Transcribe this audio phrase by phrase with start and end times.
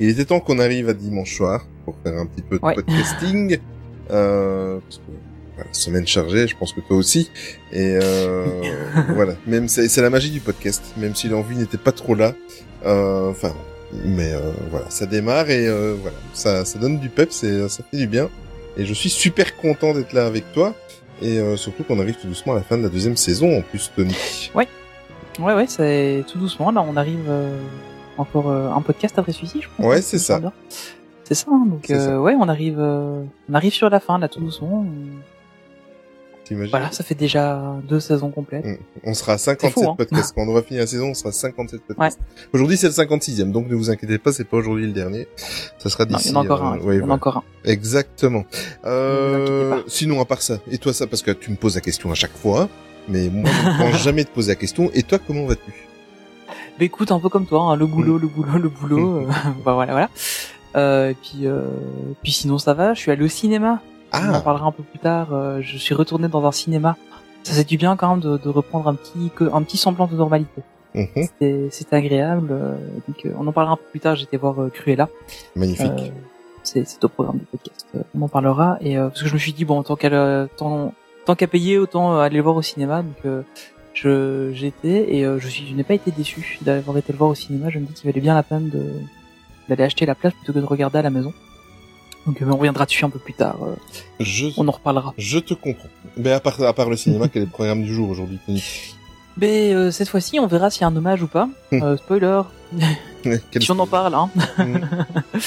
[0.00, 2.74] Il était temps qu'on arrive à dimanche soir pour faire un petit peu de Ouais.
[2.74, 3.58] podcasting.
[4.10, 5.02] euh, parce que,
[5.56, 7.30] voilà, semaine chargée, je pense que toi aussi.
[7.72, 8.44] Et euh,
[9.14, 12.34] voilà, même c'est la magie du podcast, même si l'envie n'était pas trop là.
[12.84, 13.54] Euh, Enfin,
[14.04, 17.82] mais euh, voilà, ça démarre et euh, voilà, ça, ça donne du pep, c'est ça
[17.90, 18.28] fait du bien.
[18.76, 20.74] Et je suis super content d'être là avec toi.
[21.22, 23.62] Et euh, surtout qu'on arrive tout doucement à la fin de la deuxième saison en
[23.62, 24.14] plus, Tony.
[24.54, 24.68] Ouais,
[25.38, 26.70] ouais, c'est tout doucement.
[26.70, 27.58] Là, on arrive euh,
[28.18, 29.86] encore euh, un podcast après celui-ci, je pense.
[29.86, 30.40] Ouais, c'est ça.
[31.24, 31.46] C'est ça.
[31.50, 32.20] hein, donc, C'est euh, ça.
[32.20, 34.86] ouais, on arrive, euh, on arrive sur la fin là, tout doucement.
[36.44, 38.64] T'imagines Voilà, ça fait déjà deux saisons complètes.
[39.02, 39.94] On sera à 57 fou, hein.
[39.98, 40.32] podcasts.
[40.36, 42.20] Quand on va finir la saison, on sera à 57 podcasts.
[42.52, 45.26] Aujourd'hui, c'est le 56e, donc ne vous inquiétez pas, c'est pas aujourd'hui le dernier.
[45.78, 46.28] Ça sera d'ici.
[46.28, 46.78] il y en a encore euh, un.
[46.78, 47.42] ouais, il y en a encore un.
[47.64, 48.44] Exactement.
[48.84, 52.12] Euh, sinon, à part ça, et toi ça, parce que tu me poses la question
[52.12, 52.68] à chaque fois,
[53.08, 54.90] mais moi, je ne pense jamais te poser la question.
[54.94, 55.72] Et toi, comment vas-tu?
[56.78, 59.16] Bah écoute, un peu comme toi, hein, le boulot, le boulot, le boulot.
[59.22, 59.26] euh,
[59.64, 60.10] bah voilà, voilà.
[60.76, 61.62] Euh, et puis, euh,
[62.22, 62.92] puis sinon ça va.
[62.94, 63.80] Je suis allé au cinéma.
[64.12, 65.28] On en Ah, parlera un peu plus tard.
[65.32, 66.96] euh, je suis retourné dans un cinéma.
[67.44, 70.16] Ça fait du bien quand même de, de reprendre un petit, un petit semblant de
[70.16, 70.62] normalité.
[70.94, 71.06] mhm,
[71.70, 72.48] C'était, agréable.
[72.50, 72.76] euh,
[73.08, 74.16] donc, euh, on en parlera un peu plus tard.
[74.16, 75.08] J'étais voir Cruella.
[75.54, 76.12] magnifique.
[76.62, 77.86] C'est, c'est au programme du podcast.
[78.14, 78.76] On en parlera.
[78.80, 80.92] Et euh, parce que je me suis dit bon, tant qu'à tant,
[81.24, 83.02] tant qu'à payer, autant aller le voir au cinéma.
[83.02, 83.42] Donc euh,
[83.96, 87.30] je j'étais et euh, je suis, je n'ai pas été déçu d'avoir été le voir
[87.30, 87.70] au cinéma.
[87.70, 88.92] Je me dis qu'il valait bien la peine de
[89.68, 91.32] d'aller acheter la place plutôt que de regarder à la maison.
[92.26, 93.56] Donc euh, on reviendra dessus un peu plus tard.
[93.64, 93.74] euh,
[94.20, 95.14] je, on en reparlera.
[95.16, 95.88] je te comprends.
[96.16, 98.38] Mais à part, à part le cinéma, quel est le programme du jour aujourd'hui,
[99.38, 101.48] Mais euh, cette fois-ci, on verra s'il y a un hommage ou pas.
[101.72, 101.82] Hmm.
[101.82, 102.42] Euh, spoiler,
[103.60, 104.14] si on en parle.
[104.14, 104.30] Hein.
[104.58, 104.78] Mm.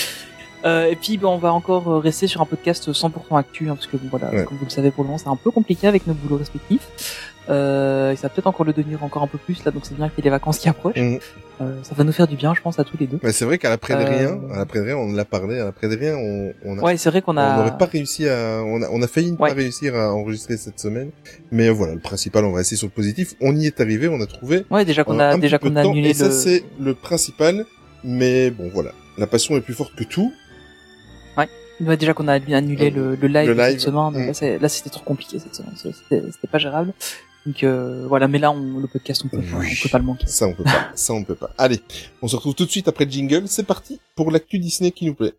[0.65, 3.87] Euh, et puis, ben, on va encore rester sur un podcast 100% actu, hein, parce
[3.87, 4.43] que bon, voilà, Ouais.
[4.43, 7.28] comme vous le savez pour le moment, c'est un peu compliqué avec nos boulots respectifs.
[7.49, 9.95] Euh, et ça va peut-être encore le devenir encore un peu plus là, donc c'est
[9.95, 10.97] bien qu'il y ait les vacances qui approchent.
[10.97, 11.17] Mm.
[11.61, 13.19] Euh, ça va nous faire du bien, je pense, à tous les deux.
[13.23, 15.59] Mais c'est vrai qu'à l'après de Euh, rien, à l'après de rien, on l'a parlé,
[15.59, 17.57] à l'après de rien, on, on a Ouais, c'est vrai qu'on On a.
[17.57, 19.49] n'aurait pas réussi à, on a, on a failli ne Ouais.
[19.49, 21.09] pas réussir à enregistrer cette semaine.
[21.51, 23.33] Mais euh, voilà, le principal, on va rester sur le positif.
[23.41, 24.65] On y est arrivé, on a trouvé.
[24.69, 27.65] Ouais, déjà qu'on euh, a déjà qu'on a temps, annulé Et ça, c'est le principal.
[28.03, 28.91] Mais bon, voilà.
[29.17, 30.31] La passion est plus forte que tout.
[31.81, 34.57] Ouais, déjà qu'on a annulé Euh, le, le live, le de cette live, semaine.
[34.57, 34.61] mm.
[34.61, 35.73] Là, c'était trop compliqué cette semaine.
[35.77, 36.93] C'était pas gérable.
[37.45, 39.67] Donc euh, voilà, mais là, on, le podcast, on peut, Oui.
[39.79, 40.27] on peut pas le manquer.
[40.27, 40.91] Ça, on peut pas.
[40.93, 41.49] Ça, on peut pas.
[41.57, 41.79] Allez.
[42.21, 43.47] On se retrouve tout de suite après le jingle.
[43.47, 45.33] C'est parti pour l'actu Disney qui nous plaît.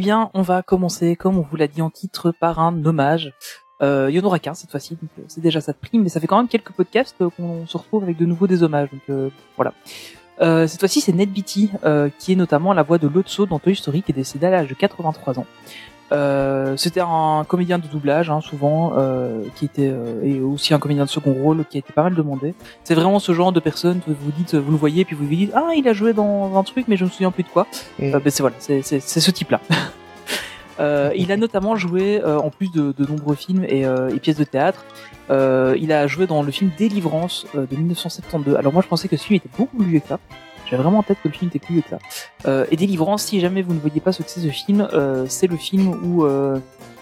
[0.00, 3.34] Eh bien, on va commencer, comme on vous l'a dit en titre, par un hommage.
[3.82, 6.02] Euh, il y en aura qu'un cette fois-ci, donc euh, c'est déjà ça de prime,
[6.02, 8.62] mais ça fait quand même quelques podcasts euh, qu'on se retrouve avec de nouveau des
[8.62, 9.74] hommages, donc voilà.
[10.66, 11.70] Cette fois-ci, c'est Ned Beatty,
[12.18, 14.68] qui est notamment la voix de Lotso dans Toy Story, qui est décédé à l'âge
[14.68, 15.46] de 83 ans.
[16.12, 20.78] Euh, C'était un comédien de doublage, hein, souvent, euh, qui était euh, et aussi un
[20.78, 22.54] comédien de second rôle, qui a été pas mal demandé.
[22.84, 25.34] C'est vraiment ce genre de personne que vous dites, vous le voyez, puis vous vous
[25.34, 27.66] dites, ah, il a joué dans un truc, mais je me souviens plus de quoi.
[27.98, 28.14] Mm.
[28.14, 29.60] Euh, ben, c'est voilà, c'est ce type-là.
[30.78, 34.18] Euh, il a notamment joué, euh, en plus de, de nombreux films et, euh, et
[34.18, 34.86] pièces de théâtre,
[35.28, 38.56] euh, il a joué dans le film Délivrance euh, de 1972.
[38.56, 40.18] Alors moi je pensais que ce film était beaucoup plus vieux que ça.
[40.70, 41.98] J'avais vraiment en tête que le film était plus vieux que ça.
[42.46, 45.26] Euh, et Délivrance, si jamais vous ne voyez pas ce que c'est ce film, euh,
[45.28, 46.58] c'est le film où euh,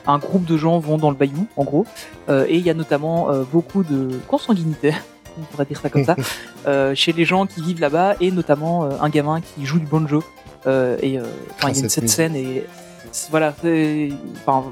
[0.07, 1.85] un groupe de gens vont dans le bayou, en gros,
[2.31, 4.95] Euh, et il y a notamment euh, beaucoup de consanguinité,
[5.39, 6.17] on pourrait dire ça comme ça,
[6.67, 9.87] euh, chez les gens qui vivent là-bas, et notamment euh, un gamin qui joue du
[9.87, 10.23] banjo.
[10.67, 11.23] Euh, et euh,
[11.55, 12.65] enfin, Ah, il y a une- cette scène et
[13.31, 14.11] voilà, c'est
[14.45, 14.65] enfin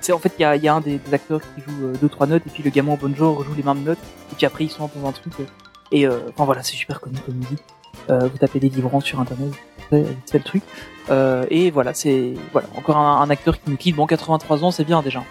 [0.00, 1.86] C'est en fait il y a, il y a un des, des acteurs qui joue
[1.86, 3.98] euh, deux trois notes et puis le gamin au banjo rejoue les mêmes notes
[4.32, 5.44] et puis après ils sont dans un truc euh,
[5.92, 7.62] et euh, enfin voilà c'est super connu comme musique.
[8.10, 8.70] Euh, vous tapez des
[9.02, 9.52] sur internet,
[9.90, 10.62] c'est le truc.
[11.10, 13.96] Euh, et voilà c'est voilà encore un, acteur qui nous quitte.
[13.96, 15.22] Bon 83 ans c'est bien déjà.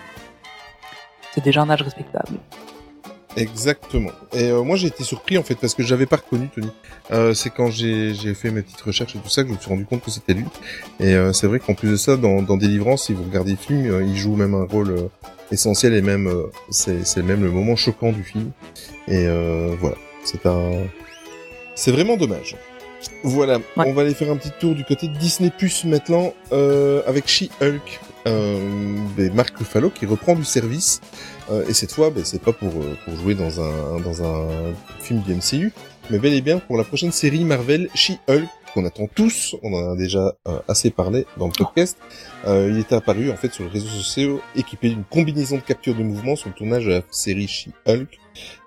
[1.34, 2.40] C'est déjà un âge respectable.
[3.38, 4.12] Exactement.
[4.34, 6.70] Et euh, moi j'ai été surpris en fait parce que j'avais pas reconnu Tony.
[7.12, 9.70] Euh, c'est quand j'ai fait mes petites recherches et tout ça que je me suis
[9.70, 10.46] rendu compte que c'était lui.
[11.00, 13.58] Et euh, c'est vrai qu'en plus de ça, dans, dans Délivrance, si vous regardez le
[13.58, 15.10] film, il joue même un rôle
[15.52, 16.32] essentiel et même
[16.70, 18.52] c'est même le moment choquant du film.
[19.08, 19.28] Et
[19.80, 20.84] voilà, c'est un
[21.76, 22.56] c'est vraiment dommage.
[23.24, 23.86] Voilà, Ouais.
[23.88, 27.28] on va aller faire un petit tour du côté de Disney Plus maintenant euh, avec
[27.28, 28.00] She-Hulk.
[28.28, 28.58] Euh,
[29.16, 31.00] ben, Mark Ruffalo qui reprend du service
[31.52, 34.48] euh, et cette fois ben, c'est pas pour euh, pour jouer dans un dans un
[35.00, 35.72] film du MCU
[36.10, 39.92] mais bel et bien pour la prochaine série Marvel She-Hulk qu'on attend tous on en
[39.92, 41.98] a déjà euh, assez parlé dans le podcast
[42.48, 45.94] Euh, il était apparu en fait sur les réseaux sociaux équipé d'une combinaison de capture
[45.94, 48.08] de mouvement sur le tournage de la série She-Hulk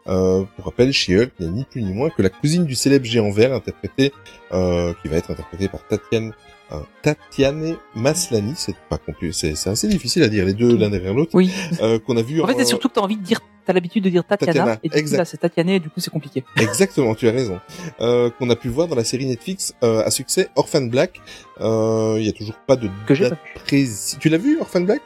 [0.09, 3.31] euh, pour rappel, She-Hulk n'est ni plus ni moins que la cousine du célèbre géant
[3.31, 4.13] vert interprété,
[4.53, 6.33] euh, qui va être interprété par Tatiane,
[6.73, 8.55] euh, Tatiane Maslany.
[8.57, 11.33] C'est pas compliqué, c'est c'est assez difficile à dire les deux l'un derrière l'autre.
[11.35, 11.51] Oui.
[11.83, 12.41] Euh, qu'on a vu.
[12.41, 14.79] En fait, c'est surtout que t'as envie de dire, t'as l'habitude de dire Tatiana, Tatiana,
[14.83, 15.19] et du coup, exact.
[15.19, 16.45] là, c'est Tatiana, et du coup, c'est compliqué.
[16.57, 17.61] Exactement, tu as raison.
[18.01, 21.21] Euh, qu'on a pu voir dans la série Netflix euh, à succès Orphan Black.
[21.61, 24.17] Euh, Il y a toujours pas de Que date précise.
[24.21, 25.03] Tu l'as vu Orphan Black?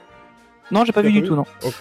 [0.70, 1.44] Non, j'ai pas vu du tout, non.
[1.64, 1.74] Ok.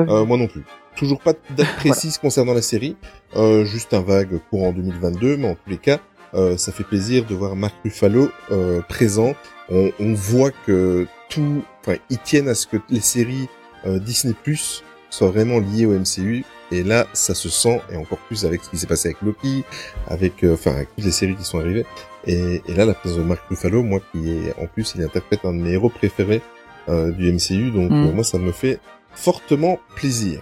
[0.00, 0.62] Euh, moi non plus.
[0.96, 2.96] Toujours pas de date précise concernant la série.
[3.36, 6.00] Euh, juste un vague courant 2022, mais en tous les cas,
[6.34, 9.34] euh, ça fait plaisir de voir Mark Ruffalo euh, présent.
[9.70, 13.48] On, on voit que tout, enfin, ils tiennent à ce que les séries
[13.86, 16.44] euh, Disney Plus soient vraiment liées au MCU.
[16.72, 19.62] Et là, ça se sent, et encore plus avec ce qui s'est passé avec Loki,
[20.08, 21.86] avec, euh, enfin, avec toutes les séries qui sont arrivées.
[22.26, 25.44] Et, et là, la présence de Mark Ruffalo, moi qui est, en plus, il interprète
[25.44, 26.42] un de mes héros préférés
[26.88, 28.04] euh, du MCU, donc Mm.
[28.06, 28.80] euh, moi, ça me fait
[29.14, 30.40] fortement plaisir.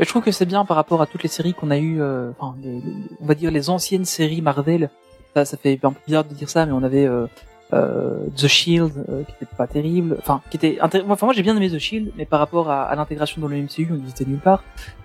[0.00, 2.30] Je trouve que c'est bien par rapport à toutes les séries qu'on a eues, euh,
[2.38, 2.82] enfin, les- les-
[3.20, 4.90] on va dire les anciennes séries Marvel.
[5.34, 7.26] Ça, ça fait un peu bizarre de dire ça, mais on avait euh,
[8.36, 11.68] The Shield, euh, qui était pas terrible, enfin, qui était, enfin, moi j'ai bien aimé
[11.70, 14.62] The Shield, mais par rapport à, à l'intégration dans le MCU, on était nulle part.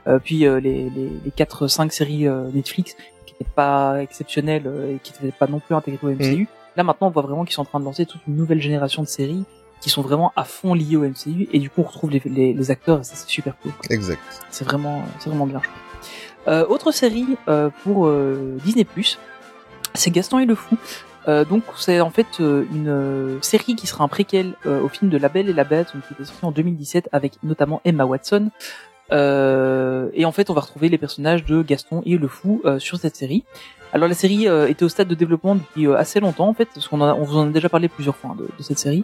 [0.07, 2.95] Euh, puis les les les quatre cinq séries Netflix
[3.25, 6.47] qui étaient pas exceptionnelles et qui étaient pas non plus intégrées au MCU.
[6.75, 9.01] Là maintenant, on voit vraiment qu'ils sont en train de lancer toute une nouvelle génération
[9.01, 9.43] de séries
[9.81, 12.53] qui sont vraiment à fond liées au MCU et du coup on retrouve les, les,
[12.53, 13.71] les acteurs et ça c'est super cool.
[13.73, 13.93] quoi.
[13.93, 14.21] Exact.
[14.49, 15.61] C'est vraiment, c'est vraiment bien.
[16.47, 18.85] Euh, autre série euh, pour euh, Disney+,
[19.93, 20.77] c'est Gaston et le Fou.
[21.27, 25.17] Euh, donc c'est en fait euh, une série qui sera un préquel au film de
[25.17, 28.49] La Belle et la Bête, donc, qui était sorti en 2017 avec notamment Emma Watson.
[29.11, 32.79] Euh, et en fait, on va retrouver les personnages de Gaston et le Fou euh,
[32.79, 33.43] sur cette série.
[33.93, 36.69] Alors la série euh, était au stade de développement depuis euh, assez longtemps en fait,
[36.73, 38.63] parce qu'on en a- on vous en a déjà parlé plusieurs fois hein, de, de
[38.63, 39.03] cette série.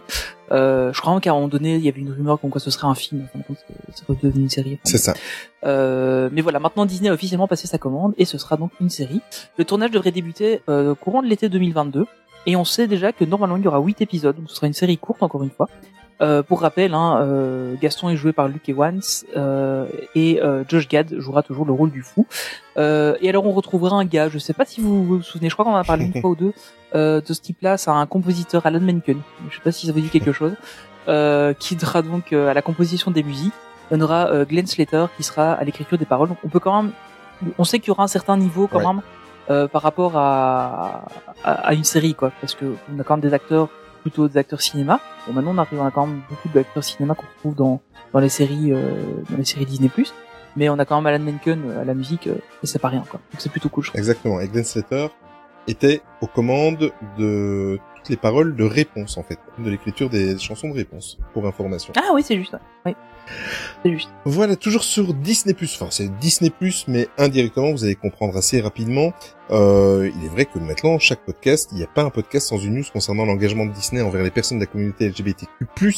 [0.50, 2.70] Euh, je crois qu'à un moment donné, il y avait une rumeur comme quoi ce
[2.70, 3.58] serait un film, en fin de compte,
[3.94, 4.78] ça devenu une série.
[4.84, 5.14] C'est ça.
[5.64, 8.90] Euh, mais voilà, maintenant Disney a officiellement passé sa commande et ce sera donc une
[8.90, 9.20] série.
[9.58, 12.06] Le tournage devrait débuter euh, courant de l'été 2022
[12.46, 14.72] et on sait déjà que normalement il y aura 8 épisodes, donc ce sera une
[14.72, 15.68] série courte encore une fois.
[16.20, 19.00] Euh, pour rappel, hein, euh, Gaston est joué par Luke Evans
[19.36, 19.86] euh,
[20.16, 22.26] et euh, Josh Gad jouera toujours le rôle du fou.
[22.76, 25.54] Euh, et alors on retrouvera un gars, je sais pas si vous vous souvenez, je
[25.54, 26.52] crois qu'on en a parlé une fois ou deux
[26.94, 29.20] euh, de ce type-là, c'est un compositeur Alan Menken.
[29.50, 30.54] Je sais pas si ça vous dit quelque chose.
[31.06, 33.54] Euh, qui sera donc à la composition des musiques.
[33.90, 36.28] On aura Glenn Slater qui sera à l'écriture des paroles.
[36.28, 36.92] Donc on peut quand même,
[37.58, 38.86] on sait qu'il y aura un certain niveau quand Ouais.
[38.86, 39.00] même
[39.50, 41.04] euh, par rapport à,
[41.42, 43.68] à, à une série quoi, parce que on a quand même des acteurs
[43.98, 45.00] plutôt des acteurs cinéma.
[45.26, 47.80] Bon maintenant on arrive, quand même beaucoup d'acteurs cinéma qu'on retrouve dans
[48.12, 49.90] dans les séries euh, dans les séries Disney+.
[50.56, 52.88] Mais on a quand même Alan Menken euh, à la musique euh, et c'est pas
[52.88, 53.20] rien quoi.
[53.32, 53.84] Donc c'est plutôt cool.
[53.84, 53.98] Je trouve.
[53.98, 54.40] Exactement.
[54.40, 55.08] Et Glenn Slater
[55.66, 59.38] était aux commandes de toutes les paroles de réponse, en fait.
[59.58, 61.92] De l'écriture des chansons de réponse, pour information.
[61.96, 62.52] Ah oui c'est juste.
[62.52, 62.58] ouais.
[62.86, 62.96] Oui.
[64.24, 65.54] Voilà, toujours sur Disney+.
[65.62, 66.52] Enfin, c'est Disney+,
[66.88, 69.12] mais indirectement, vous allez comprendre assez rapidement.
[69.50, 72.58] Euh, il est vrai que maintenant, chaque podcast, il n'y a pas un podcast sans
[72.58, 75.48] une news concernant l'engagement de Disney envers les personnes de la communauté LGBTQ+,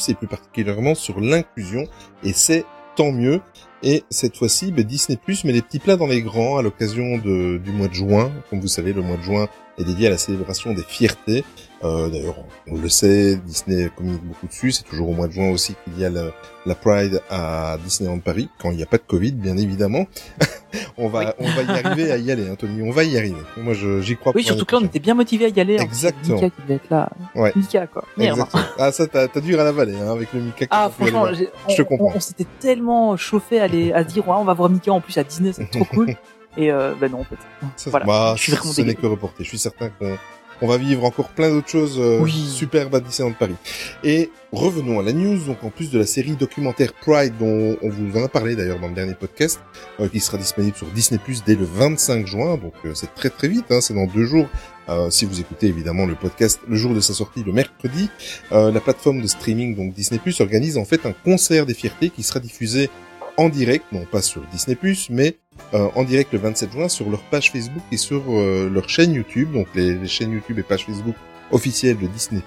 [0.09, 1.85] et plus particulièrement sur l'inclusion.
[2.23, 3.41] Et c'est tant mieux.
[3.83, 7.71] Et cette fois-ci, ben, Disney+, met les petits plats dans les grands à l'occasion du
[7.71, 8.31] mois de juin.
[8.49, 9.47] Comme vous savez, le mois de juin
[9.77, 11.43] est dédié à la célébration des fiertés.
[11.83, 12.35] Euh, D'ailleurs,
[12.67, 14.71] on le sait, Disney communique beaucoup dessus.
[14.71, 16.31] C'est toujours au mois de juin aussi qu'il y a le,
[16.65, 20.05] la Pride à Disneyland Paris, quand il n'y a pas de Covid, bien évidemment.
[20.97, 22.83] on va, on va y arriver à y aller, Anthony.
[22.83, 23.41] On va y arriver.
[23.57, 24.31] Moi, je- j'y crois.
[24.35, 25.77] Oui, surtout que là, on était bien motivé à y aller.
[25.79, 25.83] hein.
[25.83, 26.35] Exactement.
[26.35, 27.09] Mika qui devait être là.
[27.35, 27.51] Ouais.
[27.55, 28.03] Mika, quoi.
[28.15, 28.43] Merde.
[28.77, 30.65] Ah, ça, t'as, dû à la vallée, hein, avec le Mika.
[30.69, 32.11] Ah, franchement, j'ai- Je te on, comprends.
[32.13, 35.01] on, on s'était tellement chauffé à, les, à dire, ouais, on va voir Mika en
[35.01, 36.15] plus à Disney, c'est trop cool.
[36.57, 37.37] Et euh, ben non, en fait.
[37.77, 38.05] Ça, Voilà.
[38.05, 39.43] bah, je suis vraiment ce n'est que reporté.
[39.45, 40.17] Je suis certain qu'on
[40.61, 42.31] on va vivre encore plein d'autres choses euh, Oui.
[42.31, 43.55] superbes à Disneyland Paris.
[44.03, 45.39] Et revenons à la news.
[45.45, 48.79] Donc, en plus de la série documentaire Pride, dont on vous en a parlé d'ailleurs
[48.79, 49.59] dans le dernier podcast,
[49.99, 52.57] euh, qui sera disponible sur Disney Plus dès le 25 juin.
[52.57, 53.65] Donc, euh, c'est très très vite.
[53.71, 54.47] Hein, c'est dans deux jours.
[54.89, 58.09] Euh, si vous écoutez évidemment le podcast le jour de sa sortie, le mercredi,
[58.51, 62.09] euh, la plateforme de streaming donc Disney Plus organise en fait un concert des fiertés
[62.09, 62.89] qui sera diffusé
[63.37, 65.37] en direct, non pas sur Disney Plus, mais
[65.73, 69.13] euh, en direct le 27 juin sur leur page Facebook et sur euh, leur chaîne
[69.13, 71.15] YouTube, donc les, chaînes YouTube et pages Facebook
[71.51, 72.41] officielles de Disney+.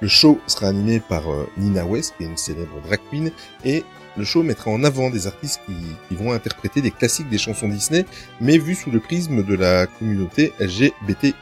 [0.00, 3.32] Le show sera animé par euh, Nina West, qui est une célèbre drag queen,
[3.64, 3.82] et
[4.16, 5.74] le show mettra en avant des artistes qui,
[6.08, 8.04] qui vont interpréter des classiques des chansons Disney,
[8.40, 11.34] mais vus sous le prisme de la communauté LGBT+.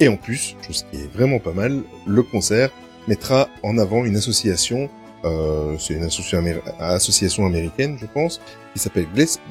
[0.00, 2.70] Et en plus, chose qui est vraiment pas mal, le concert
[3.08, 4.90] mettra en avant une association,
[5.24, 8.40] euh, c'est une association, améri- association américaine, je pense,
[8.74, 9.06] qui s'appelle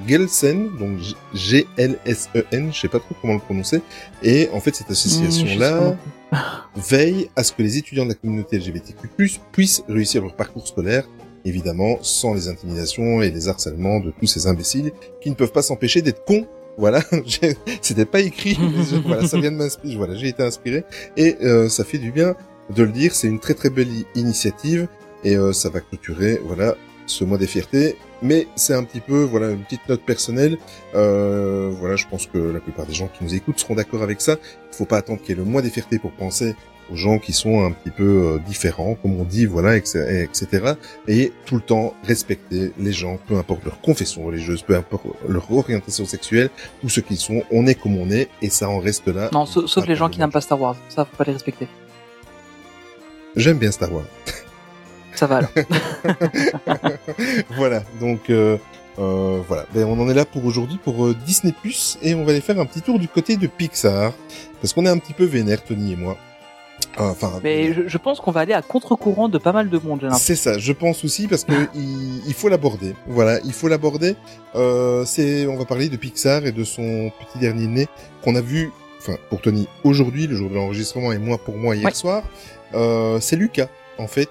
[0.08, 0.98] Gelsen, donc
[1.34, 3.82] G-L-S-E-N, je sais pas trop comment le prononcer.
[4.24, 5.96] Et en fait, cette Mmh, association-là
[6.32, 6.66] pas.
[6.76, 9.10] veille à ce que les étudiants de la communauté LGBTQ+,
[9.52, 11.08] puissent réussir leur parcours scolaire,
[11.46, 15.62] évidemment, sans les intimidations et les harcèlements de tous ces imbéciles qui ne peuvent pas
[15.62, 16.48] s'empêcher d'être cons.
[16.78, 17.02] Voilà,
[17.82, 20.86] c'était pas écrit, mais voilà, ça vient de m'inspirer, voilà, j'ai été inspiré,
[21.18, 22.36] et euh, ça fait du bien
[22.74, 24.88] de le dire, c'est une très très belle initiative,
[25.24, 29.24] et euh, ça va clôturer, voilà, ce mois des fiertés, mais c'est un petit peu,
[29.24, 30.58] voilà, une petite note personnelle,
[30.96, 34.22] euh, voilà, je pense que la plupart des gens qui nous écoutent seront d'accord avec
[34.22, 34.38] ça,
[34.72, 36.56] il faut pas attendre qu'il y ait le mois des fiertés pour penser
[36.92, 40.74] aux gens qui sont un petit peu euh, différents, comme on dit, voilà, etc., etc.
[41.08, 45.52] Et tout le temps respecter les gens, peu importe leur confession religieuse, peu importe leur
[45.52, 46.50] orientation sexuelle,
[46.84, 49.30] ou ce qu'ils sont, on est comme on est, et ça en reste là.
[49.34, 50.78] Non, sauf, sauf Pas les gens qui n'aiment pas Star Wars.
[50.90, 51.68] Ça, faut pas les respecter.
[53.36, 54.06] J'aime bien Star Wars.
[55.20, 55.50] Ça va alors.
[57.58, 58.58] voilà, donc euh,
[59.00, 62.24] euh, voilà, ben, on en est là pour aujourd'hui pour euh, Disney Plus et on
[62.24, 64.14] va aller faire un petit tour du côté de Pixar
[64.62, 66.16] parce qu'on est un petit peu vénère Tony et moi.
[67.00, 69.78] Euh, Enfin, Mais je, je pense qu'on va aller à contre-courant de pas mal de
[69.78, 70.08] monde.
[70.18, 72.96] C'est ça, je pense aussi parce que il, il faut l'aborder.
[73.08, 74.16] Voilà, il faut l'aborder.
[74.56, 77.88] Euh, c'est, on va parler de Pixar et de son petit dernier né
[78.24, 78.72] qu'on a vu.
[79.02, 81.94] Enfin, pour Tony, aujourd'hui, le jour de l'enregistrement, et moi pour moi hier Ouais.
[81.94, 82.24] soir.
[82.74, 84.30] Euh, c'est Lucas, en fait.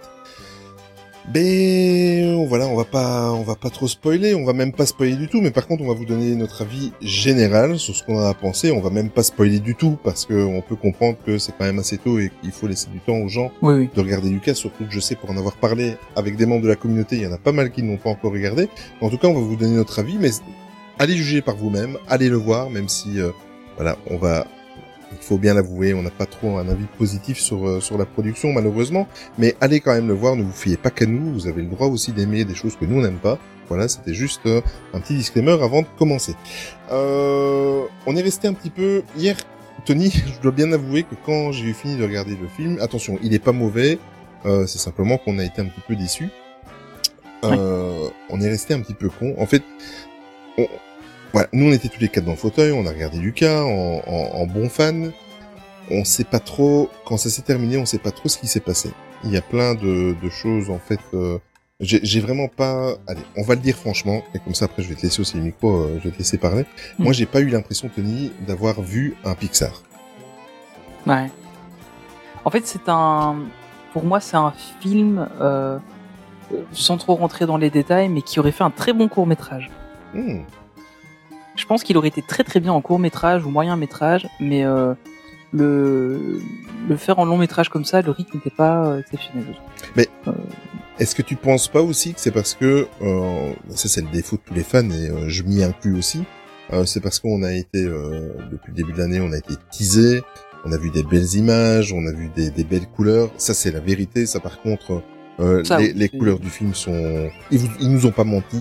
[1.32, 5.14] Ben voilà, on va pas, on va pas trop spoiler, on va même pas spoiler
[5.14, 8.18] du tout, mais par contre on va vous donner notre avis général sur ce qu'on
[8.18, 8.70] a pensé.
[8.72, 11.66] On va même pas spoiler du tout parce que on peut comprendre que c'est quand
[11.66, 13.90] même assez tôt et qu'il faut laisser du temps aux gens Oui, oui.
[13.94, 16.68] de regarder Lucas, surtout que je sais pour en avoir parlé avec des membres de
[16.68, 18.68] la communauté, il y en a pas mal qui n'ont pas encore regardé.
[19.02, 20.30] En tout cas, on va vous donner notre avis, mais
[20.98, 23.30] allez juger par vous-même, allez le voir, même si euh,
[23.76, 24.46] voilà, on va
[25.12, 28.06] il faut bien l'avouer, on n'a pas trop un avis positif sur euh, sur la
[28.06, 31.46] production malheureusement, mais allez quand même le voir, ne vous fiez pas qu'à nous, vous
[31.46, 33.38] avez le droit aussi d'aimer des choses que nous on n'aime pas.
[33.68, 34.62] Voilà, c'était juste euh,
[34.94, 36.34] un petit disclaimer avant de commencer.
[36.90, 39.36] Euh, on est resté un petit peu hier
[39.84, 43.18] Tony, je dois bien avouer que quand j'ai eu fini de regarder le film, attention,
[43.22, 43.98] il est pas mauvais,
[44.46, 46.28] euh, c'est simplement qu'on a été un petit peu déçus.
[47.44, 49.34] Euh, On est resté un petit peu con.
[49.38, 49.62] En fait,
[50.56, 50.66] on...
[51.32, 54.02] voilà, nous on était tous les quatre dans le fauteuil, on a regardé Lucas en,
[54.06, 55.12] en, en bon fan.
[55.90, 58.60] On sait pas trop, quand ça s'est terminé, on sait pas trop ce qui s'est
[58.60, 58.90] passé.
[59.24, 61.00] Il y a plein de, de choses en fait.
[61.14, 61.38] euh,
[61.80, 62.94] j'ai vraiment pas.
[63.06, 65.36] Allez, on va le dire franchement, et comme ça après je vais te laisser aussi
[65.36, 66.64] le micro, euh, je vais te laisser parler.
[66.98, 67.04] Mm.
[67.04, 69.82] Moi j'ai pas eu l'impression Tony d'avoir vu un Pixar.
[71.06, 71.30] Ouais.
[72.44, 73.36] En fait, c'est un.
[73.92, 75.78] Pour moi, c'est un film, euh,
[76.52, 79.26] euh, sans trop rentrer dans les détails, mais qui aurait fait un très bon court
[79.26, 79.70] métrage.
[80.14, 80.40] Hmm.
[81.58, 84.64] Je pense qu'il aurait été très très bien en court métrage ou moyen métrage, mais
[84.64, 84.94] euh,
[85.52, 86.40] le
[86.88, 89.44] le faire en long métrage comme ça, le rythme n'était pas euh, exceptionnel.
[89.48, 90.34] je trouve.
[90.98, 94.36] Est-ce que tu penses pas aussi que c'est parce que euh, ça c'est le défaut
[94.36, 96.24] de tous les fans et euh, je m'y inclus aussi.
[96.72, 99.54] euh, c'est parce qu'on a été euh, depuis le début de l'année, on a été
[99.70, 100.22] teasé,
[100.64, 103.30] on a vu des belles images, on a vu des, des belles couleurs.
[103.36, 104.26] Ça c'est la vérité.
[104.26, 105.02] Ça par contre,
[105.40, 108.24] euh, Ça, les, oui, les couleurs du film sont, ils, vous- ils nous ont pas
[108.24, 108.60] menti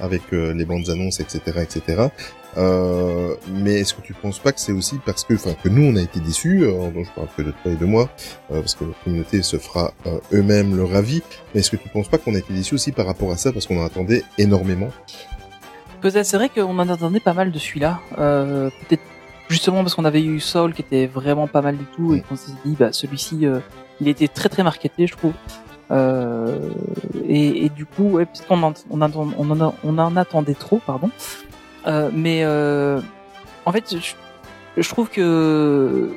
[0.00, 2.08] avec euh, les bandes annonces, etc., etc.
[2.56, 5.82] Euh, mais est-ce que tu penses pas que c'est aussi parce que, enfin, que nous
[5.82, 8.08] on a été déçus, euh, dont je parle que de toi et de moi,
[8.52, 11.22] euh, parce que la communauté se fera euh, eux-mêmes leur avis.
[11.52, 13.52] Mais est-ce que tu penses pas qu'on a été déçus aussi par rapport à ça
[13.52, 14.90] parce qu'on en attendait énormément?
[16.00, 18.00] Peut-être, c'est vrai qu'on en attendait pas mal de celui-là.
[18.18, 19.02] Euh, Peut-être
[19.48, 22.36] justement parce qu'on avait eu Soul qui était vraiment pas mal du tout et qu'on
[22.36, 23.60] s'est dit, bah, celui-ci, euh,
[24.00, 25.32] il était très très marketé, je trouve.
[25.90, 26.58] Euh,
[27.26, 31.10] et, et du coup, ouais, peut-être qu'on en, on, en, on en attendait trop, pardon.
[31.86, 33.00] Euh, mais euh,
[33.66, 34.14] en fait, je,
[34.80, 36.12] je trouve que,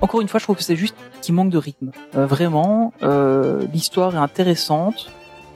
[0.00, 1.90] encore une fois, je trouve que c'est juste qu'il manque de rythme.
[2.16, 5.10] Euh, vraiment, euh, l'histoire est intéressante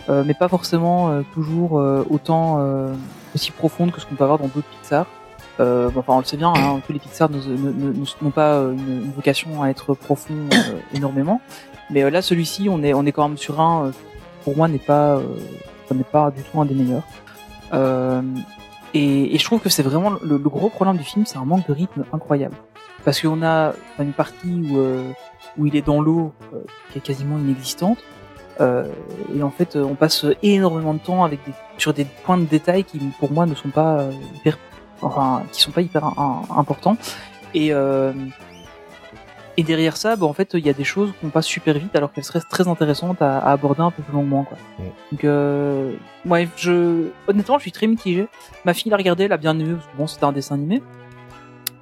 [0.08, 1.72] euh, mais pas forcément toujours
[2.08, 2.58] autant
[3.34, 5.06] aussi profonde que ce qu'on peut avoir dans d'autres Pixar.
[5.60, 9.62] Euh, enfin, on le sait bien, hein, tous les Pixar n'ont pas une, une vocation
[9.62, 11.40] à être profond euh, énormément.
[11.90, 13.92] Mais euh, là, celui-ci, on est, on est quand même sur un, euh,
[14.44, 15.22] pour moi, n'est pas, euh,
[15.94, 17.04] n'est pas du tout un des meilleurs.
[18.92, 21.44] Et, et je trouve que c'est vraiment le, le gros problème du film, c'est un
[21.44, 22.56] manque de rythme incroyable.
[23.04, 24.78] Parce qu'on a une partie où,
[25.56, 26.32] où il est dans l'eau,
[26.90, 27.98] qui est quasiment inexistante.
[28.60, 28.84] Euh,
[29.34, 32.84] et en fait, on passe énormément de temps avec des, sur des points de détail
[32.84, 34.58] qui, pour moi, ne sont pas hyper,
[35.02, 36.04] enfin, qui sont pas hyper
[36.54, 36.96] importants.
[37.54, 38.12] Et euh,
[39.60, 41.94] et derrière ça, bah, en fait, il y a des choses qu'on passe super vite
[41.94, 44.44] alors qu'elles seraient très intéressantes à, à aborder un peu plus longuement.
[44.44, 44.56] Quoi.
[45.12, 45.92] Donc, euh,
[46.24, 48.26] ouais, je, honnêtement, je suis très mitigé.
[48.64, 49.74] Ma fille l'a regardé, elle a bien aimé.
[49.74, 50.82] parce que Bon, c'était un dessin animé.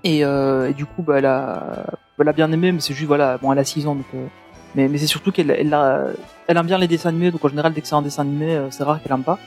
[0.03, 1.87] Et, euh, et du coup, bah, elle a,
[2.19, 4.07] elle a bien aimé, mais c'est juste, voilà, bon, elle a 6 ans, donc.
[4.15, 4.27] euh,
[4.75, 5.77] mais, mais c'est surtout qu'elle, elle,
[6.49, 8.61] elle aime bien les dessins animés, donc en général, dès que c'est un dessin animé,
[8.71, 9.39] c'est rare qu'elle aime pas.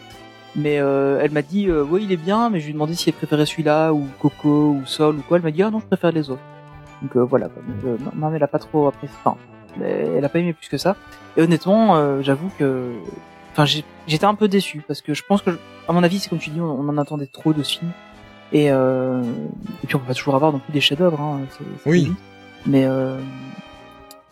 [0.56, 2.94] Mais euh, elle m'a dit, euh, oui, il est bien, mais je lui ai demandé
[2.96, 5.38] si elle préférait celui-là ou Coco ou Sol ou quoi.
[5.38, 6.42] Elle m'a dit, ah non, je préfère les autres.
[7.02, 7.48] Donc euh, voilà.
[7.50, 7.62] quoi.
[7.68, 9.16] Donc, euh, ma- maman, elle a pas trop apprécié.
[9.24, 9.38] Enfin,
[9.84, 10.96] elle a pas aimé plus que ça.
[11.38, 12.92] Et honnêtement, euh, j'avoue que,
[13.52, 15.52] enfin, j'ai- j'étais un peu déçu parce que je pense que,
[15.88, 17.92] à mon avis, c'est comme tu dis, on, on en attendait trop de ce film.
[18.54, 19.22] Et, euh,
[19.84, 21.22] et puis on va toujours avoir non plus des chefs-d'œuvre.
[21.22, 21.42] Hein,
[21.86, 22.06] Oui.
[22.06, 22.14] vie.
[22.66, 23.18] Mais euh,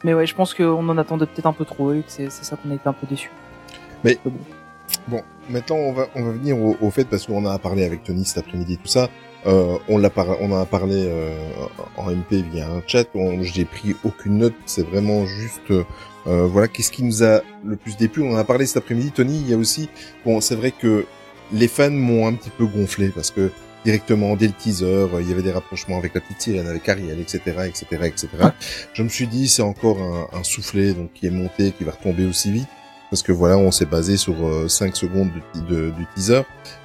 [0.04, 2.56] mais ouais, je pense qu'on en attendait peut-être un peu trop et que c'est ça
[2.58, 3.32] qu'on a été un peu déçu.
[4.04, 4.32] Mais- bon.
[5.08, 8.04] Bon, maintenant on va on va venir au, au fait parce qu'on a parlé avec
[8.04, 9.08] Tony cet après-midi tout ça.
[9.46, 11.34] Euh, on l'a par- on en a parlé euh,
[11.98, 13.05] en MP via un chat.
[13.15, 14.53] On, j'ai pris aucune note.
[14.65, 15.84] C'est vraiment juste euh,
[16.25, 18.22] voilà qu'est-ce qui nous a le plus déplu?
[18.24, 19.12] On en a parlé cet après-midi.
[19.12, 19.89] Tony, il y a aussi
[20.25, 21.05] bon c'est vrai que
[21.53, 23.50] les fans m'ont un petit peu gonflé parce que
[23.86, 26.88] directement dès le teaser euh, il y avait des rapprochements avec la petite sirène, avec
[26.89, 28.27] Ariel, etc., etc., etc.
[28.93, 31.93] Je me suis dit c'est encore un, un soufflet donc qui est monté, qui va
[31.93, 32.67] retomber aussi vite
[33.10, 34.36] parce que voilà, on s'est basé sur
[34.69, 36.41] 5 secondes du, de- du teaser,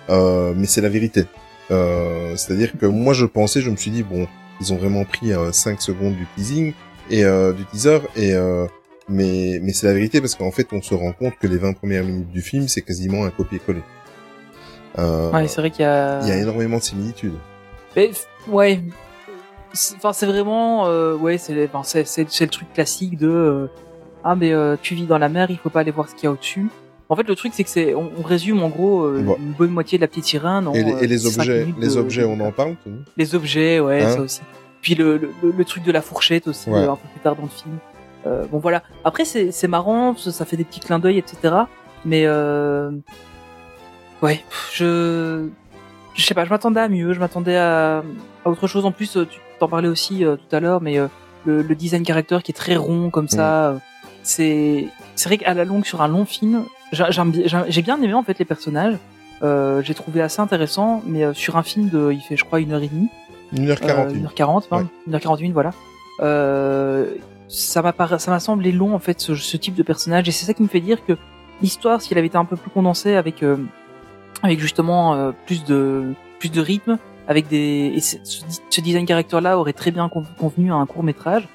[0.08, 1.24] euh, mais c'est la vérité.
[1.70, 4.26] Euh, C'est-à-dire que moi je pensais, je me suis dit bon,
[4.60, 6.72] ils ont vraiment pris 5 secondes du teasing
[7.10, 8.66] et euh, du teaser et euh,
[9.08, 11.72] mais mais c'est la vérité parce qu'en fait on se rend compte que les 20
[11.74, 13.82] premières minutes du film c'est quasiment un copier-coller.
[14.98, 16.20] Euh, Ouais, c'est vrai qu'il y a.
[16.22, 17.34] il y a énormément de similitudes.
[17.96, 18.10] Mais,
[18.48, 18.80] ouais.
[19.72, 23.28] C'est- Enfin, c'est vraiment, euh, ouais, c'est, enfin, c'est, c'est, c'est le truc classique de,
[23.28, 23.66] euh,
[24.22, 26.24] ah, mais euh, tu vis dans la mer, il faut pas aller voir ce qu'il
[26.24, 26.68] y a au-dessus.
[27.10, 29.36] En fait, le truc, c'est que c'est, on, on résume en gros euh, Bon.
[29.38, 30.66] une bonne moitié de la petite sirène.
[30.66, 32.74] en, et les, et euh, les objets, les de- objets, de- on en parle.
[33.16, 34.40] Les objets, ouais, Hein ça aussi.
[34.80, 36.80] Puis le, le, le- truc de la fourchette aussi, Ouais.
[36.80, 37.76] euh, un peu plus tard dans le film.
[38.26, 38.82] Euh, bon voilà.
[39.04, 41.54] Après c'est c'est marrant, ça, ça fait des petits clins d'œil, etc.
[42.06, 42.90] Mais euh...
[44.22, 45.48] ouais, je
[46.14, 48.02] je sais pas, je m'attendais à mieux, je m'attendais à...
[48.44, 48.84] à autre chose.
[48.86, 50.96] En plus, tu t'en parlais aussi euh, tout à l'heure, mais
[51.44, 53.78] le, le design caractère qui est très rond comme ça, euh,
[54.22, 58.38] c'est c'est vrai qu'à la longue sur un long film, j'ai bien- aimé en fait
[58.38, 58.96] les personnages.
[59.42, 62.60] Euh, j'ai trouvé assez intéressant, mais euh, sur un film de, il fait je crois
[62.60, 63.08] une heure et demie,
[63.54, 63.90] 1h41.
[63.90, 65.72] euh, 1h40, pardon, 1h41, voilà.
[66.20, 67.14] Euh,
[67.48, 70.32] ça m'a para- ça m'a semblé long en fait ce, ce type de personnage et
[70.32, 71.12] c'est ça qui me fait dire que
[71.60, 73.56] l'histoire, si elle avait été un peu plus condensée avec euh,
[74.42, 76.96] avec justement euh, plus de plus de rythme,
[77.28, 78.16] avec des et ce,
[78.70, 81.46] ce design character là aurait très bien con- convenu à un court métrage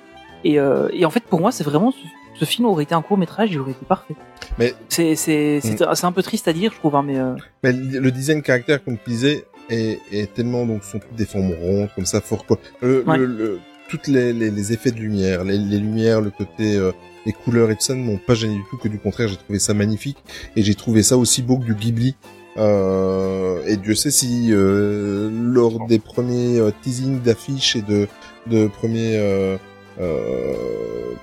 [0.44, 1.92] et euh, et en fait pour moi c'est vraiment
[2.40, 4.16] ce, film aurait été un court métrage, il aurait été parfait.
[4.58, 7.36] Mais- c'est c'est c'est c'est un peu triste à dire je trouve hein, mais euh,
[7.64, 11.52] Mais le design caractère, comme tu disais, est, est tellement donc sont toutes des formes
[11.62, 12.58] rondes comme ça, fort quoi.
[12.82, 13.18] Le, Ouais.
[13.18, 16.92] le, le- toutes les, les, les effets de lumière, les, les lumières, le côté, euh,
[17.26, 18.78] les couleurs et tout ça ne m'ont pas gêné du tout.
[18.78, 20.18] Que du contraire, j'ai trouvé ça magnifique
[20.56, 22.16] et j'ai trouvé ça aussi beau que du Ghibli.
[22.58, 28.08] Euh, et Dieu sait si euh, lors des premiers euh, teasings d'affiches et de
[28.48, 29.14] de premiers
[30.00, 30.54] euh,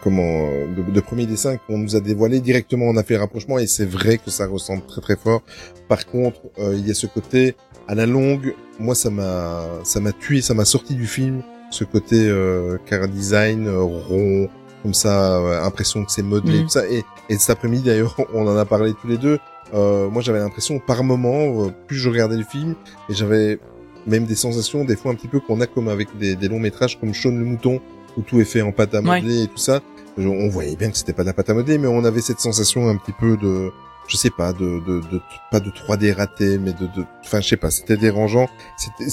[0.02, 3.66] comment de, de premiers dessins qu'on nous a dévoilés directement on a fait rapprochement et
[3.66, 5.42] c'est vrai que ça ressemble très très fort.
[5.88, 7.56] Par contre euh, il y a ce côté
[7.88, 11.84] à la longue moi ça m'a ça m'a tué ça m'a sorti du film ce
[11.84, 14.48] côté euh, car design euh, rond
[14.82, 16.64] comme ça euh, impression que c'est modelé Mhm.
[16.64, 16.86] tout ça.
[16.88, 19.38] Et, et cet après-midi d'ailleurs on en a parlé tous les deux.
[19.74, 22.74] Euh, moi j'avais l'impression par moment euh, plus je regardais le film
[23.08, 23.58] et j'avais
[24.06, 26.60] même des sensations des fois un petit peu qu'on a comme avec des, des longs
[26.60, 27.80] métrages comme Shaun le mouton
[28.16, 29.20] où tout est fait en pâte à Ouais.
[29.20, 29.80] modeler et tout ça
[30.18, 32.40] on voyait bien que c'était pas de la pâte à modeler mais on avait cette
[32.40, 33.70] sensation un petit peu de
[34.08, 37.48] je sais pas de, de, de pas de 3D raté mais de de enfin je
[37.48, 38.48] sais pas c'était dérangeant
[38.78, 39.04] c'était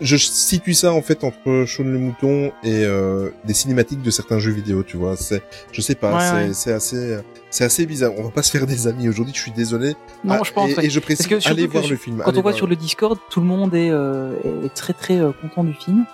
[0.00, 4.38] je situe ça en fait entre Shaun le mouton et euh, des cinématiques de certains
[4.38, 6.76] jeux vidéo tu vois c'est je sais pas Ouais, c'est ouais.
[6.76, 7.18] assez
[7.50, 10.34] c'est assez bizarre on va pas se faire des amis aujourd'hui je suis désolé non
[10.34, 10.86] Ah, je pense et, ouais.
[10.86, 12.76] et je précise que allez que voir je- le film Quand on voit sur le
[12.76, 14.32] Discord, tout le monde est, euh,
[14.64, 16.04] est très très euh, content du film.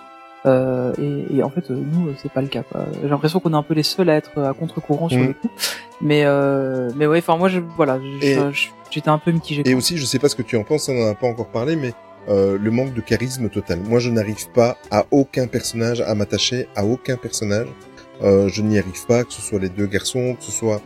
[0.47, 2.63] Euh, et, et en fait, euh, nous, euh, c'est pas le cas.
[2.63, 2.85] quoi.
[3.01, 5.27] J'ai l'impression qu'on est un peu les seuls à être à contre-courant sur Mhm.
[5.27, 5.49] le coup.
[6.01, 8.51] Mais euh, mais ouais, enfin moi, je, voilà, je-
[8.89, 9.63] j'étais un peu mitigé.
[9.65, 11.47] Et aussi, je sais pas ce que tu en penses, on en a pas encore
[11.49, 11.93] parlé, mais
[12.29, 13.79] euh, le manque de charisme total.
[13.87, 17.67] Moi, je n'arrive pas à aucun personnage, à m'attacher à aucun personnage.
[18.23, 20.81] Euh, je n'y arrive pas, que ce soit les deux garçons, que ce soit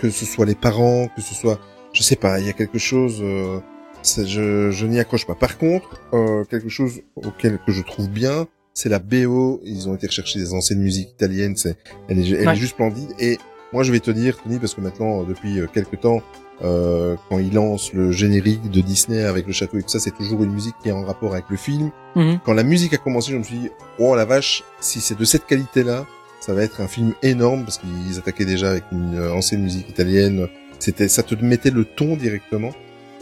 [0.00, 1.58] que ce soit les parents, que ce soit,
[1.94, 3.20] je sais pas, il y a quelque chose.
[3.22, 3.60] Euh,
[4.04, 5.34] je, je n'y accroche pas.
[5.34, 9.60] Par contre, euh, quelque chose auquel que je trouve bien, c'est la BO.
[9.64, 11.56] Ils ont été rechercher des anciennes musiques italiennes.
[11.56, 11.76] C'est,
[12.08, 12.52] elle est, elle Ouais.
[12.52, 13.10] est juste splendide.
[13.18, 13.38] Et
[13.72, 16.22] Moi, je vais te dire, Tony, parce que maintenant, depuis euh, quelques temps,
[16.64, 20.12] euh, quand il lance le générique de Disney avec le château et tout ça, c'est
[20.16, 21.90] toujours une musique qui est en rapport avec le film.
[22.14, 22.38] Mhm.
[22.44, 25.24] Quand la musique a commencé, je me suis dit, oh la vache, si c'est de
[25.24, 26.06] cette qualité-là,
[26.40, 29.88] ça va être un film énorme parce qu'ils attaquaient déjà avec une euh, ancienne musique
[29.88, 30.46] italienne.
[30.78, 32.70] C'était, ça te mettait le ton directement.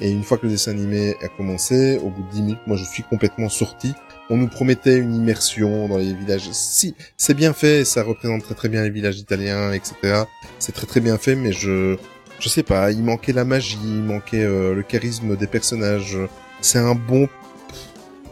[0.00, 2.76] Et une fois que le dessin animé a commencé, au bout de 10 minutes, moi
[2.76, 3.94] je suis complètement sorti.
[4.30, 6.48] On nous promettait une immersion dans les villages.
[6.52, 10.24] Si, c'est bien fait, ça représente très très bien les villages italiens, etc.
[10.58, 11.96] C'est très très bien fait, mais je,
[12.40, 16.16] je sais pas, il manquait la magie, il manquait euh, le charisme des personnages.
[16.62, 17.28] C'est un bon,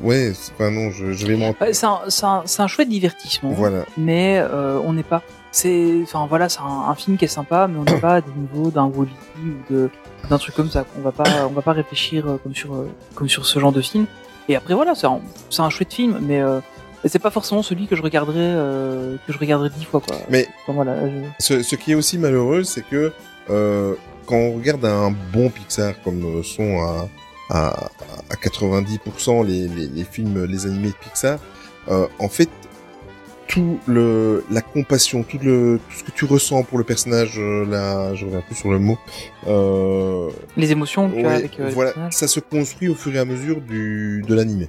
[0.01, 2.89] ouais, c'est pas non, je, je vais m'en, Ouais, C'est un, c'est un, un chouette
[2.89, 3.51] divertissement.
[3.51, 3.85] voilà.
[3.99, 5.23] mais euh, on n'est pas.
[5.55, 8.21] C'est, enfin voilà, c'est un, un film qui est sympa, mais on n'est pas à
[8.23, 9.11] des niveaux d'un Wall-E
[9.45, 9.91] ou de
[10.31, 10.87] d'un truc comme ça.
[10.97, 13.73] On va pas, on va pas réfléchir euh, comme sur euh, comme sur ce genre
[13.73, 14.07] de film.
[14.49, 16.61] Et après voilà, c'est un, c'est un chouette film, mais euh,
[17.05, 20.17] c'est pas forcément celui que je regarderais euh, que je regarderais dix fois quoi.
[20.31, 23.13] Mais Enfin, voilà, je- Ce, ce qui est aussi malheureux, c'est que
[23.51, 23.95] euh,
[24.27, 27.09] quand on regarde un bon Pixar comme euh, sont à,
[27.51, 27.69] à,
[28.31, 31.39] à 90% les, les, les films, les animés de Pixar,
[31.89, 32.49] euh, en fait,
[33.53, 37.67] tout le la compassion, tout le tout ce que tu ressens pour le personnage, euh,
[37.67, 38.99] là, je reviens plus sur le mot.
[39.47, 43.15] Euh, les émotions que tu as ouais, avec euh, voilà, ça se construit au fur
[43.15, 44.69] et à mesure du de l'animé.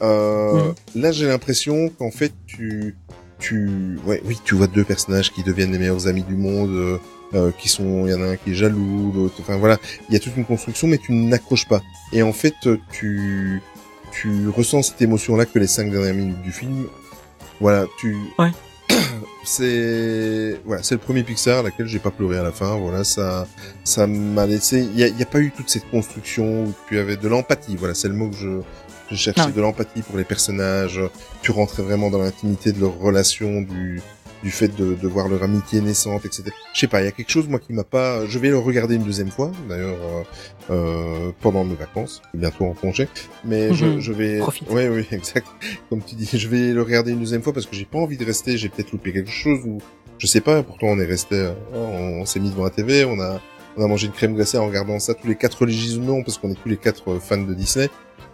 [0.00, 0.74] Euh, Mhm.
[1.02, 2.96] Là, j'ai l'impression qu'en fait, tu,
[3.38, 6.98] tu, ouais, oui, tu vois deux personnages qui deviennent les meilleurs amis du monde, euh,
[7.34, 10.12] euh, qui sont, il y en a un qui est jaloux, l'autre, enfin voilà, il
[10.12, 11.82] y a toute une construction, mais tu n'accroches pas.
[12.12, 12.54] Et en fait,
[12.92, 13.62] tu,
[14.12, 16.86] tu ressens cette émotion-là que les cinq dernières minutes du film.
[17.62, 18.16] Voilà, tu.
[18.40, 18.50] Ouais.
[19.44, 22.76] c'est voilà, c'est le premier Pixar à laquelle j'ai pas pleuré à la fin.
[22.76, 23.46] Voilà, ça,
[23.84, 24.80] ça m'a laissé.
[24.80, 27.28] Il y a, il y a pas eu toute cette construction où tu avais de
[27.28, 27.76] l'empathie.
[27.76, 28.60] Voilà, c'est le mot que je,
[29.12, 31.00] je cherchais Ah de l'empathie pour les personnages.
[31.42, 34.02] Tu rentrais vraiment dans l'intimité de leur relation, du
[34.42, 36.44] du fait de, de voir leur amitié naissante, etc.
[36.74, 38.26] Je sais pas, il y a quelque chose moi qui m'a pas.
[38.26, 40.22] Je vais le regarder une deuxième fois, d'ailleurs euh,
[40.70, 43.08] euh, pendant mes vacances, bientôt en congé.
[43.44, 44.00] Mais je, Mhm.
[44.00, 44.38] je vais.
[44.38, 44.68] Profite.
[44.70, 45.46] Oui, oui, exact.
[45.90, 48.16] Comme tu dis, je vais le regarder une deuxième fois parce que j'ai pas envie
[48.16, 48.56] de rester.
[48.56, 49.78] J'ai peut-être loupé quelque chose ou
[50.18, 50.62] je sais pas.
[50.62, 53.40] Pourtant, on est resté, euh, on, on s'est mis devant la TV, on a,
[53.76, 56.50] on a mangé une crème glacée en regardant ça tous les quatre religieusement parce qu'on
[56.50, 57.88] est tous les quatre euh, fans de Disney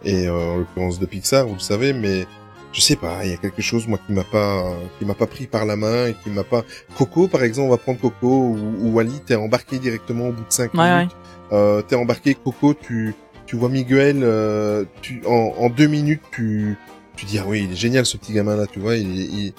[0.04, 1.92] et euh, en l'occurrence de Pixar, vous le savez.
[1.92, 2.26] Mais
[2.72, 5.26] je sais pas, il y a quelque chose moi qui m'a pas, qui m'a pas
[5.26, 6.62] pris par la main et qui m'a pas.
[6.96, 10.44] Coco, par exemple, on va prendre Coco ou, ou Wally, t'es embarqué directement au bout
[10.44, 10.96] de cinq Ouais, ouais.
[10.98, 11.16] minutes.
[11.52, 13.14] Euh, t'es embarqué Coco, tu,
[13.46, 16.76] tu vois Miguel, euh, tu, en, en deux minutes, tu,
[17.16, 19.24] tu dis ah oui, il est génial ce petit gamin là, tu vois, il, est-
[19.24, 19.52] il,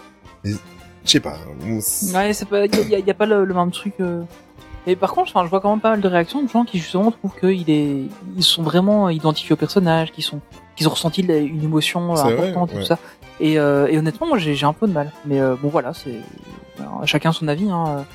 [0.45, 0.57] il-
[1.05, 1.37] je sais pas.
[2.13, 3.93] Ouais, c'est pas, y a, y a pas le, le même truc.
[4.01, 4.21] euh.
[4.85, 6.77] Et par contre, enfin, je vois quand même pas mal de réactions de gens qui
[6.79, 8.03] justement trouvent qu'ils est,
[8.37, 10.39] ils sont vraiment identifiés au personnage, qui sont,
[10.79, 12.81] qu'ils ont ressenti une émotion euh, vrai, importante et ouais.
[12.81, 12.97] tout ça.
[13.41, 15.11] Et, euh, et honnêtement, moi, j'ai un peu de mal.
[15.25, 16.15] Mais euh, bon, voilà, c'est
[16.79, 17.69] alors, chacun son avis.
[17.69, 18.05] Hein.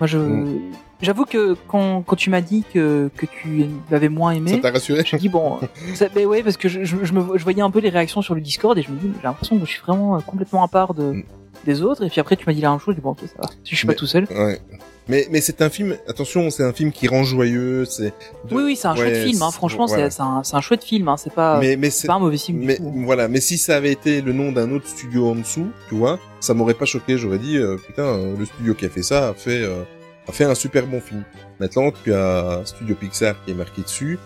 [0.00, 0.60] Moi, je, Mm.
[1.02, 4.70] J'avoue que quand, quand tu m'as dit que que tu l'avais moins Ça aimé, t'a
[4.70, 5.58] rassuré je me dis bon,
[5.94, 8.22] ça, mais ouais, parce que je, je, je me, je voyais un peu les réactions
[8.22, 10.62] sur le Discord et je me dis, j'ai l'impression que je suis vraiment euh, complètement
[10.64, 11.22] à part de, Mm.
[11.66, 12.04] des autres.
[12.04, 13.48] Et puis après, tu m'as dit la même chose, je dis bon, ok, ça va.
[13.64, 14.26] Je suis Mais- pas tout seul.
[14.30, 14.60] Ouais.
[15.06, 18.14] Mais, mais c'est un film, attention, c'est un film qui rend joyeux, c'est...
[18.48, 19.42] de- Oui, oui, c'est un chouette Ouais, film.
[19.42, 19.48] Hein.
[19.50, 20.08] c'est- Franchement, voilà.
[20.08, 21.08] c'est c'est un, c'est un chouette film.
[21.08, 21.16] Hein.
[21.18, 22.60] C'est pas, Mais, mais c'est pas un mauvais film.
[22.60, 22.90] du Mais tout.
[23.04, 26.18] voilà, mais si ça avait été le nom d'un autre studio en dessous, tu vois,
[26.40, 27.18] ça m'aurait pas choqué.
[27.18, 29.82] J'aurais dit euh, putain, euh, le studio qui a fait ça a fait euh,
[30.28, 31.24] a fait un super bon film.
[31.60, 34.18] Maintenant, tu as Studio Pixar qui est marqué dessus.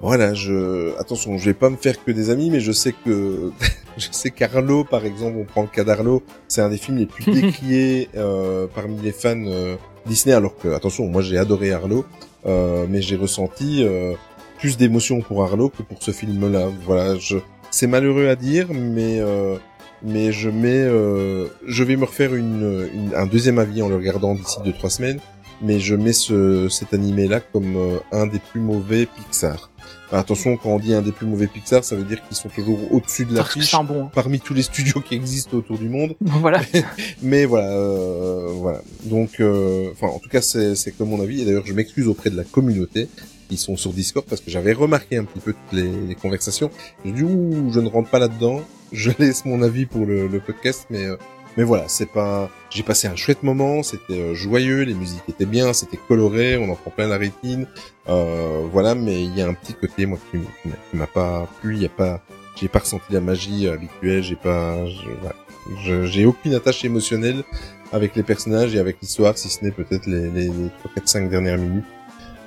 [0.00, 3.52] Voilà, je attention, je vais pas me faire que des amis, mais je sais que
[3.96, 7.06] je sais qu'Arlo, par exemple, on prend le cas d'Arlo, c'est un des films les
[7.06, 10.34] plus décriés euh, parmi les fans euh, Disney.
[10.34, 12.04] Alors que attention, moi j'ai adoré Arlo,
[12.46, 14.14] euh, mais j'ai ressenti euh,
[14.58, 16.68] plus d'émotion pour Arlo que pour ce film-là.
[16.84, 17.38] Voilà, je
[17.70, 19.56] c'est malheureux à dire, mais euh,
[20.04, 23.96] mais je mets, euh, je vais me refaire une, une- un deuxième avis en le
[23.96, 25.20] regardant d'ici deux trois semaines.
[25.64, 29.70] Mais je mets ce, cet animé-là comme euh, un des plus mauvais Pixar.
[30.08, 32.48] Enfin, attention, quand on dit un des plus mauvais Pixar, ça veut dire qu'ils sont
[32.48, 34.06] toujours au-dessus de c'est un bon.
[34.06, 34.10] hein.
[34.12, 36.16] parmi tous les studios qui existent autour du monde.
[36.20, 36.60] voilà.
[37.22, 38.82] Mais voilà, euh, voilà.
[39.04, 41.42] Donc, euh, enfin, en tout cas, c'est que mon avis.
[41.42, 43.08] Et d'ailleurs, je m'excuse auprès de la communauté
[43.52, 46.70] qui sont sur Discord parce que j'avais remarqué un petit peu toutes les, les conversations.
[47.04, 48.62] J'ai dit ouh, je ne rentre pas là-dedans.
[48.92, 51.16] Je laisse mon avis pour le, le podcast, mais euh,
[51.58, 52.48] mais voilà, c'est pas.
[52.70, 53.82] J'ai passé un chouette moment.
[53.82, 57.66] C'était euh, joyeux, les musiques étaient bien, c'était coloré, on en prend plein la rétine.
[58.08, 61.76] Euh, voilà, mais il y a un petit côté moi qui, qui m'a- pas plu.
[61.76, 62.22] Il y a pas,
[62.58, 64.22] j'ai pas ressenti la magie habituelle.
[64.22, 66.06] J'ai pas, je- voilà.
[66.06, 67.44] J'ai aucune attache émotionnelle
[67.92, 71.08] avec les personnages et avec l'histoire, si ce n'est peut-être les, les, les 3, 4,
[71.08, 71.84] 5 dernières minutes.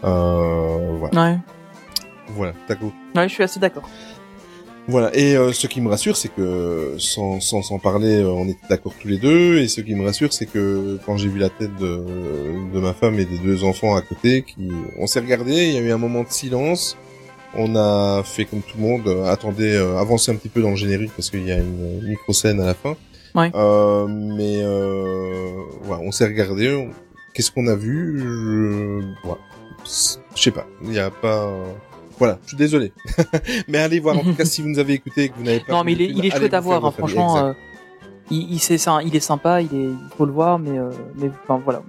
[0.04, 1.32] Euh, voilà.
[1.32, 1.38] Ouais.
[2.30, 2.92] Voilà, Taco.
[3.16, 3.88] Ouais, je suis assez d'accord.
[4.88, 5.16] Voilà.
[5.16, 8.68] Et euh, ce qui me rassure, c'est que sans sans s'en parler, euh, on était
[8.70, 9.58] d'accord tous les deux.
[9.60, 12.04] Et ce qui me rassure, c'est que quand j'ai vu la tête de
[12.74, 15.78] de ma femme et des deux enfants à côté, qui on s'est regardé, il y
[15.78, 16.98] a eu un moment de silence.
[17.58, 20.76] On a fait comme tout le monde, euh, attendez, avancer un petit peu dans le
[20.76, 22.96] générique parce qu'il y a une micro scène à la fin.
[23.34, 23.50] Ouais.
[23.56, 25.52] Euh, mais euh,
[25.84, 26.74] voilà, on s'est regardé.
[26.76, 26.90] on-
[27.34, 28.20] Qu'est-ce qu'on a vu?
[28.20, 29.02] Je.
[30.36, 30.66] Je sais pas.
[30.84, 31.50] Il y a pas.
[32.18, 32.94] Voilà, je suis désolé.
[33.68, 34.18] mais allez voir.
[34.18, 35.74] En tout cas, si vous nous avez écouté et que vous n'avez pas.
[35.74, 37.38] Non, mais il est, film, il est allez chouette à voir, hein, franchement.
[37.38, 37.54] Euh,
[38.32, 41.84] il, est sympa, il est, il faut le voir, mais, euh, mais enfin voilà.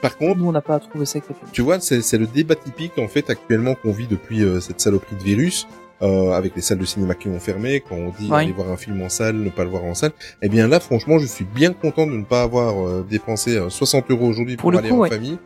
[0.00, 1.52] Par contre, Nous, on n'a pas trouvé ça exceptionnel.
[1.52, 5.16] tu vois, c'est le débat typique en fait actuellement qu'on vit depuis euh, cette saloperie
[5.16, 5.66] de virus.
[6.02, 8.76] Euh, avec les salles de cinéma qui ont fermé, quand on dit aller voir un
[8.76, 10.10] film en salle, ne pas le voir en salle,
[10.40, 13.70] eh bien là, franchement, je suis bien content de ne pas avoir euh, dépensé euh,
[13.70, 15.08] 60 euros aujourd'hui pour, Pour le aller coup, en ouais.
[15.08, 15.38] famille.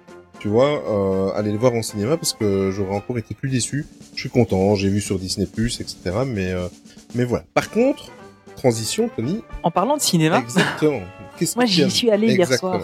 [0.46, 3.84] Tu vois, euh, aller le voir en cinéma parce que j'aurais encore été plus déçu.
[4.14, 5.96] Je suis content, j'ai vu sur Disney+, etc.
[6.24, 6.68] Mais euh,
[7.16, 7.42] mais voilà.
[7.52, 8.12] Par contre,
[8.54, 9.42] transition, Tony.
[9.64, 11.00] En parlant de cinéma, Exactement.
[11.36, 12.80] Qu'est-ce moi j'y suis allé hier soir.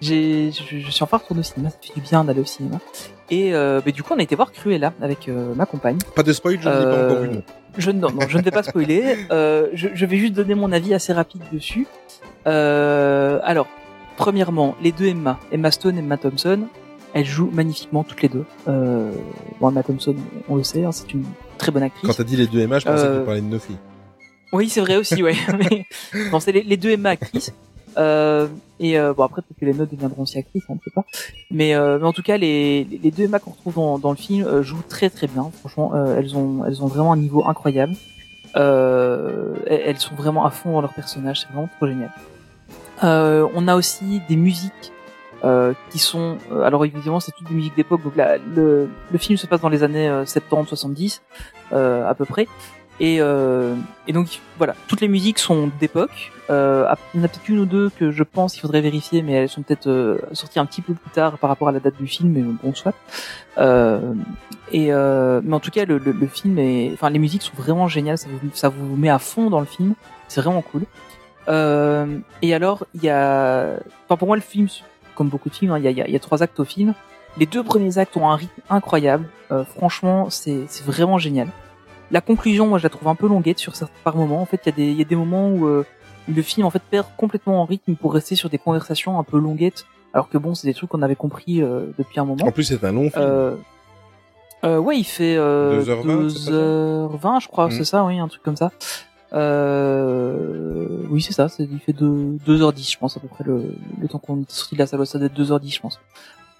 [0.00, 2.78] Je, je suis enfin retourné au cinéma, ça fait du bien d'aller au cinéma.
[3.28, 5.98] Et euh, mais du coup, on a été voir Cruella avec euh, ma compagne.
[6.14, 7.42] Pas de spoil, je ne l'ai pas Euh, encore non.
[7.76, 9.16] Je, non, non, je ne vais pas spoiler.
[9.32, 11.88] Euh, je, je vais juste donner mon avis assez rapide dessus.
[12.46, 13.66] Euh, alors,
[14.18, 16.66] premièrement, les deux Emma, Emma Stone et Emma Thompson,
[17.14, 18.44] elles jouent magnifiquement toutes les deux.
[18.68, 19.10] Euh,
[19.60, 20.14] bon, Emma Thompson,
[20.48, 21.24] on le sait, hein, c'est une
[21.56, 22.06] très bonne actrice.
[22.06, 23.78] Quand t'as dit les deux Emma, je pensais Euh, que tu parlais de nos filles.
[24.52, 25.34] Oui, c'est vrai aussi, ouais.
[25.58, 25.86] Mais,
[26.32, 27.52] non, c'est les, les deux Emma actrices.
[27.96, 28.46] Euh,
[28.78, 31.04] et euh, bon après peut-être que les notes deviendront aussi actrices, on ne sait pas.
[31.50, 34.16] Mais, euh, mais en tout cas les, les deux Emma qu'on retrouve dans, dans le
[34.16, 35.50] film euh, jouent très très bien.
[35.60, 37.94] Franchement, euh, elles ont elles ont vraiment un niveau incroyable.
[38.56, 42.12] Euh, elles elles sont vraiment à fond dans leur personnage, c'est vraiment trop génial.
[43.04, 44.92] Euh, on a aussi des musiques
[45.44, 49.18] euh, qui sont euh, alors évidemment c'est toutes des musiques d'époque donc la, le, le
[49.18, 51.22] film se passe dans les années euh, 70 70
[51.72, 52.48] euh, à peu près.
[53.00, 53.18] Et,
[54.08, 54.74] et donc voilà.
[54.88, 56.32] Toutes les musiques sont d'époque.
[56.50, 56.84] Euh,
[57.14, 59.34] il y en a peut-être une ou deux que je pense qu'il faudrait vérifier mais
[59.34, 62.08] elles sont peut-être sorties un petit peu plus tard par rapport à la date du
[62.08, 62.94] film mais bon soit.
[64.72, 67.86] Et mais en tout cas le, le, le film est enfin les musiques sont vraiment
[67.86, 68.18] géniales.
[68.18, 69.94] Ça vous, ça vous met à fond dans le film.
[70.26, 70.82] C'est vraiment cool
[71.48, 74.68] euh, et alors, il y a, enfin pour moi le film,
[75.14, 76.42] comme beaucoup de films, hein, il y, a, il y a- il y a trois
[76.42, 76.94] actes au film.
[77.38, 79.28] Les deux premiers actes ont un rythme incroyable.
[79.52, 81.48] Euh, franchement, c'est vraiment génial.
[82.10, 84.40] La conclusion, moi, je la trouve un peu longuette sur certains par moments.
[84.40, 85.84] En fait, il y a des il y a des moments où, euh,
[86.26, 89.38] le film en fait perd complètement en rythme pour rester sur des conversations un peu
[89.38, 92.44] longuettes, alors que bon, c'est des trucs qu'on avait compris euh, depuis un moment.
[92.46, 93.56] En plus, c'est un long film.
[94.64, 97.70] Euh, ouais, il fait euh, 2h20, c'est pas ça 2h20, je crois, Mhm.
[97.72, 98.72] c'est ça, oui, un truc comme ça.
[99.32, 103.74] Euh, oui, c'est ça, il fait deux- 2h10, je pense, à peu près le,
[104.08, 106.00] temps qu'on est sorti de la salle, ça doit être 2h10, je pense.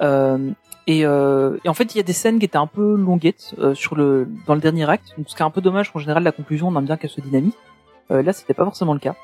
[0.00, 0.50] Euh,
[0.86, 3.54] et, euh, et en fait, il y a des scènes qui étaient un peu longuettes
[3.58, 5.98] euh, sur le, dans le dernier acte, donc ce qui est un peu dommage, qu'en
[5.98, 7.52] général, la conclusion, on aime bien qu'elle se dynamise.
[8.10, 9.14] Euh, là, c'était pas forcément le cas.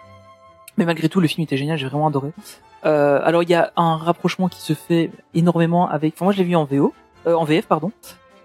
[0.76, 2.32] Mais malgré tout, le film était génial, j'ai vraiment adoré.
[2.84, 6.14] Euh, alors, il y a un rapprochement qui se fait énormément avec...
[6.14, 6.92] Enfin, moi, je l'ai vu en VO,
[7.26, 7.92] euh, en VF, pardon.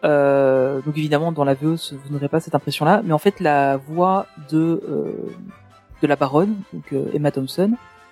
[0.03, 3.01] Euh, donc évidemment, dans la VO, ce- vous n'aurez pas cette impression-là.
[3.03, 5.11] Mais en fait, la voix de euh,
[6.01, 7.71] de la baronne, donc euh, Emma Thompson,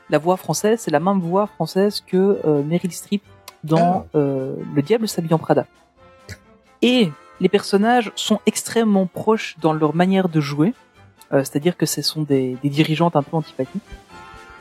[0.10, 3.24] la voix française, c'est la même voix française que euh, Meryl Streep
[3.64, 5.66] dans euh, Le Diable s'habille en Prada.
[6.82, 10.74] Et les personnages sont extrêmement proches dans leur manière de jouer.
[11.34, 13.82] Euh, C'est-à-dire que ce sont des, des dirigeantes un peu antipathiques.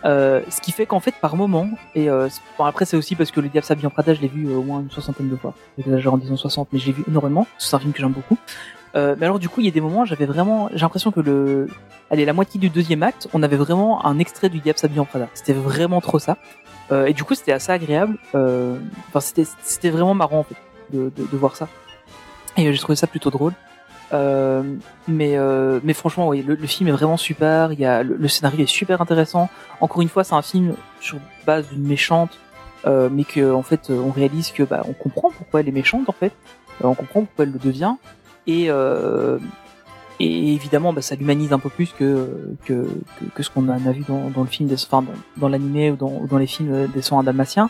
[0.05, 2.29] Euh, ce qui fait qu'en fait, par moment, et euh,
[2.59, 4.63] bon, après c'est aussi parce que Le Diable s'habille Prada, je l'ai vu euh, au
[4.63, 5.55] moins une soixantaine de fois.
[5.79, 7.47] J'exagère en disant 60, mais je l'ai vu énormément.
[7.59, 8.37] C'est un film que j'aime beaucoup.
[8.95, 11.21] Euh, mais alors du coup, il y a des moments, j'avais vraiment, j'ai l'impression que
[11.21, 11.69] le,
[12.11, 15.29] allez, la moitié du deuxième acte, on avait vraiment un extrait du Diable s'habille Prada.
[15.35, 16.37] C'était vraiment trop ça.
[16.93, 18.17] Euh, et du coup, c'était assez agréable.
[18.29, 20.57] Enfin, c'était, c'était vraiment marrant en fait
[20.93, 21.69] de, de, de voir ça.
[22.57, 23.53] Et j'ai trouvé ça plutôt drôle.
[24.13, 24.63] Euh,
[25.09, 27.73] mais euh, mais franchement, oui, le, le film est vraiment super.
[27.73, 29.49] Il y a le, scénario est super intéressant.
[29.81, 32.39] Encore une fois, c'est un film sur base d'une méchante,
[32.87, 36.09] euh, mais que en fait, on réalise que bah, on comprend pourquoi elle est méchante
[36.09, 36.33] en fait.
[36.83, 37.95] On comprend pourquoi elle le devient.
[38.47, 38.69] Et
[40.19, 42.87] et évidemment, bah, ça l'humanise un peu plus que que,
[43.39, 45.05] ce qu'on a, vu dans, dans le film, enfin
[45.37, 47.69] dans, l'animé ou dans, dans les films des soins dalmatiens.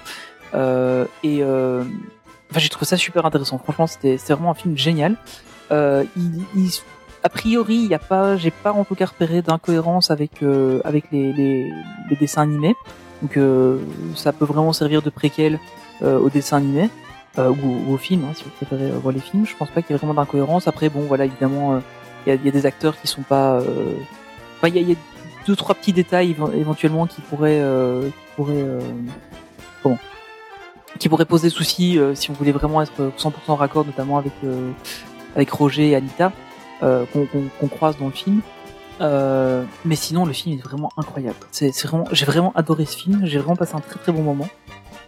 [0.54, 1.86] Et enfin,
[2.56, 3.58] j'ai trouvé ça super intéressant.
[3.58, 5.16] Franchement, c'était vraiment un film génial.
[5.72, 6.70] Euh, il, il-
[7.22, 10.80] a priori, il y a pas, j'ai pas en tout cas repéré d'incohérence avec euh,
[10.84, 11.72] avec les, les,
[12.08, 12.76] les dessins animés.
[13.22, 13.78] Donc euh,
[14.14, 15.58] ça peut vraiment servir de préquel
[16.02, 16.88] euh, aux dessins animés
[17.38, 19.44] euh, ou, ou aux films, hein, si vous préférez voir les films.
[19.44, 20.68] Je pense pas qu'il y ait vraiment d'incohérence.
[20.68, 21.78] Après, bon, voilà, évidemment, euh,
[22.26, 23.58] il y, a, y a des acteurs qui sont pas.
[24.58, 24.96] Enfin, il y y a
[25.46, 27.88] deux trois petits détails éve- éventuellement qui pourraient qui
[28.36, 28.64] pourraient
[30.98, 34.70] qui poser souci euh, si on voulait vraiment être 100% raccord, notamment avec euh,
[35.36, 36.32] avec Roger et Anita.
[36.82, 37.04] euh,
[37.60, 38.40] qu'on croise dans le film.
[39.00, 41.36] Euh, mais sinon, le film est vraiment incroyable.
[41.50, 43.20] C'est vraiment, j'ai vraiment adoré ce film.
[43.24, 44.48] J'ai vraiment passé un très très bon moment.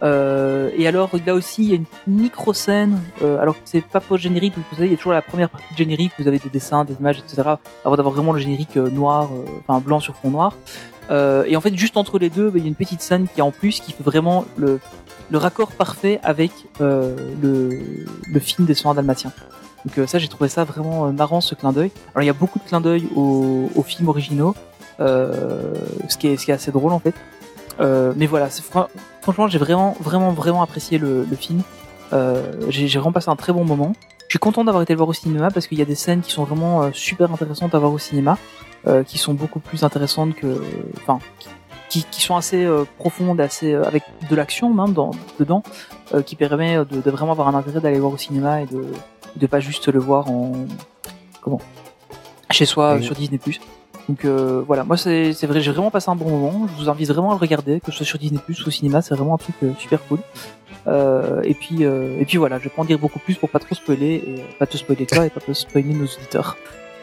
[0.01, 2.99] Euh, et alors là aussi, il y a une micro scène.
[3.21, 5.73] Alors que c'est pas post générique, vous savez, il y a toujours la première partie
[5.73, 6.11] de générique.
[6.17, 7.41] Vous avez des dessins, des images, etc.
[7.85, 9.29] Avant d'avoir vraiment le générique noir,
[9.67, 10.53] enfin blanc sur fond noir.
[11.11, 13.43] Et en fait, juste entre les deux, il y a une petite scène qui est
[13.43, 14.79] en plus qui fait vraiment le
[15.33, 17.15] raccord parfait avec le
[18.31, 19.33] le film des soins dalmatiens.
[19.85, 21.91] Donc euh, ça, j'ai trouvé ça vraiment euh, marrant ce clin d'œil.
[22.13, 24.55] Alors il y a beaucoup de clins d'œil aux, aux films originaux,
[24.99, 25.73] euh,
[26.07, 27.13] ce qui est assez drôle en fait.
[28.15, 28.49] Mais voilà,
[29.21, 31.61] franchement, j'ai vraiment vraiment vraiment apprécié le, film.
[32.69, 33.93] J'ai vraiment passé un très bon moment.
[34.27, 36.21] Je suis content d'avoir été le voir au cinéma parce qu'il y a des scènes
[36.21, 38.37] qui sont vraiment super intéressantes à voir au cinéma,
[39.05, 40.61] qui sont beaucoup plus intéressantes que,
[40.97, 41.19] enfin,
[41.89, 45.63] qui sont assez euh, profondes, assez euh, avec de l'action même dans, dedans,
[46.13, 48.85] euh, qui permet de, de vraiment avoir un intérêt d'aller voir au cinéma et de
[49.35, 50.53] de pas juste le voir en
[51.41, 51.61] comment
[52.49, 53.03] chez soi Oui.
[53.03, 53.39] sur Disney+.
[54.07, 56.67] Donc voilà, moi c'est vrai, j'ai vraiment passé un bon moment.
[56.67, 59.03] Je vous invite vraiment à le regarder, que ce soit sur Disney ou au cinéma,
[59.03, 60.19] c'est vraiment un truc super cool.
[61.43, 63.75] Et puis et puis voilà, je vais pas en dire beaucoup plus pour pas trop
[63.75, 66.57] spoiler et pas te spoiler toi et pas te spoiler nos auditeurs.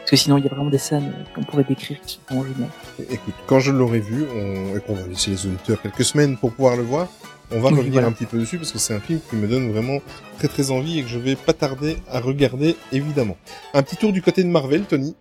[0.07, 2.53] Parce que sinon il y a vraiment des scènes qu'on pourrait décrire qui sont vraiment
[2.53, 2.69] géniales.
[3.11, 4.77] Écoute, quand je l'aurai vu, on...
[4.77, 7.07] et qu'on va laisser les auditeurs quelques semaines pour pouvoir le voir,
[7.51, 8.07] on va Oui, revenir voilà.
[8.07, 9.99] un petit peu dessus parce que c'est un film qui me donne vraiment
[10.37, 13.35] très très envie et que je vais pas tarder à regarder évidemment.
[13.73, 15.13] Un petit tour du côté de Marvel, Tony?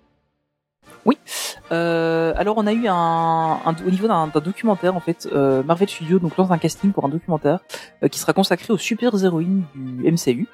[1.72, 5.64] Euh, alors on a eu un, un- au niveau d'un d'un documentaire en fait, euh,
[5.64, 7.58] Marvel Studios donc lance un casting pour un documentaire
[8.04, 10.46] euh, qui sera consacré aux super héroïnes du MCU.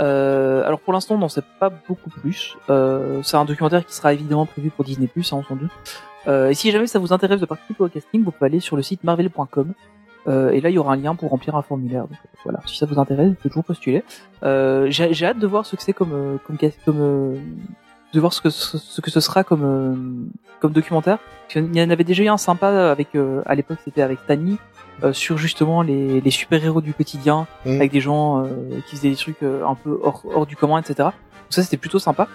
[0.00, 2.56] Euh, alors pour l'instant on n'en sait pas beaucoup plus.
[2.70, 5.70] Euh, c'est un documentaire qui sera évidemment prévu pour Disney hein, on doute.
[6.26, 8.76] Euh, et si jamais ça vous intéresse de participer au casting, vous pouvez aller sur
[8.76, 9.72] le site marvel.com.
[10.26, 12.04] Et là, il y aura un lien pour remplir un formulaire.
[12.44, 14.04] Voilà, si ça vous intéresse, vous pouvez toujours postuler.
[14.42, 17.40] J'ai hâte de voir ce que c'est comme comme comme
[18.12, 21.18] de voir ce que ce, que ce sera comme comme documentaire.
[21.48, 23.08] Qu'il y en avait déjà eu un sympa avec
[23.46, 24.58] à l'époque c'était avec Tani
[25.02, 27.70] euh, sur justement les, les super héros du quotidien Mm.
[27.76, 28.48] avec des gens euh,
[28.88, 30.94] qui faisaient des trucs euh, un peu hors, hors du commun etc.
[30.98, 31.12] Donc
[31.50, 32.28] ça c'était plutôt sympa.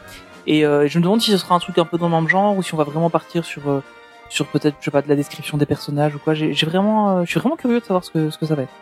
[0.47, 2.27] Et euh, je me demande si ce sera un truc un peu dans le même
[2.29, 3.81] genre ou si on va vraiment partir sur euh,
[4.29, 6.33] sur peut-être je sais pas de la description des personnages ou quoi.
[6.33, 8.55] J'ai j'ai vraiment euh, je suis vraiment curieux de savoir ce que ce que ça
[8.55, 8.73] va être.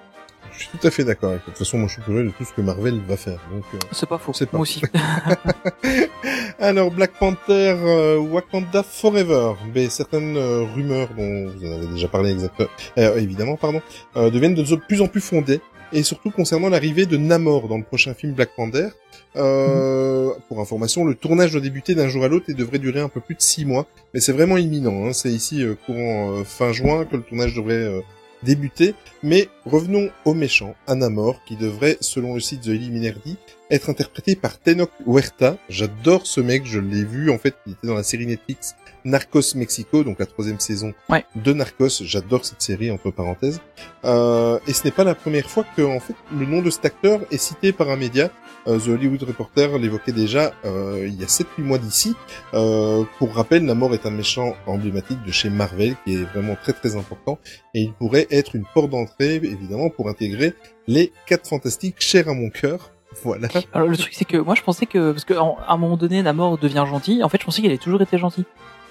[0.55, 1.51] Je suis tout à fait d'accord avec toi.
[1.51, 3.39] De toute façon, moi je suis curieux de tout ce que Marvel va faire.
[3.51, 4.33] Donc, euh, C'est pas faux.
[4.33, 4.81] C'est pas Moi aussi.
[6.59, 12.07] Alors Black Panther euh, Wakanda Forever, mais certaines euh, rumeurs dont vous en avez déjà
[12.07, 13.81] parlé exactement, euh, évidemment pardon,
[14.15, 15.59] euh, deviennent de plus en plus fondées
[15.91, 18.89] et surtout concernant l'arrivée de Namor dans le prochain film Black Panther.
[19.35, 23.09] Euh, Pour information, le tournage doit débuter d'un jour à l'autre et devrait durer un
[23.09, 25.05] peu plus de six mois, mais c'est vraiment imminent.
[25.05, 25.13] Hein.
[25.13, 28.03] C'est ici courant fin juin que le tournage devrait
[28.43, 28.95] débuter.
[29.23, 33.37] Mais revenons au méchant, à Namor, qui devrait, selon le site The Illuminati,
[33.69, 35.57] être interprété par Tenoch Huerta.
[35.69, 39.55] J'adore ce mec, je l'ai vu, en fait, il était dans la série Netflix Narcos
[39.55, 41.25] Mexico, donc la troisième saison Ouais.
[41.35, 42.01] de Narcos.
[42.03, 43.61] J'adore cette série, entre parenthèses.
[44.05, 46.85] Euh, et ce n'est pas la première fois que, en fait, le nom de cet
[46.85, 48.29] acteur est cité par un média.
[48.67, 52.15] Euh, The Hollywood Reporter l'évoquait déjà euh, il y a 7-8 mois d'ici.
[52.53, 56.71] Euh, pour rappel, Namor est un méchant emblématique de chez Marvel, qui est vraiment très
[56.71, 57.39] très important,
[57.73, 60.53] et il pourrait être une porte d'entrée, évidemment, pour intégrer
[60.87, 62.91] les quatre fantastiques chers à mon cœur.
[63.23, 63.47] Voilà.
[63.73, 66.23] Alors le truc c'est que moi je pensais que parce que à un moment donné
[66.23, 67.21] Namor devient gentil.
[67.23, 68.43] En fait je pensais qu'il avait toujours été gentil.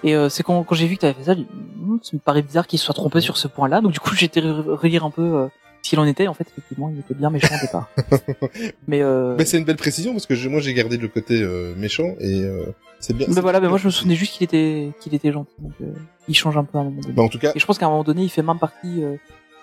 [0.05, 1.47] Et euh, c'est quand, quand j'ai vu que tu avais fait ça, dit,
[1.81, 3.81] Hum, ça me paraît bizarre qu'il soit trompé sur ce point-là.
[3.81, 5.47] Donc du coup j'ai été re- relire un peu euh,
[5.83, 6.29] s'il en était.
[6.29, 7.89] En fait effectivement il était bien méchant au départ.
[8.89, 11.41] mais euh, Mais c'est une belle précision parce que je- moi j'ai gardé le côté
[11.43, 12.67] euh, méchant et euh,
[13.01, 13.27] c'est bien.
[13.29, 15.51] mais voilà, mais moi je me souvenais juste qu'il était qu'il était gentil.
[15.59, 15.87] Donc euh,
[16.29, 17.15] il change un peu à un moment donné.
[17.15, 19.03] Bah, en tout cas, Et je pense qu'à un moment donné il fait même partie
[19.03, 19.17] euh,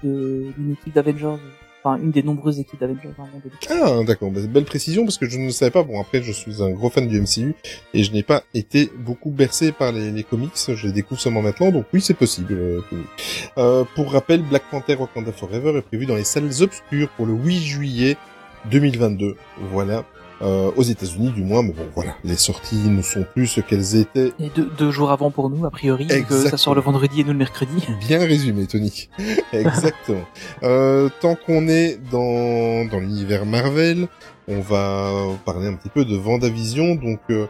[0.04, 1.38] de- d'une équipe d'Avengers.
[1.84, 3.82] Enfin une des nombreuses équipes d'Avengers donné.
[3.84, 5.84] ah d'accord, bah, belle précision parce que je ne savais pas.
[5.84, 7.56] Bon après, je suis un gros fan du MCU
[7.94, 10.52] et je n'ai pas été beaucoup bercé par les, comics.
[10.56, 12.54] Je les découvre seulement maintenant, donc oui, c'est possible.
[12.54, 12.82] euh.
[13.58, 17.34] Euh, pour rappel, Black Panther Wakanda Forever est prévu dans les salles obscures pour le
[17.34, 18.18] 8 juillet
[18.72, 19.36] 2022.
[19.72, 20.04] Voilà.
[20.41, 23.97] Euh, aux États-Unis du moins, mais bon voilà, les sorties ne sont plus ce qu'elles
[23.97, 26.08] étaient Et deux, deux jours avant pour nous a priori.
[26.08, 27.86] que ça sort le vendredi et nous le mercredi.
[28.08, 29.10] Bien résumé, Tony.
[29.54, 30.23] Exactement.
[30.63, 34.08] Euh, tant qu'on est dans, dans l'univers Marvel,
[34.48, 35.12] on va
[35.46, 36.96] parler un petit peu de Vendavision.
[36.96, 37.48] Donc, euh,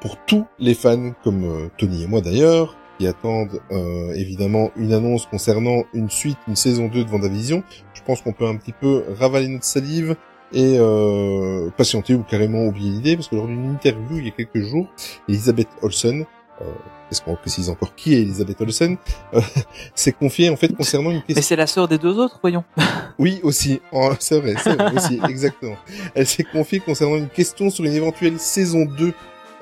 [0.00, 4.92] pour tous les fans, comme euh, Tony et moi d'ailleurs, qui attendent euh, évidemment une
[4.92, 7.62] annonce concernant une suite, une saison 2 de Vendavision,
[7.94, 10.16] je pense qu'on peut un petit peu ravaler notre salive
[10.52, 14.32] et euh, patienter ou carrément oublier l'idée, parce que lors d'une interview il y a
[14.32, 14.86] quelques jours,
[15.28, 16.24] Elisabeth Olsen,
[16.62, 16.64] euh,
[17.10, 18.96] est-ce qu'on précise encore qui est Elisabeth Olsen,
[19.34, 19.40] euh,
[19.94, 21.42] s'est confiée en fait concernant une Mais question.
[21.42, 22.64] c'est la sœur des deux autres, voyons.
[23.18, 25.76] Oui, aussi, Oh, c'est vrai, c'est vrai aussi, exactement.
[26.14, 29.12] Elle s'est confiée concernant une question sur une éventuelle saison 2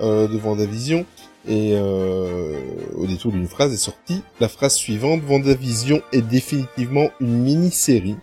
[0.00, 1.06] euh, de Vendavision.
[1.46, 2.58] Et euh,
[2.96, 8.16] au détour d'une phrase est sortie la phrase suivante Vendavision est définitivement une mini-série.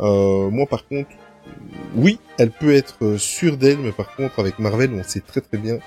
[0.00, 1.08] Euh, moi, par contre,
[1.94, 5.58] oui, elle peut être sûre d'elle, mais par contre, avec Marvel, on sait très très
[5.58, 5.78] bien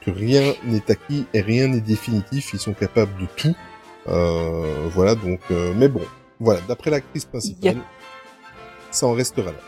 [0.00, 2.50] que rien n'est acquis et rien n'est définitif.
[2.52, 3.54] Ils sont capables de tout.
[4.08, 6.00] Euh, voilà, donc, euh, mais bon,
[6.40, 7.76] voilà, d'après l'actrice principale,
[8.90, 9.58] ça en restera là.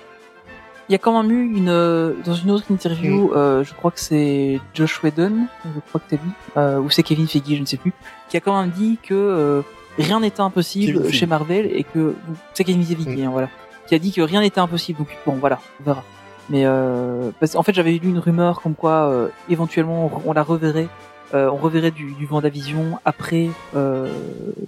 [0.89, 3.91] Il y a quand même eu une euh, dans une autre interview, euh, je crois
[3.93, 7.61] que c'est Josh Whedon, je crois que t'as dit, euh, ou c'est Kevin Feige, je
[7.61, 7.93] ne sais plus,
[8.29, 9.63] qui a quand même dit que euh,
[9.99, 11.15] rien n'était impossible Kevin Feige.
[11.21, 12.15] chez Marvel et que
[12.55, 13.23] c'est Kevin Feige, Mm.
[13.25, 13.49] hein, voilà,
[13.91, 15.01] qui a dit que rien n'était impossible.
[15.01, 16.05] Donc bon, voilà, on verra.
[16.49, 20.33] Mais euh, parce, en fait, j'avais lu une rumeur comme quoi euh, éventuellement on, on
[20.33, 20.87] la reverrait,
[21.35, 24.09] euh, on reverrait du, du Vendavision après euh,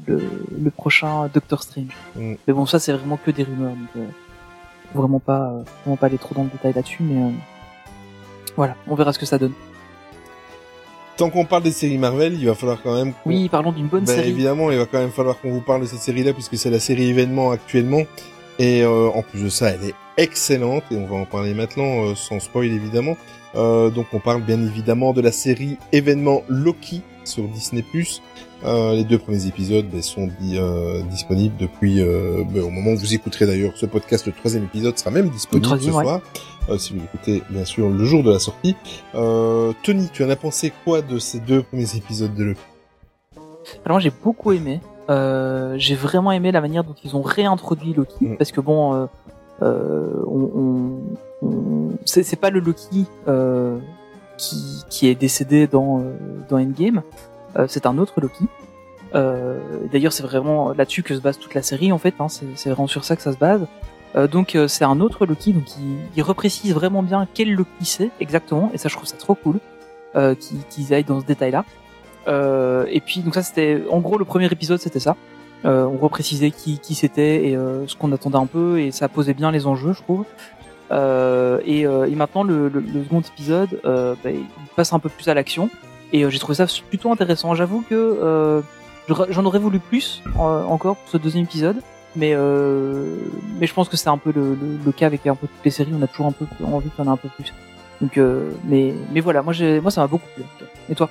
[0.06, 0.20] le,
[0.60, 1.96] le prochain Doctor Strange.
[2.16, 2.34] Mm.
[2.46, 3.70] Mais bon, ça c'est vraiment que des rumeurs.
[3.70, 4.06] Donc, euh,
[4.92, 7.30] vraiment pas, euh, vraiment pas aller trop dans le détail là-dessus, mais euh,
[8.56, 9.52] voilà, on verra ce que ça donne.
[11.16, 13.12] Tant qu'on parle des séries Marvel, il va falloir quand même.
[13.24, 14.30] Oui, parlons d'une bonne Ben, série.
[14.30, 16.80] évidemment, il va quand même falloir qu'on vous parle de cette série-là puisque c'est la
[16.80, 18.02] série événement actuellement.
[18.58, 22.04] Et euh, en plus de ça, elle est excellente et on va en parler maintenant
[22.04, 23.16] euh, sans spoil évidemment.
[23.54, 27.84] Euh, donc on parle bien évidemment de la série événement Loki sur Disney+.
[28.64, 32.92] Euh, les deux premiers épisodes ben, sont di- euh, disponibles depuis euh, ben, au moment
[32.92, 34.26] où vous écouterez d'ailleurs ce podcast.
[34.26, 36.04] Le troisième épisode sera même disponible ce ouais.
[36.04, 36.20] soir.
[36.68, 38.76] euh, si vous l'écoutez bien sûr le jour de la sortie.
[39.16, 42.60] Euh, Tony, tu en as pensé quoi de ces deux premiers épisodes de Loki?
[43.84, 44.80] Alors j'ai beaucoup aimé.
[45.10, 48.36] Euh, j'ai vraiment aimé la manière dont ils ont réintroduit Loki Mm.
[48.36, 49.06] parce que bon, euh,
[49.62, 50.50] euh, on,
[51.42, 53.78] on- on- c'est pas le Loki euh,
[54.38, 56.02] qui, qui est décédé dans
[56.48, 57.02] dans Endgame.
[57.56, 58.44] Euh, c'est un autre Loki.
[59.14, 59.58] Euh,
[59.92, 62.14] D'ailleurs, c'est vraiment là-dessus que se base toute la série en fait.
[62.18, 63.66] Hein, c'est vraiment sur ça que ça se base.
[64.14, 67.70] Euh, donc euh, c'est un autre Loki, donc il, il reprécise vraiment bien quel Loki
[67.84, 69.58] c'est exactement, et ça je trouve ça trop cool
[70.16, 71.64] euh, qu'ils qu'ils aillent dans ce détail-là.
[72.28, 75.16] Euh, et puis donc ça c'était en gros le premier épisode c'était ça.
[75.64, 79.08] Euh, on reprécisait qui, qui c'était et euh, ce qu'on attendait un peu et ça
[79.08, 80.24] posait bien les enjeux je trouve.
[81.64, 84.44] Et, et maintenant le, le, le second épisode bah, il
[84.76, 85.70] passe un peu plus à l'action
[86.12, 87.54] et j'ai trouvé ça plutôt intéressant.
[87.54, 88.62] J'avoue que
[89.08, 91.76] j'en aurais voulu plus encore pour ce deuxième épisode.
[92.14, 93.16] Mais euh,
[93.58, 95.64] mais je pense que c'est un peu le, le, le cas avec un peu toutes
[95.64, 97.54] les séries, on a toujours un peu envie y en ait un peu plus.
[98.02, 100.44] Donc euh, mais mais voilà, moi j'ai moi ça m'a beaucoup plu.
[100.90, 101.08] Et toi?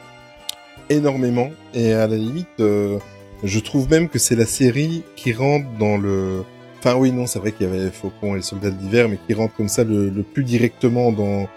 [0.91, 1.49] Énormément.
[1.73, 2.97] Et à la limite euh,
[3.43, 6.43] je trouve même que c'est la série qui rentre dans le
[6.79, 9.17] enfin oui non c'est vrai qu'il y avait Faucon et le soldat de l'hiver mais
[9.27, 11.47] qui rentre comme ça le, le plus directement dans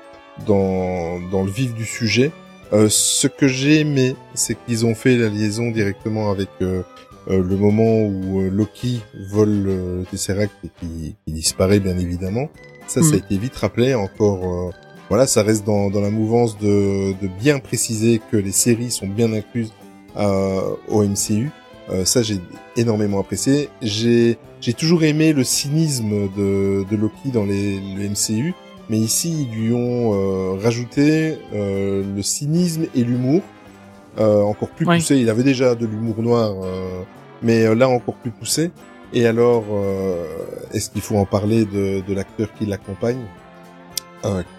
[0.46, 2.32] dans dans le vif du sujet.
[2.72, 6.82] Euh, ce que j'ai aimé c'est qu'ils ont fait la liaison directement avec euh,
[7.28, 11.96] euh, le moment où euh, Loki vole euh, le Tesseract et qui, qui disparaît bien
[11.98, 12.48] évidemment.
[12.86, 13.14] Ça ça a Mhm.
[13.24, 13.94] été vite rappelé.
[13.94, 14.70] Encore euh,
[15.08, 19.06] voilà, ça reste dans, dans la mouvance de, de bien préciser que les séries sont
[19.06, 19.72] bien incluses
[20.16, 21.50] euh, au MCU.
[21.90, 22.38] Euh, ça, j'ai
[22.76, 23.68] énormément apprécié.
[23.82, 28.54] J'ai j'ai toujours aimé le cynisme de, de Loki dans les, le MCU,
[28.88, 33.42] mais ici ils lui ont euh, rajouté euh, le cynisme et l'humour
[34.18, 35.18] euh, encore plus poussé.
[35.18, 37.02] Il avait déjà de l'humour noir, euh,
[37.42, 38.70] mais là encore plus poussé.
[39.12, 40.24] Et alors, euh,
[40.72, 43.20] est-ce qu'il faut en parler de, de l'acteur qui l'accompagne,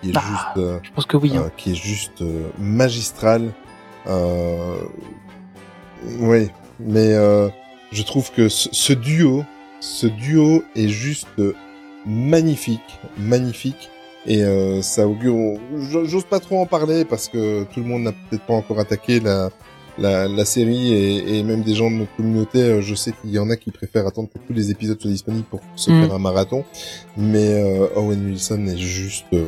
[0.02, 1.34] qui est Ah, juste euh, Je pense que oui.
[1.38, 1.52] hein.
[1.58, 3.52] qui est juste euh, magistral.
[4.08, 4.76] Euh...
[6.20, 6.50] Ouais,
[6.80, 7.14] mais
[7.92, 9.44] je trouve que ce, ce duo,
[9.80, 11.42] ce duo est juste
[12.06, 13.90] magnifique, magnifique.
[14.28, 15.60] Et euh, ça augure.
[15.76, 19.20] J'ose pas trop en parler parce que tout le monde n'a peut-être pas encore attaqué
[19.20, 19.50] la
[19.98, 22.60] la, la série et, et même des gens de notre communauté.
[22.62, 25.12] euh, Je sais qu'il y en a qui préfèrent attendre que tous les épisodes soient
[25.12, 26.02] disponibles pour se Mm.
[26.02, 26.64] faire un marathon.
[27.18, 29.26] Mais euh, Owen Wilson est juste.
[29.34, 29.46] euh,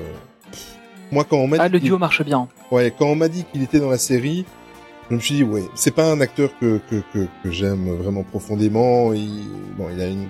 [1.12, 2.48] Moi, quand on m'a Ah, dit le duo marche bien.
[2.72, 4.46] Ouais, quand on m'a dit qu'il était dans la série,
[5.10, 8.24] je me suis dit, ouais, c'est pas un acteur que, que, que, que j'aime vraiment
[8.24, 9.14] profondément.
[9.14, 9.30] Il,
[9.78, 10.28] bon, il a une,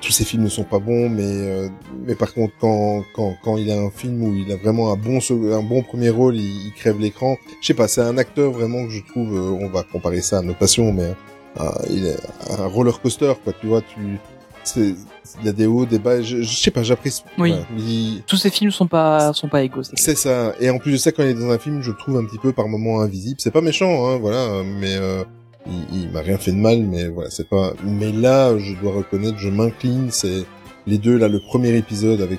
[0.00, 1.68] tous ses films ne sont pas bons, mais, euh,
[2.06, 4.96] mais par contre, quand, quand, quand il a un film où il a vraiment un
[4.96, 5.18] bon,
[5.52, 7.36] un bon premier rôle, il, il crève l'écran.
[7.60, 10.38] Je sais pas, c'est un acteur vraiment que je trouve, euh, on va comparer ça
[10.38, 11.12] à nos passions, mais,
[11.60, 12.16] euh, il est
[12.58, 14.18] un roller coaster, quoi, tu vois, tu,
[14.64, 14.94] c'est,
[15.40, 17.22] il y a des hauts, des bas, je, je sais pas, j'apprécie.
[17.38, 17.54] Oui.
[17.76, 19.82] Il- Tous ces films sont pas sont pas égaux.
[19.82, 20.54] c'est ça.
[20.60, 22.24] Et en plus de ça, quand il est dans un film, je le trouve un
[22.24, 23.36] petit peu par moments invisible.
[23.40, 25.24] C'est pas méchant, hein, voilà, mais euh,
[25.66, 27.72] il, il m'a rien fait de mal, mais voilà, c'est pas.
[27.84, 30.08] Mais là, je dois reconnaître, je m'incline.
[30.10, 30.44] C'est
[30.86, 32.38] les deux là, le premier épisode avec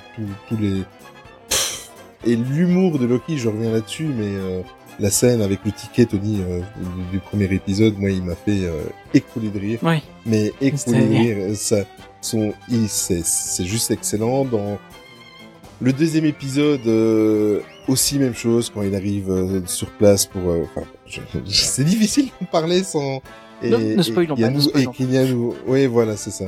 [0.50, 0.84] tous les
[1.50, 1.90] Pff.
[2.26, 3.38] et l'humour de Loki.
[3.38, 4.62] Je reviens là-dessus, mais euh,
[5.00, 8.66] la scène avec le ticket, Tony, euh, du, du premier épisode, moi, il m'a fait
[8.66, 10.02] euh, écouler de rire Oui.
[10.26, 11.78] mais écouler de rire, ça,
[12.22, 14.78] son, il, c'est, c'est juste excellent dans,
[15.82, 17.60] Le deuxième épisode, euh,
[17.90, 20.50] aussi même chose quand il arrive euh, sur place pour.
[20.50, 20.88] euh, Enfin,
[21.48, 23.22] c'est difficile de parler sans.
[23.62, 25.24] Et, Ne- ne spoilons et, pas, ne nou- et qu'il y a.
[25.68, 26.46] Oui, voilà, c'est ça.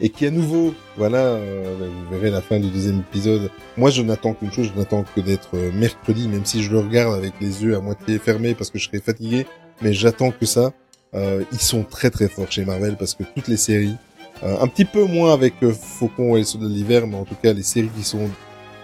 [0.00, 1.74] Et qui à nouveau, voilà, euh,
[2.08, 3.50] vous verrez la fin du deuxième épisode.
[3.76, 6.78] Moi, je n'attends qu'une chose, je n'attends que d'être euh, mercredi, même si je le
[6.78, 9.46] regarde avec les yeux à moitié fermés parce que je serai fatigué.
[9.82, 10.72] Mais j'attends que ça.
[11.14, 13.96] Euh, ils sont très très forts chez Marvel parce que toutes les séries,
[14.44, 17.34] euh, un petit peu moins avec euh, Faucon et Soldats de l'hiver, mais en tout
[17.42, 18.28] cas les séries qui sont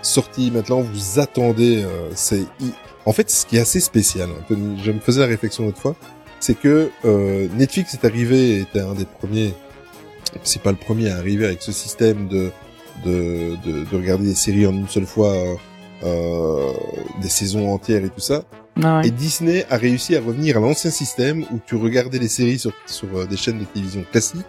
[0.03, 1.83] sorties maintenant, vous attendez.
[1.85, 2.45] euh, c'est
[3.07, 4.29] en fait ce qui est assez spécial.
[4.51, 5.97] Je me faisais la réflexion l'autre fois,
[6.41, 9.55] c'est que euh, Netflix est arrivé, était un des premiers,
[10.43, 12.51] c'est pas le premier à arriver avec ce système de
[13.05, 15.55] de, de, de regarder des séries en une seule fois, euh,
[16.05, 16.73] euh,
[17.21, 18.45] des saisons entières et tout ça.
[18.83, 19.09] Ah ouais.
[19.09, 22.73] Et Disney a réussi à revenir à l'ancien système où tu regardais les séries sur,
[22.87, 24.45] sur euh, des chaînes de télévision classiques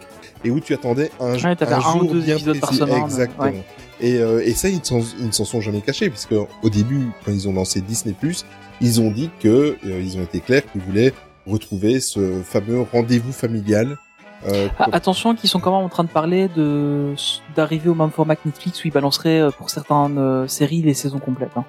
[0.46, 3.44] et où tu attendais un, Ouais, un un ou deux bien épisodes par semaine, Exactement.
[3.48, 3.64] ouais.
[4.00, 6.70] Et, euh, et ça, ils ne s'en- ils ne s'en sont jamais cachés puisque au
[6.70, 8.14] début, quand ils ont lancé Disney+,
[8.82, 11.14] ils ont dit que euh, ils ont été clairs qu'ils voulaient
[11.48, 13.98] retrouver ce fameux rendez-vous familial.
[14.48, 17.14] Euh, Ah, attention, qu'ils sont quand même en train de parler de
[17.56, 20.94] d'arriver au même format que Netflix où ils balanceraient euh, pour certaines euh, séries les
[20.94, 21.52] saisons complètes.
[21.56, 21.64] Hein.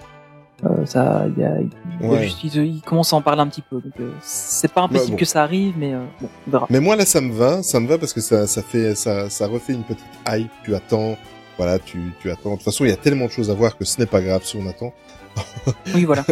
[0.65, 2.23] Euh, ça, il y a, y a Ouais.
[2.25, 3.77] juste- ils, ils commencent à en parler un petit peu.
[3.77, 5.17] Donc euh, c'est pas impossible bon.
[5.19, 6.67] que ça arrive, mais euh, bon, on verra.
[6.71, 9.29] Mais moi là ça me va, ça me va parce que ça ça fait ça
[9.29, 11.17] ça refait une petite hype, tu attends,
[11.59, 12.53] voilà, tu tu attends.
[12.53, 14.23] De toute façon, il y a tellement de choses à voir que ce n'est pas
[14.23, 14.93] grave si on attend.
[15.95, 16.25] Oui, voilà.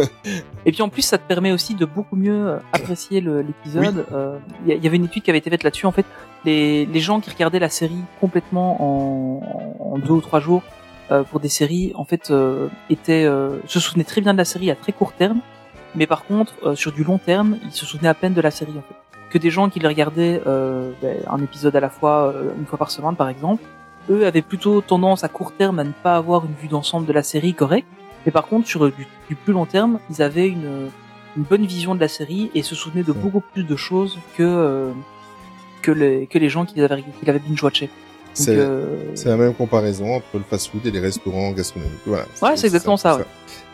[0.65, 4.03] Et puis en plus, ça te permet aussi de beaucoup mieux euh, apprécier l'épisode.
[4.11, 5.85] Euh, Il y, avait une étude qui avait été faite là-dessus.
[5.85, 6.05] En fait,
[6.43, 10.63] les, les gens qui regardaient la série complètement en, en deux ou trois jours
[11.11, 14.45] euh, pour des séries, en fait, euh, étaient euh, se souvenaient très bien de la
[14.45, 15.39] série à très court terme.
[15.95, 18.51] Mais par contre, euh, sur du long terme, ils se souvenaient à peine de la
[18.51, 18.71] série.
[18.71, 18.95] En fait,
[19.29, 22.77] que des gens qui les regardaient euh, ben, un épisode à la fois, une fois
[22.77, 23.63] par semaine, par exemple,
[24.09, 27.13] eux avaient plutôt tendance à court terme à ne pas avoir une vue d'ensemble de
[27.13, 27.87] la série correcte.
[28.25, 30.89] Mais par contre, sur du, du plus long terme, ils avaient une,
[31.37, 34.43] une bonne vision de la série et se souvenaient de beaucoup plus de choses que
[34.43, 34.91] euh,
[35.81, 37.87] que les que les gens qui l'avaient qui l'avaient binge watché.
[37.87, 38.04] Donc,
[38.35, 41.93] C'est euh, la même comparaison entre le fast-food et les restaurants gastronomiques.
[42.05, 42.25] Voilà.
[42.41, 43.23] Ouais, c'est exactement ça, ouais.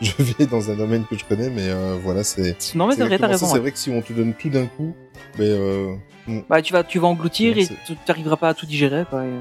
[0.01, 2.55] Je vais dans un domaine que je connais, mais euh, voilà, c'est.
[2.75, 3.47] non mais c'est vrai, t'as raison.
[3.47, 3.59] C'est ouais.
[3.59, 4.95] vrai que si on te donne tout d'un coup,
[5.37, 5.95] mais euh,
[6.27, 9.03] hmm, Bah tu vas tu vas engloutir Ouais, et tu t'arriveras pas à tout digérer.
[9.09, 9.39] Quoi, et, euh,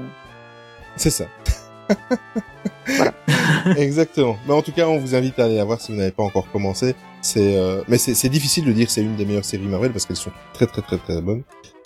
[0.95, 1.25] c'est ça.
[3.77, 4.37] Exactement.
[4.47, 6.23] Mais en tout cas, on vous invite à aller la voir si vous n'avez pas
[6.23, 6.95] encore commencé.
[7.21, 9.91] C'est, euh, mais c'est c'est difficile de dire que c'est une des meilleures séries Marvel
[9.91, 11.43] parce qu'elles sont très très très très bonnes.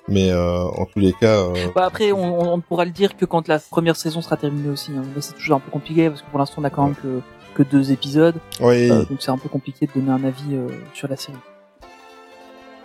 [0.08, 3.26] Mais euh, en tous les cas, euh, Bah après, on, on- pourra le dire que
[3.26, 4.92] quand la première saison sera terminée aussi.
[4.96, 5.02] Hein.
[5.20, 7.22] C'est toujours un peu compliqué parce que pour l'instant, on a quand même que,
[7.56, 8.92] que deux épisodes, oui.
[8.92, 11.38] euh, donc c'est un peu compliqué de donner un avis euh, sur la série.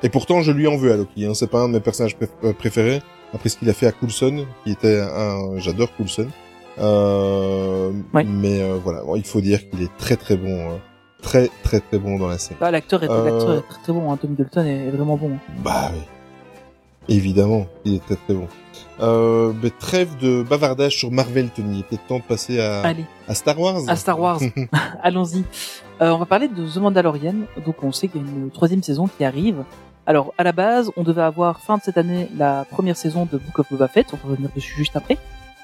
[0.03, 1.27] Et pourtant, je lui en veux à Loki.
[1.27, 1.35] Hein.
[1.35, 3.03] C'est pas un de mes personnages préf- préférés.
[3.35, 6.27] Après ce qu'il a fait à Coulson, qui était un, j'adore Coulson.
[6.79, 8.25] Euh, Oui.
[8.25, 10.77] Mais euh, voilà, Bon, il faut dire qu'il est très très bon, euh,
[11.23, 12.57] très très très bon dans la série.
[12.61, 13.27] Bah, l'acteur est, Euh,
[13.59, 14.11] est très très bon.
[14.11, 14.17] Hein.
[14.17, 15.33] Tom Hiddleston est, est vraiment bon.
[15.35, 15.53] hein.
[15.63, 16.01] Bah oui.
[17.11, 18.47] Évidemment, il est très très bon.
[19.01, 21.79] Euh, mais trêve de bavardage sur Marvel, Tony.
[21.79, 23.81] Il était temps de passer à, Allez, à Star Wars.
[23.89, 24.41] à Star Wars.
[25.03, 25.45] Allons-y.
[26.01, 27.35] Euh, on va parler de The Mandalorian.
[27.67, 29.65] Donc on sait qu'il y a une troisième saison qui arrive.
[30.07, 33.39] Alors à la base, on devait avoir fin de cette année la première saison de
[33.39, 34.07] Book of Boba Fett.
[34.13, 35.19] On va revenir dessus juste après.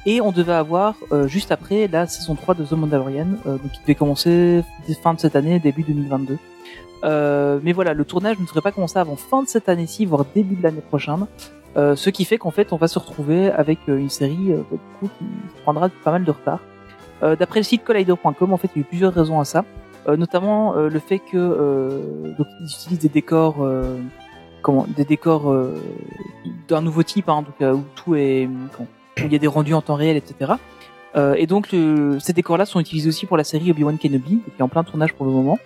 [0.05, 3.81] Et on devait avoir euh, juste après la saison 3 de The Mandalorian, donc qui
[3.83, 4.63] devait commencer
[5.03, 6.39] fin de cette année, début 2022.
[7.05, 10.25] Euh, mais voilà, le tournage ne devrait pas commencer avant fin de cette année-ci, voire
[10.35, 11.27] début de l'année prochaine.
[11.77, 14.63] Euh, ce qui fait qu'en fait, on va se retrouver avec euh, une série euh,
[14.73, 15.25] du coup, qui
[15.63, 16.61] prendra pas mal de retard.
[17.23, 19.65] Euh, D'après le site collider.com, en fait, il y a eu plusieurs raisons à ça,
[20.09, 23.57] notamment le fait que donc ils utilisent des décors,
[24.63, 25.53] comment, des décors
[26.69, 28.87] d'un nouveau type, hein, donc où tout est, comment,
[29.19, 30.53] où il y a des rendus en temps réel, etc.
[31.37, 34.63] Et donc le- ces décors-là sont utilisés aussi pour la série Obi-Wan Kenobi, qui est
[34.63, 35.59] en plein tournage pour le moment.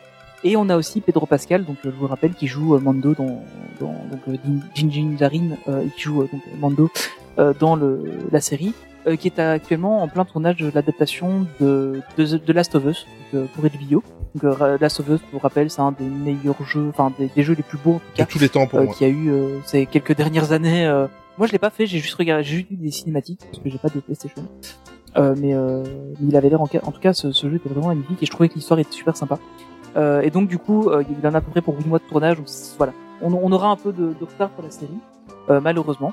[0.43, 3.14] Et on a aussi Pedro Pascal, donc euh, je vous rappelle, qui joue euh, Mando
[3.14, 3.43] dans,
[3.80, 4.36] dans donc euh,
[4.74, 6.91] Din- Din Djarin, euh, qui joue euh, donc Mando
[7.38, 8.72] euh, dans le, la série,
[9.07, 13.07] euh, qui est actuellement en plein tournage de l'adaptation de, de, de Last of Us
[13.32, 14.03] donc, euh, pour HBO.
[14.34, 17.26] Donc euh, Last of Us, je vous rappelle, c'est un des meilleurs jeux, enfin des,
[17.28, 18.95] des jeux les plus beaux en tout De cas tous les temps pour euh, moi.
[18.95, 20.86] qu'il y a eu euh, ces quelques dernières années.
[20.86, 21.07] euh.
[21.38, 23.68] Moi, je l'ai pas fait, j'ai juste regardé, j'ai juste vu des cinématiques parce que
[23.70, 24.43] j'ai pas de PlayStation.
[25.16, 25.82] Euh, mais, euh,
[26.22, 28.49] il avait l'air en tout cas, ce, ce jeu était vraiment magnifique et je trouvais
[28.49, 29.38] que l'histoire était super sympa.
[29.97, 31.99] Euh, et donc du coup, euh, il en a à peu près pour 8 mois
[31.99, 32.36] de tournage.
[32.36, 32.47] Donc
[32.78, 34.99] voilà, on, on aura un peu de, de retard pour la série,
[35.49, 36.12] euh, malheureusement.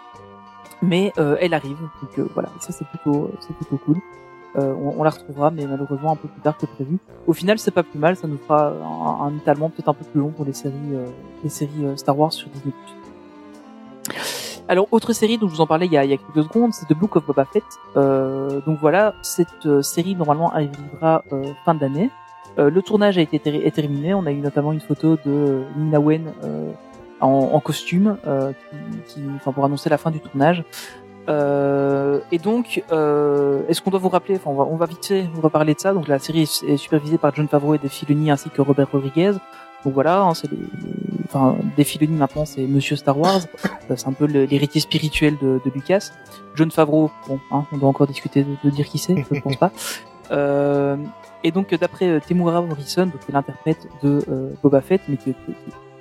[0.82, 3.97] Mais euh, elle arrive, donc euh, voilà, ça c'est plutôt, c'est plutôt cool.
[4.57, 6.97] Euh, on, on la retrouvera, mais malheureusement un peu plus tard que prévu.
[7.25, 10.05] Au final, c'est pas plus mal, ça nous fera un, un étalement peut-être un peu
[10.05, 10.75] plus long pour les séries,
[11.43, 12.73] les séries Star Wars sur Disney+.
[14.69, 16.43] Alors, autre série dont je vous en parlais il y a, il y a quelques
[16.47, 17.63] secondes, c'est The Book of Boba Fett.
[17.95, 22.09] Euh, donc voilà, cette série normalement arrivera euh, fin d'année.
[22.60, 24.14] Euh, le tournage a été est terminé.
[24.14, 26.72] On a eu notamment une photo de Nina Wen euh,
[27.22, 28.51] en, en costume, euh,
[29.08, 30.64] qui, qui- pour annoncer la fin du tournage.
[31.30, 35.41] Euh, et donc, est-ce qu'on doit vous rappeler on va, on va vite fait vous
[35.41, 35.93] reparler de ça.
[35.93, 39.34] Donc, la série est, supervisée par John Favreau et Dave Filoni ainsi que Robert Rodriguez.
[39.86, 40.49] Donc voilà, hein, c'est
[41.26, 43.41] enfin, Filoni maintenant c'est Monsieur Star Wars.
[43.95, 46.10] C'est un peu l'héritier spirituel de, de Lucas.
[46.55, 49.39] John Favreau, bon, hein, on doit encore discuter de, de dire qui c'est, je ne
[49.39, 49.72] pense pas.
[50.32, 50.97] Euh,
[51.43, 55.17] et donc d'après euh, Temuera Morrison, donc qui est l'interprète de euh, Boba Fett, mais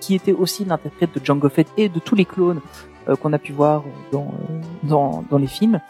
[0.01, 2.61] qui, était aussi l'interprète de Jango Fett et de tous les clones
[3.09, 3.83] euh, qu'on a pu voir
[4.13, 5.81] dans, euh, dans, dans les films.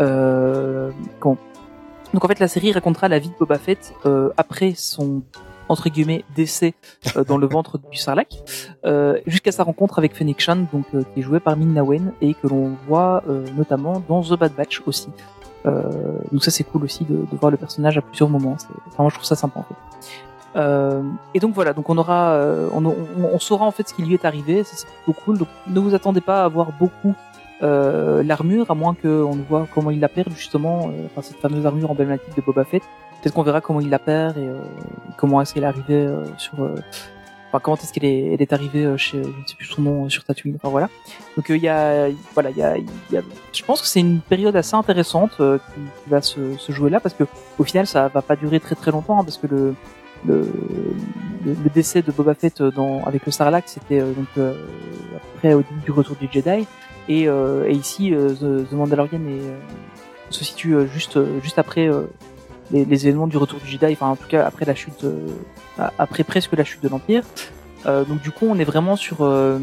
[0.00, 1.36] Euh, quand-
[2.14, 5.22] Donc en fait la série racontera la vie de Boba Fett euh, après son
[5.68, 6.74] entre guillemets décès
[7.16, 8.32] euh, dans le ventre du Sarlacc
[8.84, 11.84] euh, jusqu'à sa rencontre avec Fennec Shan donc euh, qui est joué par Min Na
[11.84, 15.08] Wen et que l'on voit euh, notamment dans The Bad Batch aussi.
[15.66, 15.82] Euh,
[16.32, 18.56] donc ça c'est cool aussi de, de voir le personnage à plusieurs moments.
[18.88, 19.74] Enfin, moi je trouve ça sympa en fait.
[20.56, 21.02] Euh,
[21.34, 22.96] et donc voilà, donc on aura, euh, on, on,
[23.32, 25.38] on saura en fait ce qui lui est arrivé, c'est plutôt cool.
[25.38, 27.14] Donc ne vous attendez pas à voir beaucoup
[27.62, 31.36] euh, l'armure, à moins qu'on ne voit comment il la perd justement, euh, enfin cette
[31.36, 32.82] fameuse armure emblématique de Boba Fett.
[33.20, 34.58] Peut-être qu'on verra comment il la perd et euh,
[35.18, 36.08] comment est-ce qu'elle est arrivée
[36.38, 36.54] sur,
[37.50, 39.82] enfin comment est-ce qu'elle est, elle est arrivée euh, chez, je ne sais plus son
[39.82, 40.56] nom, euh, sur Tatooine.
[40.56, 40.88] Enfin voilà.
[41.36, 43.22] Donc euh, il y a, voilà, il y a, y a,
[43.52, 47.00] je pense que c'est une période assez intéressante qui, qui va se, se jouer là
[47.00, 47.24] parce que
[47.58, 49.74] au final ça va pas durer très très longtemps hein, parce que le
[50.26, 50.46] le,
[51.44, 54.54] le, décès de Boba Fett dans, avec le Sarlacc, c'était euh, donc euh,
[55.34, 56.66] après au début du retour du Jedi,
[57.08, 61.88] et, euh, et ici The, The Mandalorian est, se situe juste juste après
[62.72, 65.28] les, événements du retour du Jedi, enfin en tout cas après la chute, euh,
[65.98, 67.22] après presque la chute de l'Empire.
[67.86, 69.58] Euh, donc du coup, on est vraiment sur euh,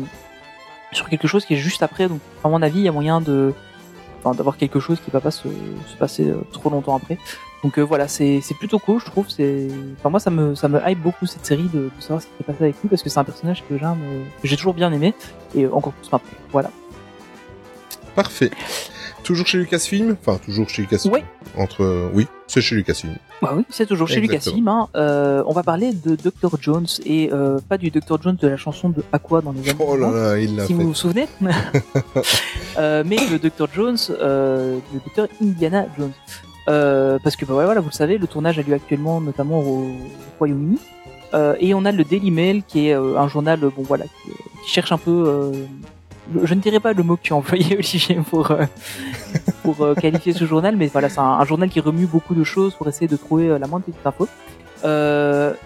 [0.91, 2.07] sur quelque chose qui est juste après.
[2.07, 3.53] Donc à mon avis, il y a moyen de
[4.35, 5.47] d'avoir quelque chose qui va pas se,
[5.87, 7.17] se passer trop longtemps après.
[7.63, 9.25] Donc voilà, c'est plutôt cool, je trouve.
[9.97, 12.33] Enfin moi ça me ça me hype beaucoup cette série de, de savoir ce qui
[12.37, 15.13] s'est passé avec lui parce que c'est un personnage que j'aime, j'ai toujours bien aimé
[15.55, 16.29] et encore plus maintenant.
[16.51, 16.71] Voilà.
[18.15, 18.51] Parfait.
[19.27, 20.15] Toujours chez Lucasfilm?
[20.21, 21.13] Enfin, toujours chez Lucasfilm.
[21.13, 21.19] Oui.
[21.57, 23.17] Entre, oui, c'est chez Lucasfilm.
[23.41, 24.55] Bah oui, c'est toujours chez Exactement.
[24.55, 24.67] Lucasfilm.
[24.69, 24.87] Hein.
[24.95, 28.55] Euh, on va parler de Dr Jones et euh, pas du Dr Jones de la
[28.55, 30.81] chanson de Aqua dans les années Oh là 90, là, il l'a si fait.
[30.81, 31.27] vous vous souvenez.
[32.77, 34.79] euh, mais le Dr Jones, le
[35.13, 36.13] Dr Indiana Jones.
[36.65, 39.87] Parce que bah, voilà, vous le savez, le tournage a lieu actuellement notamment au
[40.39, 40.79] Royaume-Uni.
[41.59, 44.31] Et on a le Daily Mail qui est un journal bon voilà qui,
[44.63, 45.51] qui cherche un peu
[46.43, 48.65] je ne dirais pas le mot que tu as employé Olivier pour euh,
[49.63, 52.73] pour euh, qualifier ce journal mais voilà c'est un, journal qui remue beaucoup de choses
[52.73, 54.27] pour essayer de trouver euh, la moindre petite info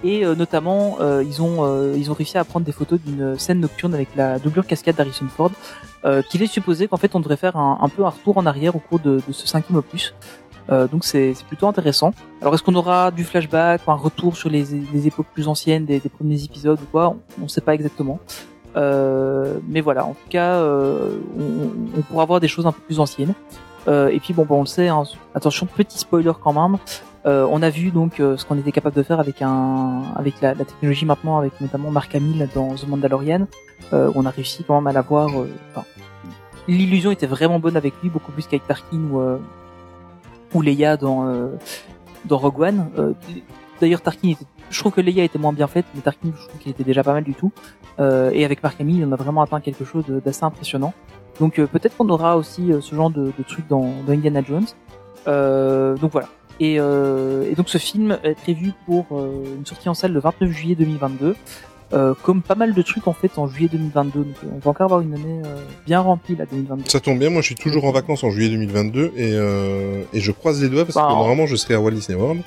[0.04, 4.08] et notamment ils ont ils ont réussi à prendre des photos d'une scène nocturne avec
[4.16, 5.52] la doublure cascade d'Harrison Ford
[6.30, 8.80] qu'il est supposé qu'en fait on devrait faire un, peu un retour en arrière au
[8.80, 10.16] cours de, ce cinquième opus
[10.70, 12.14] donc c'est plutôt intéressant.
[12.42, 16.42] Alors est-ce qu'on aura du flashback, un retour sur les, époques plus anciennes des premiers
[16.42, 17.18] épisodes ou quoi?
[17.38, 18.18] On ne sait pas exactement.
[18.76, 22.82] Euh, mais voilà, en tout cas, euh, on, on pourra voir des choses un peu
[22.82, 23.34] plus anciennes.
[23.88, 24.88] Euh, et puis bon, bon on le sait.
[24.88, 25.04] hein,
[25.36, 26.78] attention, petit spoiler quand même.
[27.26, 30.42] Euh, on a vu donc euh, ce qu'on était capable de faire avec un, avec
[30.42, 33.48] la, la technologie maintenant, avec notamment Mark Hamill dans The Mandalorian.
[33.94, 35.28] Euh, on a réussi quand même à l'avoir.
[35.28, 35.86] enfin,
[36.68, 39.22] L'illusion était vraiment bonne avec lui, beaucoup plus qu'avec Tarkin ou
[40.54, 41.50] ou Leia dans
[42.26, 43.16] dans Rogue One.
[43.80, 46.60] D'ailleurs, Tarkin, était, je trouve que Leia était moins bien faite, mais Tarkin, je trouve
[46.60, 47.52] qu'il était déjà pas mal du tout.
[48.00, 50.94] Euh, et avec Mark Hamill, on a vraiment atteint quelque chose d'assez impressionnant.
[51.40, 54.42] Donc euh, peut-être qu'on aura aussi euh, ce genre de, de truc dans, dans Indiana
[54.48, 54.66] Jones.
[56.02, 56.28] Donc voilà.
[56.60, 59.06] Et, et donc ce film est prévu pour
[59.58, 61.36] une sortie en salle le 29 juillet 2022.
[61.94, 64.20] Euh, comme pas mal de trucs en fait en juillet 2022.
[64.24, 66.90] Donc on va encore avoir une année euh, bien remplie là 2022.
[66.90, 70.22] Ça tombe bien, moi je suis toujours en vacances en juillet 2022 et, euh, et
[70.22, 72.44] je croise les doigts parce Bah, que en- normalement je serai à Walt Disney World.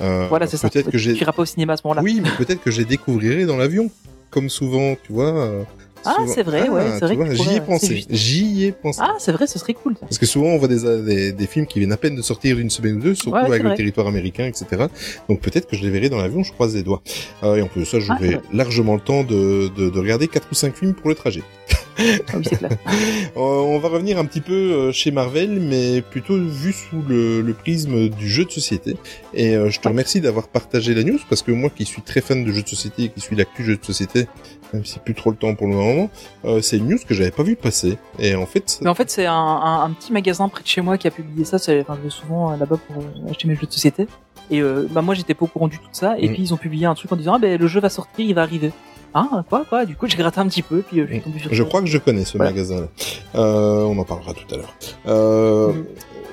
[0.00, 0.68] Euh, Voilà, c'est ça.
[0.70, 1.14] Peut-être que j'ai.
[1.14, 2.02] Tu iras pas au cinéma à ce moment-là.
[2.02, 3.90] Oui, mais peut-être que je les découvrirai dans l'avion.
[4.30, 5.36] Comme souvent, tu vois.
[5.36, 5.62] euh,
[6.04, 8.04] Ah, souvent- c'est vrai, ouais, Ah, c'est vrai J'y ai pensé.
[8.08, 9.00] J'y ai pensé.
[9.02, 9.94] Ah, c'est vrai, ce serait cool.
[9.94, 10.00] Ça.
[10.02, 12.58] Parce que souvent on voit des, des, des films qui viennent à peine de sortir
[12.58, 14.86] une semaine ou deux, surtout Ouais, avec le territoire américain, etc.
[15.28, 17.02] Donc peut-être que je les verrai dans l'avion, je croise les doigts.
[17.42, 18.40] Euh, et en plus de ça, Ah, j'aurai vrai.
[18.52, 21.42] largement le temps de, de, de regarder quatre ou cinq films pour le trajet.
[22.44, 22.62] C'est.
[22.64, 22.68] Euh,
[23.36, 27.52] on va revenir un petit peu euh, chez Marvel, mais plutôt vu sous le, le
[27.54, 28.96] prisme du jeu de société.
[29.34, 32.20] Et euh, je te remercie d'avoir partagé la news, parce que moi qui suis très
[32.20, 34.26] fan de jeux de société et qui suis l'actu jeu de société,
[34.72, 36.10] même si plus trop le temps pour le moment,
[36.44, 37.98] euh, c'est une news que j'avais pas vu passer.
[38.18, 40.80] Et en fait, Mais en fait, c'est un, un, un petit magasin près de chez
[40.80, 41.58] moi qui a publié ça.
[41.58, 44.06] C'est- Enfin, je vais souvent là-bas pour acheter mes jeux de société.
[44.52, 46.16] Et euh, bah moi, j'étais pas au courant du tout de ça.
[46.18, 46.32] Et Mm.
[46.34, 48.34] puis ils ont publié un truc en disant ah ben le jeu va sortir, il
[48.34, 48.72] va arriver.
[49.14, 51.38] Ah, quoi, quoi Du coup, j'ai gratté un petit peu, puis euh, je suis tombé
[51.40, 52.52] sur Je crois que je connais ce Voilà.
[52.52, 52.88] magasin-là.
[53.34, 54.74] Euh, on en parlera tout à l'heure.
[55.06, 55.84] Euh, Mhm.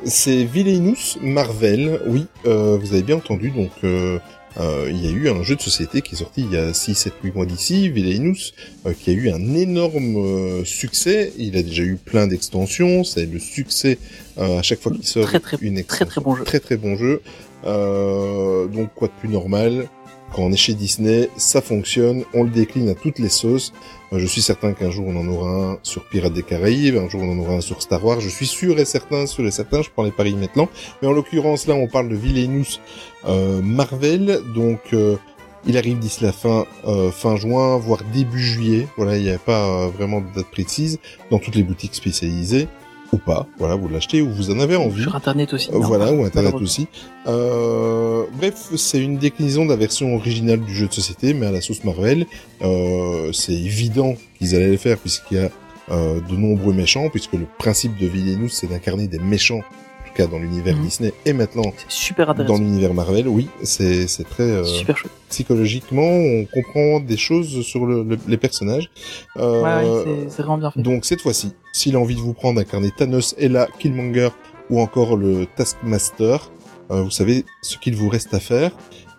[0.06, 2.00] C'est Villainous Marvel.
[2.06, 3.50] Oui, euh, vous avez bien entendu.
[3.50, 4.20] Donc, euh,
[4.60, 6.72] euh, il y a eu un jeu de société qui est sorti il y a
[6.72, 8.54] 6, 7, 8 mois d'ici, Villainous,
[9.00, 11.34] qui a eu un énorme succès.
[11.38, 13.04] Il a déjà eu plein d'extensions.
[13.04, 13.98] C'est le succès
[14.38, 16.06] euh, à chaque fois qu'il sort Très, très, une très, extension.
[16.06, 16.44] très bon jeu.
[16.44, 17.22] Très très bon jeu.
[17.66, 19.88] Euh, donc quoi de plus normal?
[20.34, 23.74] Quand on est chez Disney, ça fonctionne, on le décline à toutes les sauces.
[24.12, 27.22] Je suis certain qu'un jour on en aura un sur Pirates des Caraïbes, un jour
[27.24, 28.20] on en aura un sur Star Wars.
[28.20, 30.70] Je suis sûr et certain, sûr et certain, je prends les paris maintenant.
[31.02, 32.80] Mais en l'occurrence là, on parle de Villainous
[33.26, 35.18] euh, Marvel, donc euh,
[35.66, 38.88] il arrive d'ici la fin euh, fin juin, voire début juillet.
[38.98, 41.00] Voilà, il n'y a pas vraiment de date précise
[41.32, 42.68] dans toutes les boutiques spécialisées
[43.14, 43.48] ou pas.
[43.58, 45.04] Voilà, vous l'achetez ou vous en avez envie.
[45.04, 45.70] Sur Internet aussi.
[45.72, 46.88] Euh, non, voilà, ou Internet aussi.
[47.28, 51.52] Euh, bref, c'est une déclinaison de la version originale du jeu de société, mais à
[51.52, 52.26] la sauce Marvel.
[52.62, 55.50] Euh, c'est évident qu'ils allaient le faire puisqu'il y a
[55.92, 60.14] euh, de nombreux méchants, puisque le principe de Villainous, c'est d'incarner des méchants, en tout
[60.16, 60.84] cas dans l'univers Mhm.
[60.84, 63.28] Disney, et maintenant super dans l'univers Marvel.
[63.28, 65.14] Oui, c'est très euh, super chouette.
[65.30, 68.90] psychologiquement, on comprend des choses sur le- le- les personnages.
[69.38, 70.82] Euh, Ouais, ouais, c'est vraiment bien fait.
[70.82, 74.30] donc cette fois-ci, s'il a envie de vous prendre incarner Thanos, Ella, Killmonger
[74.70, 76.52] ou encore le Taskmaster,
[76.92, 78.72] euh, vous savez ce qu'il vous reste à faire.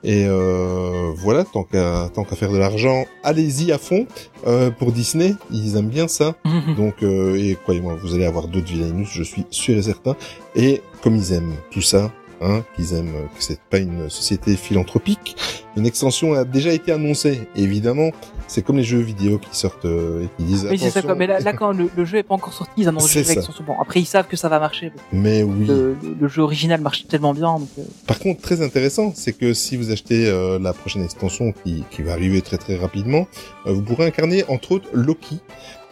[0.05, 4.07] Et euh, voilà, tant qu'à tant qu'à faire de l'argent, allez-y à fond.
[4.47, 6.37] Euh, pour Disney, ils aiment bien ça.
[6.77, 10.17] Donc, euh, et croyez-moi, vous allez avoir d'autres Villainous, je suis sûr et certain.
[10.55, 15.37] Et comme ils aiment tout ça, hein, qu'ils aiment que c'est pas une société philanthropique,
[15.77, 17.49] une extension a déjà été annoncée.
[17.57, 18.11] Évidemment,
[18.47, 20.67] c'est comme les jeux vidéo qui sortent euh, et qui disent.
[20.71, 21.15] Oui, c'est ça, quoi.
[21.15, 23.21] Mais là, là, quand le, le jeu est pas encore sorti, ils annoncent ça.
[23.21, 23.65] l'extension.
[23.65, 24.93] Bon, après, ils savent que ça va marcher.
[25.13, 25.67] Mais oui.
[25.67, 27.59] Le, jeu original marche tellement bien.
[27.59, 31.53] Donc, euh, Par contre, très intéressant, c'est que si vous achetez euh, la prochaine extension
[31.53, 33.27] qui, qui va arriver très très rapidement,
[33.67, 35.41] euh, vous pourrez incarner entre autres Loki,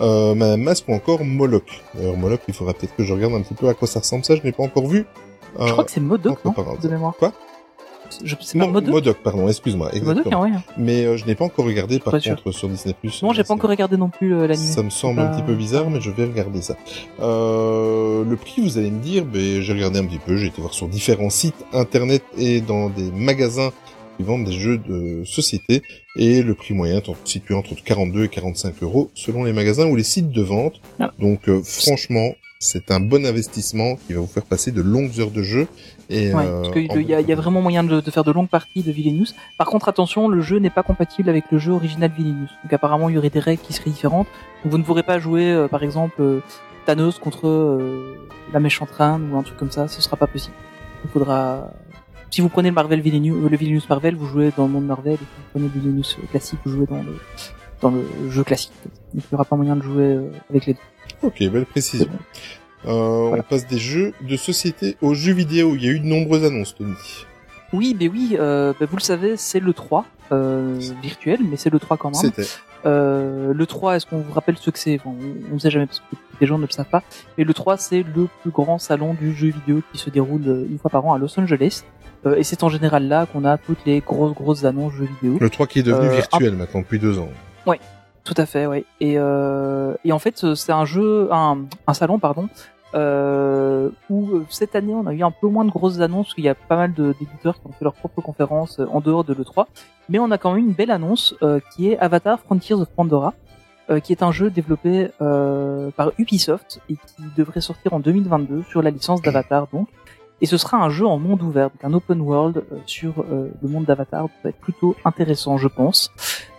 [0.00, 1.82] euh, Madame Masque ou encore Moloch.
[1.94, 4.24] D'ailleurs, Moloch, il faudra peut-être que je regarde un petit peu à quoi ça ressemble
[4.24, 5.06] ça, je n'ai pas encore vu.
[5.60, 6.82] Euh, je crois que c'est Modoc, entre non parenthèses.
[6.84, 7.14] De mémoire.
[7.18, 7.32] Quoi
[8.24, 9.90] Je c'est pas non, Modoc Modoc, pardon, excuse-moi.
[10.02, 10.50] Modoc, hein, ouais.
[10.76, 12.36] Mais euh, je n'ai pas encore regardé par sûr.
[12.36, 12.94] contre sur Disney+.
[13.22, 14.64] Non, j'ai Euh, pas encore regardé non plus euh, l'anime.
[14.66, 16.76] Ça me semble un petit peu bizarre, mais je vais regarder ça.
[17.20, 20.60] Euh, le prix, vous allez me dire, ben, j'ai regardé un petit peu, j'ai été
[20.60, 23.70] voir sur différents sites internet et dans des magasins
[24.16, 25.82] qui vendent des jeux de société,
[26.16, 29.96] et le prix moyen est situé entre 42 et 45 euros selon les magasins ou
[29.96, 30.80] les sites de vente.
[31.00, 31.12] Ah.
[31.18, 35.30] Donc, euh, franchement, c'est un bon investissement qui va vous faire passer de longues heures
[35.30, 35.66] de jeu.
[36.08, 38.10] Et, Ouais, euh, parce qu'il en- y, a- il y a vraiment moyen de, de
[38.10, 39.26] faire de longues parties de Villainous.
[39.58, 42.48] Par contre, attention, le jeu n'est pas compatible avec le jeu original Villainous.
[42.62, 44.26] Donc apparemment, il y aurait des règles qui seraient différentes.
[44.64, 46.40] Donc, vous ne pourrez pas jouer, euh, par exemple,
[46.86, 47.78] Thanos contre
[48.54, 49.88] la méchante reine ou un truc comme ça.
[49.88, 50.54] Ce sera pas possible.
[51.04, 51.70] Il faudra...
[52.30, 54.86] Si vous prenez le Marvel Villainous, euh, le Villainous Marvel, vous jouez dans le monde
[54.86, 55.14] Marvel.
[55.14, 57.16] Et si vous prenez le Villainous euh, classique, vous jouez dans le,
[57.80, 58.72] dans le jeu classique.
[58.84, 60.80] Donc il n'y aura pas moyen de jouer euh, avec les deux.
[61.22, 62.08] Ok, belle précision.
[62.86, 63.42] Euh, Voilà.
[63.46, 65.74] On passe des jeux de société aux jeux vidéo.
[65.76, 66.94] Il y a eu de nombreuses annonces, Tony.
[67.72, 71.70] Oui, mais oui, euh, bah, vous le savez, c'est le 3 euh, virtuel, mais c'est
[71.70, 72.20] le 3 quand même.
[72.20, 72.48] C'était.
[72.86, 74.98] Euh, le 3, est-ce qu'on vous rappelle ce que c'est?
[75.00, 75.16] Enfin,
[75.50, 77.02] On ne sait jamais parce que les gens ne le savent pas.
[77.36, 80.66] Mais le 3, c'est le plus grand salon du jeu vidéo qui se déroule euh,
[80.70, 81.82] une fois par an à Los Angeles.
[82.24, 85.38] Euh, et c'est en général là qu'on a toutes les grosses grosses annonces jeux vidéo.
[85.40, 87.28] Le 3 qui est devenu virtuel maintenant depuis deux ans.
[88.24, 88.84] Tout à fait, oui.
[89.00, 92.48] Et, euh, et en fait, c'est un jeu, un, un salon, pardon,
[92.96, 96.44] euh, où euh, cette année on a eu un peu moins de grosses annonces, qu'il
[96.44, 99.24] y a pas mal de- d'éditeurs qui ont fait leurs propres conférences euh, en dehors
[99.24, 99.66] de l'E3,
[100.08, 103.34] mais on a quand même une belle annonce euh, qui est Avatar Frontiers of Pandora,
[103.90, 108.82] euh, qui est un jeu développé par Ubisoft et qui devrait sortir en 2022 sur
[108.82, 109.88] la licence d'Avatar donc.
[110.42, 113.84] Et ce sera un jeu en monde ouvert, donc un open world sur le monde
[113.86, 116.10] d'Avatar, ça va être plutôt intéressant je pense.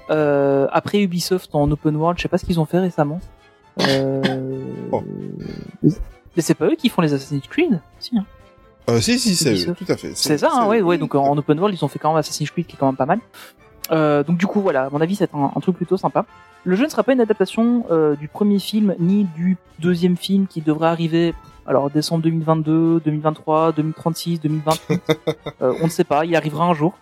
[0.10, 3.20] Euh, après Ubisoft en open world, je sais pas ce qu'ils ont fait récemment.
[3.82, 4.22] Euh...
[4.92, 5.04] Oh.
[6.38, 8.26] Mais c'est pas eux qui font les Assassin's Creed Si, hein.
[8.90, 10.12] Euh, si, si, c'est eux, tout à fait.
[10.16, 10.98] C'est ça, hein, ouais, ouais.
[10.98, 12.96] Donc en open world, ils ont fait quand même Assassin's Creed qui est quand même
[12.96, 13.20] pas mal.
[13.92, 16.26] Euh, donc du coup, voilà, à mon avis, c'est un, un truc plutôt sympa.
[16.64, 20.48] Le jeu ne sera pas une adaptation euh, du premier film ni du deuxième film
[20.48, 21.34] qui devrait arriver.
[21.66, 25.02] Alors décembre 2022, 2023, 2036, 2028,
[25.62, 26.26] euh, on ne sait pas.
[26.26, 26.98] Il arrivera un jour.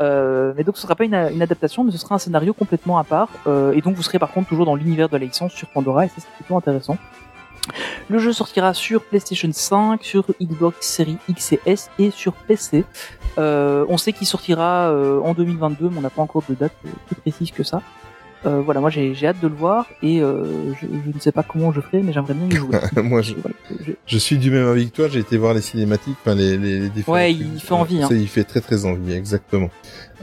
[0.00, 2.98] Euh, mais donc ce sera pas une, une adaptation, mais ce sera un scénario complètement
[2.98, 3.28] à part.
[3.74, 6.08] Et donc vous serez par contre toujours dans l'univers de la licence sur Pandora, et
[6.08, 6.96] ça c'est plutôt intéressant.
[8.08, 12.84] Le jeu sortira sur PlayStation 5, sur Xbox Series X et S et sur PC.
[13.38, 16.72] Euh, on sait qu'il sortira euh, en 2022, mais on n'a pas encore de date
[16.86, 17.82] euh, plus précise que ça.
[18.46, 21.32] Euh, voilà, moi j'ai j'ai hâte de le voir et euh, je, je ne sais
[21.32, 22.78] pas comment je ferai, mais j'aimerais bien y jouer.
[23.02, 25.08] Moi, je, Voilà, je- je suis du même avis que toi.
[25.08, 28.08] J'ai été voir les cinématiques, enfin les, les, les différents Ouais, il fait envie, hein.
[28.12, 29.70] Il fait très très envie, exactement.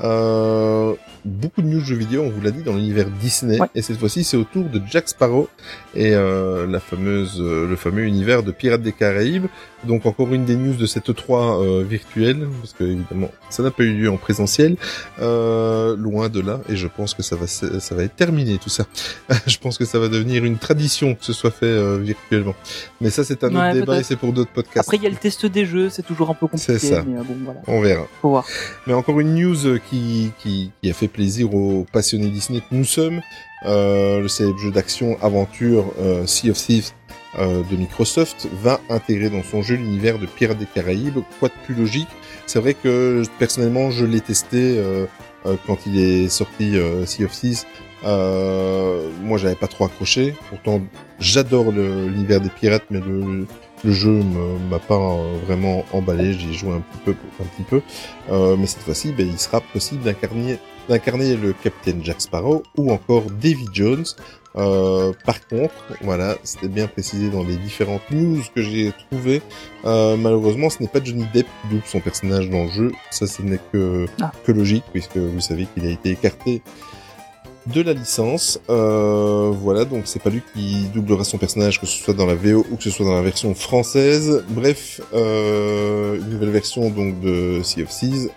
[0.03, 0.93] Euh,
[1.23, 3.59] beaucoup de news jeux vidéo, on vous l'a dit, dans l'univers Disney.
[3.59, 3.67] Ouais.
[3.75, 5.49] Et cette fois-ci, c'est au tour de Jack Sparrow
[5.95, 9.47] et euh, la fameuse, euh, le fameux univers de Pirates des Caraïbes.
[9.85, 13.71] Donc encore une des news de cette 3 euh, virtuelle, parce que évidemment, ça n'a
[13.71, 14.77] pas eu lieu en présentiel,
[15.21, 16.59] euh, loin de là.
[16.69, 18.85] Et je pense que ça va, ça va être terminé tout ça.
[19.47, 22.55] je pense que ça va devenir une tradition que ce soit fait euh, virtuellement.
[22.99, 24.87] Mais ça, c'est un autre débat et c'est pour d'autres podcasts.
[24.87, 27.03] Après, il y a le test des jeux, c'est toujours un peu compliqué, C'est ça.
[27.07, 28.07] mais bon, voilà, On verra.
[28.21, 28.45] faut voir.
[28.87, 32.85] Mais encore une news qui, qui, qui a fait plaisir aux passionnés Disney que nous
[32.85, 33.21] sommes.
[33.65, 36.91] Euh, le célèbre jeu d'action aventure euh, Sea of Thieves
[37.39, 41.19] euh, de Microsoft va intégrer dans son jeu l'univers de Pirates des Caraïbes.
[41.39, 42.07] Quoi de plus logique?
[42.45, 45.05] C'est vrai que personnellement je l'ai testé euh,
[45.45, 47.63] euh, quand il est sorti euh, Sea of Thieves.
[48.03, 50.35] Moi j'avais pas trop accroché.
[50.49, 50.81] Pourtant
[51.19, 53.47] j'adore l'univers des pirates, mais le,
[53.85, 54.21] le jeu
[54.69, 56.33] m'a pas euh, vraiment emballé.
[56.33, 57.81] J'y ai joué un petit peu, un petit peu.
[58.31, 60.57] Euh, mais cette fois-ci, ben, il sera possible d'incarner,
[60.89, 64.05] d'incarner le capitaine Jack Sparrow ou encore Davy Jones.
[64.57, 69.41] Euh, par contre, voilà, c'était bien précisé dans les différentes news que j'ai trouvées.
[69.85, 72.91] Euh, malheureusement, ce n'est pas Johnny Depp qui double son personnage dans le jeu.
[73.11, 74.31] Ça, ce n'est que, Ah.
[74.45, 76.61] que logique puisque vous savez qu'il a été écarté
[77.67, 78.59] de la licence.
[78.69, 82.35] Euh, voilà, donc c'est pas lui qui doublera son personnage, que ce soit dans la
[82.35, 84.43] VO ou que ce soit dans la version française.
[84.49, 88.29] Bref, euh, une nouvelle version donc de Sea of Thieves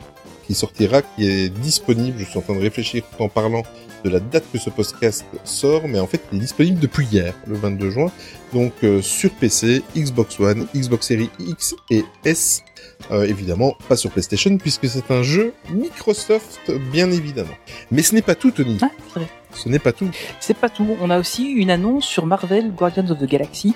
[0.46, 2.18] qui sortira, qui est disponible.
[2.18, 3.62] Je suis en train de réfléchir tout en parlant
[4.04, 7.34] de la date que ce podcast sort, mais en fait, il est disponible depuis hier,
[7.46, 8.10] le 22 juin.
[8.52, 12.62] Donc euh, sur PC, Xbox One, Xbox Series X et S.
[13.10, 17.54] Euh, évidemment, pas sur PlayStation puisque c'est un jeu Microsoft, bien évidemment.
[17.90, 18.78] Mais ce n'est pas tout, Tony.
[18.82, 19.28] Ah, c'est vrai.
[19.54, 20.10] Ce n'est pas tout.
[20.40, 20.86] C'est pas tout.
[21.00, 23.74] On a aussi une annonce sur Marvel Guardians of the Galaxy.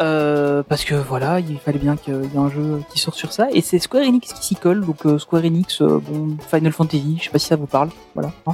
[0.00, 3.32] Euh, parce que voilà, il fallait bien qu'il y ait un jeu qui sorte sur
[3.32, 3.48] ça.
[3.52, 4.84] Et c'est Square Enix qui s'y colle.
[4.84, 7.90] Donc euh, Square Enix, euh, bon, Final Fantasy, je sais pas si ça vous parle.
[8.14, 8.32] Voilà.
[8.46, 8.52] hein.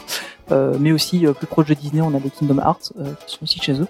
[0.50, 2.92] Euh, mais aussi, plus proche de Disney, on a les Kingdom Hearts,
[3.26, 3.86] qui sont aussi chez eux.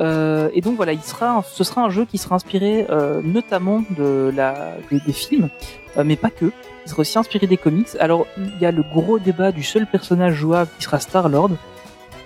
[0.00, 3.84] Euh, et donc voilà, il sera, ce sera un jeu qui sera inspiré euh, notamment
[3.96, 5.48] de la, des, des films,
[5.96, 6.46] euh, mais pas que.
[6.86, 7.88] Il sera aussi inspiré des comics.
[8.00, 11.52] Alors il y a le gros débat du seul personnage jouable qui sera Star Lord.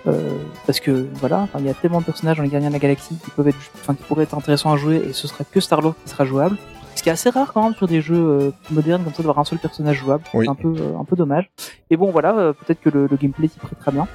[0.07, 2.79] Euh, parce que voilà, il y a tellement de personnages dans les Gardiens de la
[2.79, 5.59] Galaxie qui peuvent être, enfin, qui pourraient être intéressants à jouer et ce sera que
[5.59, 6.57] Star Lord qui sera jouable.
[6.95, 9.39] Ce qui est assez rare quand même sur des jeux euh, modernes comme ça d'avoir
[9.39, 10.23] un seul personnage jouable.
[10.33, 10.45] Oui.
[10.45, 11.49] C'est un peu, euh, un peu dommage.
[11.89, 14.07] Et bon voilà, peut-être que le, le gameplay s'y prêtera bien.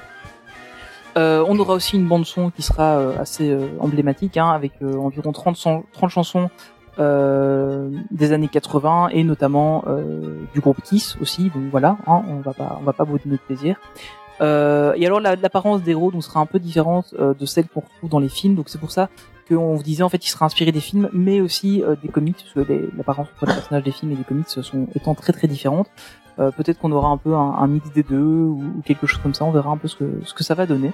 [1.17, 4.73] Euh, on aura aussi une bande son qui sera euh, assez euh, emblématique, hein, avec
[4.81, 6.49] environ 30, chan- 30 chansons
[6.99, 11.43] euh, des années 80 et notamment euh, du groupe Kiss aussi.
[11.49, 13.05] Donc voilà, hein, on va pas, on va pas
[13.47, 13.77] plaisir.
[14.41, 17.79] Euh, et alors la- l'apparence des héros donc sera un peu différente de celle qu'on
[17.81, 18.55] retrouve dans les films.
[18.55, 19.09] Donc c'est pour ça
[19.47, 22.67] qu'on vous disait en fait il sera inspiré des films, mais aussi des comics, parce
[22.67, 25.87] que l'apparence entre les personnages des films et des comics sont étant très très différentes.
[26.39, 29.19] Euh, Peut-être qu'on aura un peu un, un mix des deux ou, ou quelque chose
[29.21, 29.45] comme ça.
[29.45, 30.91] On verra un peu ce que ce que ça va donner.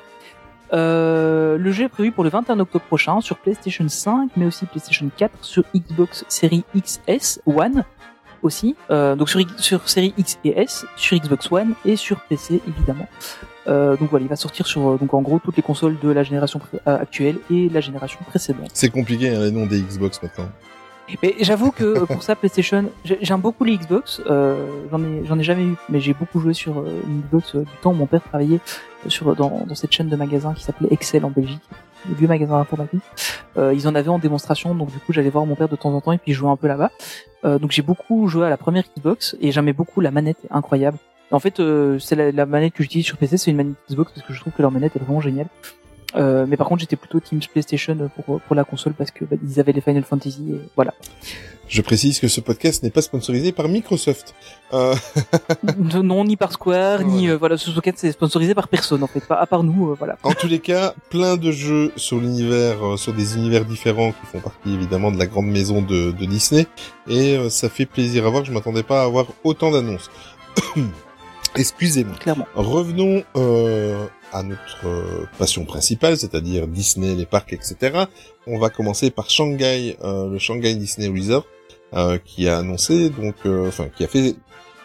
[0.73, 4.65] Euh, le jeu est prévu pour le 21 octobre prochain sur PlayStation 5, mais aussi
[4.65, 7.83] PlayStation 4, sur Xbox Series XS One
[8.41, 12.61] aussi, euh, donc sur, sur série X et S, sur Xbox One et sur PC
[12.67, 13.07] évidemment.
[13.67, 16.09] Euh, donc voilà, il va sortir sur euh, donc en gros toutes les consoles de
[16.09, 18.71] la génération euh, actuelle et la génération précédente.
[18.73, 20.49] C'est compliqué, hein, les noms des Xbox maintenant.
[21.23, 24.21] Mais j'avoue que euh, pour ça PlayStation, j'ai- j'aime beaucoup les Xbox.
[24.29, 27.55] Euh, j'en ai j'en ai jamais eu, mais j'ai beaucoup joué sur euh, une Xbox
[27.55, 28.59] euh, du temps où mon père travaillait
[29.07, 31.61] sur dans, dans cette chaîne de magasins qui s'appelait Excel en Belgique,
[32.09, 33.01] le vieux magasin d'informatique.
[33.57, 35.93] Euh, ils en avaient en démonstration, donc du coup j'allais voir mon père de temps
[35.93, 36.91] en temps et puis jouais un peu là-bas.
[37.43, 40.97] Euh, donc j'ai beaucoup joué à la première Xbox et j'aimais beaucoup la manette, incroyable.
[41.31, 44.11] En fait, euh, c'est la, la manette que j'utilise sur PC, c'est une manette Xbox
[44.11, 45.47] parce que je trouve que leur manette est vraiment géniale.
[46.15, 49.37] Euh, mais par contre, j'étais plutôt Team PlayStation pour pour la console parce que bah,
[49.43, 50.93] ils avaient les Final Fantasy et voilà.
[51.71, 54.35] Je précise que ce podcast n'est pas sponsorisé par Microsoft.
[54.73, 54.93] Euh,
[55.77, 59.21] non, ni par Square, ni euh, voilà, ce socket c'est sponsorisé par personne en fait,
[59.21, 60.17] pas à part nous, euh, voilà.
[60.23, 64.25] en tous les cas, plein de jeux sur l'univers, euh, sur des univers différents qui
[64.25, 66.67] font partie évidemment de la grande maison de, de Disney.
[67.07, 68.43] Et ça fait plaisir à voir.
[68.43, 70.11] Je m'attendais pas à avoir autant d'annonces.
[71.55, 72.15] Excusez-moi.
[72.17, 72.47] Clairement.
[72.55, 78.05] Revenons euh, à notre euh, passion principale, c'est-à-dire Disney, les parcs, etc.
[78.47, 81.45] On va commencer par Shanghai, euh, le Shanghai Disney Resort,
[81.93, 84.35] euh, qui a annoncé, donc, euh, enfin, qui a fait,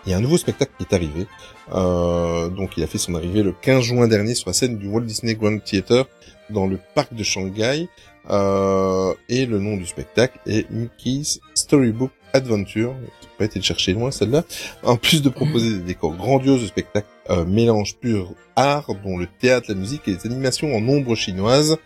[0.05, 1.27] il y a un nouveau spectacle qui est arrivé.
[1.73, 4.89] Euh, donc, il a fait son arrivée le 15 juin dernier sur la scène du
[4.89, 6.07] Walt Disney Grand Theater
[6.51, 7.89] dans le parc de Shanghai.
[8.29, 12.95] Euh, et le nom du spectacle est Mickey's Storybook Adventure.
[13.39, 14.45] Pas été chercher loin celle-là.
[14.82, 19.26] En plus de proposer des décors grandioses de spectacles, euh, mélange pur art, dont le
[19.26, 21.76] théâtre, la musique et les animations en ombre chinoise,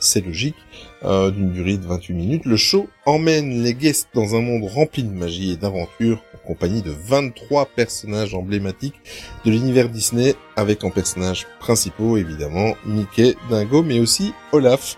[0.00, 0.56] c'est logique,
[1.04, 2.46] euh, d'une durée de 28 minutes.
[2.46, 6.82] Le show emmène les guests dans un monde rempli de magie et d'aventure, en compagnie
[6.82, 9.00] de 23 personnages emblématiques
[9.44, 14.96] de l'univers Disney, avec en personnages principaux évidemment Mickey, Dingo, mais aussi Olaf.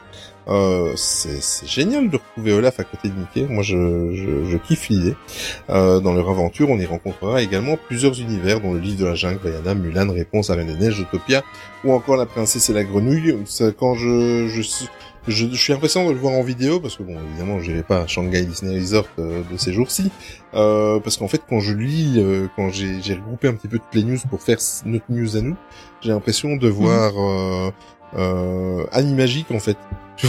[0.48, 3.46] Euh, c'est génial de retrouver Olaf à côté de Mickey.
[3.52, 5.14] Moi, je, je, je kiffe l'idée.
[5.70, 9.14] Euh, dans leur aventure, on y rencontrera également plusieurs univers, dont le livre de la
[9.14, 11.42] jungle, Vaiana, Mulan, Réponse à Reine des Neiges, Utopia,
[11.84, 13.36] ou encore La Princesse et la Grenouille.
[13.78, 14.88] Quand je, je, suis-
[15.28, 17.84] je, je suis impatient de le voir en vidéo, parce que bon, évidemment, je n'irai
[17.84, 20.10] pas à Shanghai Disney Resort euh, de ces jours-ci,
[20.54, 23.94] euh, parce qu'en fait, quand je lis, euh, quand j'ai regroupé un petit peu toutes
[23.94, 25.56] les news pour faire notre news à nous,
[26.00, 27.70] j'ai l'impression de voir euh,
[28.18, 29.76] euh, Animagique en fait.
[30.22, 30.26] Tu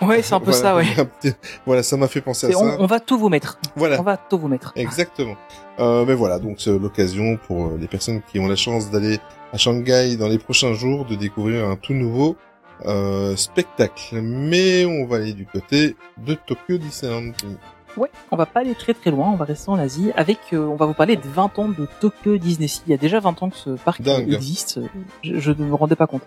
[0.00, 0.58] vois Ouais, c'est un peu Voilà.
[0.60, 1.32] ça, ouais.
[1.66, 2.64] Voilà, ça m'a fait penser à C'est- ça.
[2.64, 3.58] on, on va tout vous mettre.
[3.76, 4.00] Voilà.
[4.00, 4.72] On va tout vous mettre.
[4.76, 5.36] Exactement.
[5.78, 9.18] Euh, mais voilà, donc c'est l'occasion pour euh, les personnes qui ont la chance d'aller
[9.52, 12.36] à Shanghai dans les prochains jours de découvrir un tout nouveau
[12.86, 14.16] euh, spectacle.
[14.20, 17.32] Mais on va aller du côté de Tokyo Disneyland.
[17.96, 20.58] Ouais, on va pas aller très très loin, on va rester en Asie avec, euh,
[20.58, 22.68] on va vous parler de 20 ans de Tokyo Disney.
[22.86, 24.32] Il y a déjà 20 ans que ce parc Dingue.
[24.32, 24.78] existe,
[25.24, 26.22] je, je ne me rendais pas compte.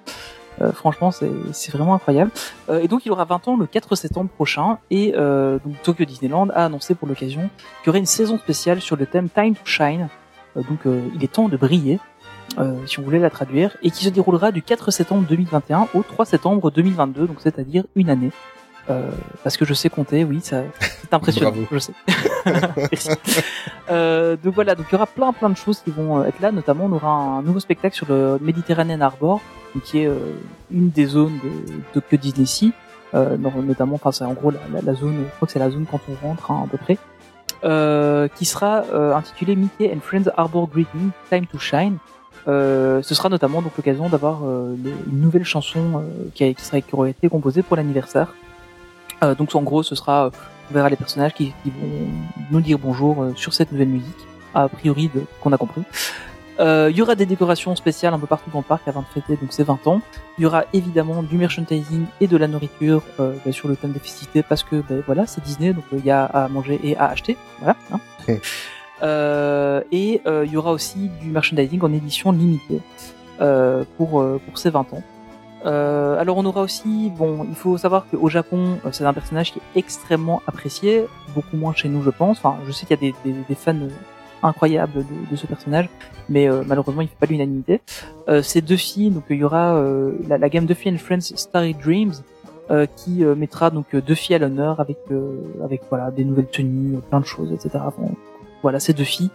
[0.59, 2.31] Euh, franchement, c'est vraiment incroyable.
[2.69, 4.79] Euh, et donc, il aura 20 ans le 4 septembre prochain.
[4.89, 7.49] Et euh, donc, Tokyo Disneyland a annoncé pour l'occasion
[7.81, 10.09] qu'il y aurait une saison spéciale sur le thème Time to Shine.
[10.57, 11.99] Euh, donc, euh, il est temps de briller,
[12.57, 16.03] euh, si on voulait la traduire, et qui se déroulera du 4 septembre 2021 au
[16.03, 18.31] 3 septembre 2022, donc c'est-à-dire une année.
[18.89, 19.09] Euh,
[19.43, 21.67] parce que je sais compter, oui, ça, c'est impressionnant, Bravo.
[21.71, 21.93] je sais.
[22.77, 23.09] Merci.
[23.89, 26.39] Euh, donc voilà, donc il y aura plein plein de choses qui vont euh, être
[26.39, 26.51] là.
[26.51, 29.39] Notamment, on aura un nouveau spectacle sur le Mediterranean Harbor,
[29.85, 30.15] qui est euh,
[30.71, 31.49] une des zones de
[31.93, 32.73] Tokyo Disney Sea,
[33.13, 35.59] euh, no- notamment, enfin c'est en gros la, la- la zone, je crois que c'est
[35.59, 36.97] la zone quand on rentre hein, à peu près,
[37.63, 38.83] euh, qui sera
[39.15, 41.97] intitulée Mickey and Friends Harbor Greeting Time to Shine.
[42.47, 44.73] Euh, ce sera notamment donc l'occasion d'avoir euh,
[45.11, 48.33] une nouvelle chanson euh, qui, a, qui, sera, qui aura été composée pour l'anniversaire.
[49.23, 50.29] Euh, donc en gros, ce sera, euh,
[50.69, 52.07] on verra les personnages qui, qui vont
[52.51, 55.83] nous dire bonjour euh, sur cette nouvelle musique, a priori de qu'on a compris.
[56.59, 59.07] Euh, Il y aura des décorations spéciales un peu partout dans le parc avant de
[59.07, 60.01] fêter donc ses 20 ans.
[60.37, 63.93] Il y aura évidemment du merchandising et de la nourriture euh, bah, sur le thème
[63.93, 66.95] des festivités parce que bah, voilà c'est Disney donc il y a à manger et
[66.97, 67.75] à acheter voilà.
[67.91, 67.99] Hein.
[69.01, 72.81] Euh, et euh, il y aura aussi du merchandising en édition limitée
[73.41, 75.03] euh, pour euh, pour ses 20 ans.
[75.65, 79.53] Euh, alors on aura aussi, bon, il faut savoir qu'au Japon, euh, c'est un personnage
[79.53, 81.05] qui est extrêmement apprécié,
[81.35, 82.37] beaucoup moins chez nous, je pense.
[82.39, 83.89] Enfin, je sais qu'il y a des, des, des fans euh,
[84.43, 85.87] incroyables de, de ce personnage,
[86.29, 87.81] mais euh, malheureusement, il fait pas l'unanimité.
[88.27, 91.35] Euh, ces deux filles, donc il y aura euh, la, la gamme Duffy and Friends
[91.35, 92.13] Starry Dreams,
[92.95, 94.97] qui mettra donc deux filles à l'honneur avec
[95.61, 97.83] avec voilà des nouvelles tenues, plein de choses, etc.
[97.97, 98.11] Bon,
[98.61, 99.29] voilà, ces deux filles,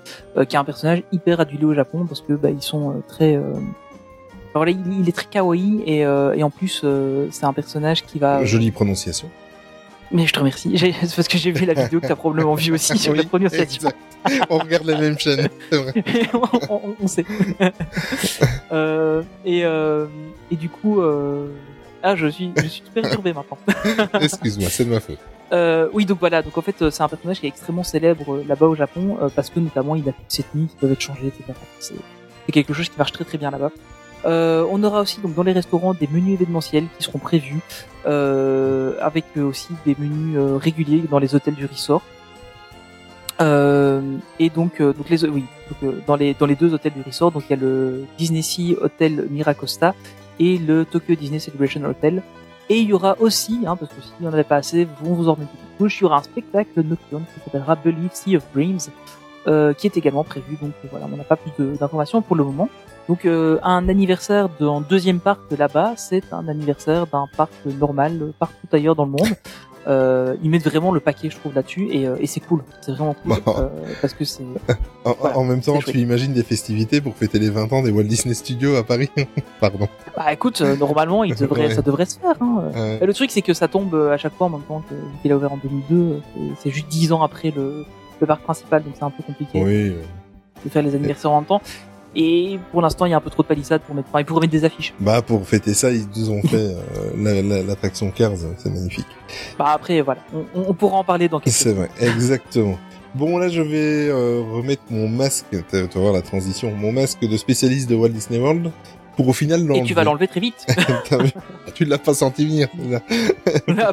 [0.49, 3.39] qui est un personnage hyper adulé au Japon parce que bah, ils sont très
[4.57, 7.45] euh, alors là, il, il est très kawaii et, euh, et en plus euh, c'est
[7.45, 8.45] un personnage qui va.
[8.45, 9.29] Jolie prononciation.
[10.13, 10.79] Mais je te remercie.
[10.79, 13.25] C'est parce que j'ai vu la vidéo que t'as probablement vu aussi sur Oui, la
[13.25, 13.89] prononciation.
[13.89, 13.97] exact.
[14.51, 15.93] On regarde la même chaîne, c'est vrai.
[16.35, 17.25] on, on- on sait.
[18.73, 20.07] euh, et euh,
[20.51, 21.49] et du coup, euh,
[22.03, 23.59] ah je suis je suis perturbé maintenant.
[24.21, 25.19] Excuse-moi, c'est de ma faute.
[25.53, 26.43] Euh, oui, donc voilà.
[26.43, 29.17] Donc en fait, euh, c'est un personnage qui est extrêmement célèbre euh, là-bas au Japon
[29.23, 31.45] euh, parce que notamment il a toutes ses tenues qui peuvent être changées, etc.
[31.79, 31.95] C'est
[32.53, 33.71] quelque chose qui marche très très bien là-bas.
[34.27, 37.61] Euh, on aura aussi dans les restaurants des menus événementiels qui seront prévus,
[38.07, 42.03] euh, avec euh, aussi des menus réguliers dans les hôtels du resort.
[44.39, 44.83] Et donc,
[46.07, 49.95] dans les deux hôtels du resort, donc il y a le Disney Sea Hotel Miracosta
[50.41, 52.23] et le Tokyo Disney Celebration Hotel.
[52.69, 55.29] Et il y aura aussi, hein, parce que s'il n'y en avait pas assez, vous
[55.29, 58.45] en remettre une couche, il y aura un spectacle nocturne qui s'appellera Believe Sea of
[58.53, 58.81] Dreams,
[59.77, 60.57] qui est également prévu.
[60.61, 62.69] Donc voilà, on n'a pas plus d'informations pour le moment.
[63.09, 68.33] Donc euh, un anniversaire de, en deuxième parc là-bas, c'est un anniversaire d'un parc normal
[68.39, 69.29] partout ailleurs dans le monde.
[69.89, 72.65] Euh, ils mettent vraiment le paquet, je trouve, là-dessus, et, euh, et c'est cool.
[72.81, 73.69] C'est vraiment cool euh,
[74.01, 74.43] parce que c'est
[75.05, 77.93] En, Voilà, en même temps, tu imagines des festivités pour fêter les 20 ans des
[77.93, 79.11] Walt Disney Studios à Paris
[79.61, 79.87] Pardon.
[80.17, 81.75] Bah écoute, euh, normalement, il devrait, Ouais.
[81.77, 82.35] ça devrait se faire.
[82.41, 82.65] Hein.
[83.01, 84.83] Et Le truc, c'est que ça tombe à chaque fois en même temps
[85.23, 85.95] qu'il a ouvert en 2002.
[85.95, 86.19] euh,
[86.59, 87.85] c'est- juste 10 ans après le,
[88.21, 89.95] le parc principal, donc c'est un peu compliqué oui.
[90.65, 91.63] de faire les anniversaires en même temps.
[92.19, 94.09] Et pour l'instant, il y a un peu trop de palissades pour mettre.
[94.09, 94.95] Pourraient mettre des affiches.
[95.01, 96.75] Bah pour fêter ça, ils nous ont fait euh,
[97.19, 99.07] la- la- l'attraction Cars, c'est magnifique.
[99.59, 101.55] Bah après, voilà, on, on pourra en parler dans quelques.
[101.57, 102.79] C'est vrai, exactement.
[103.15, 105.47] Bon là, je vais euh, remettre mon masque.
[105.51, 106.71] Tu vas voir la transition.
[106.75, 108.71] Mon masque de spécialiste de Walt Disney World
[109.17, 109.85] pour au final Et l'enlever.
[109.87, 110.67] tu vas l'enlever très vite.
[111.75, 112.69] Tu l'as pas senti venir.
[112.89, 113.03] là.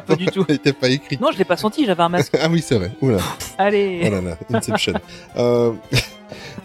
[0.00, 0.44] Pas du tout.
[0.48, 1.20] Était pas écrite.
[1.20, 2.34] Non, je l'ai pas senti, j'avais un masque.
[2.40, 2.90] Ah oui, c'est vrai.
[3.02, 3.18] Oula.
[3.58, 4.00] Allez.
[4.06, 4.94] Oh là là, Inception.
[5.36, 5.72] euh,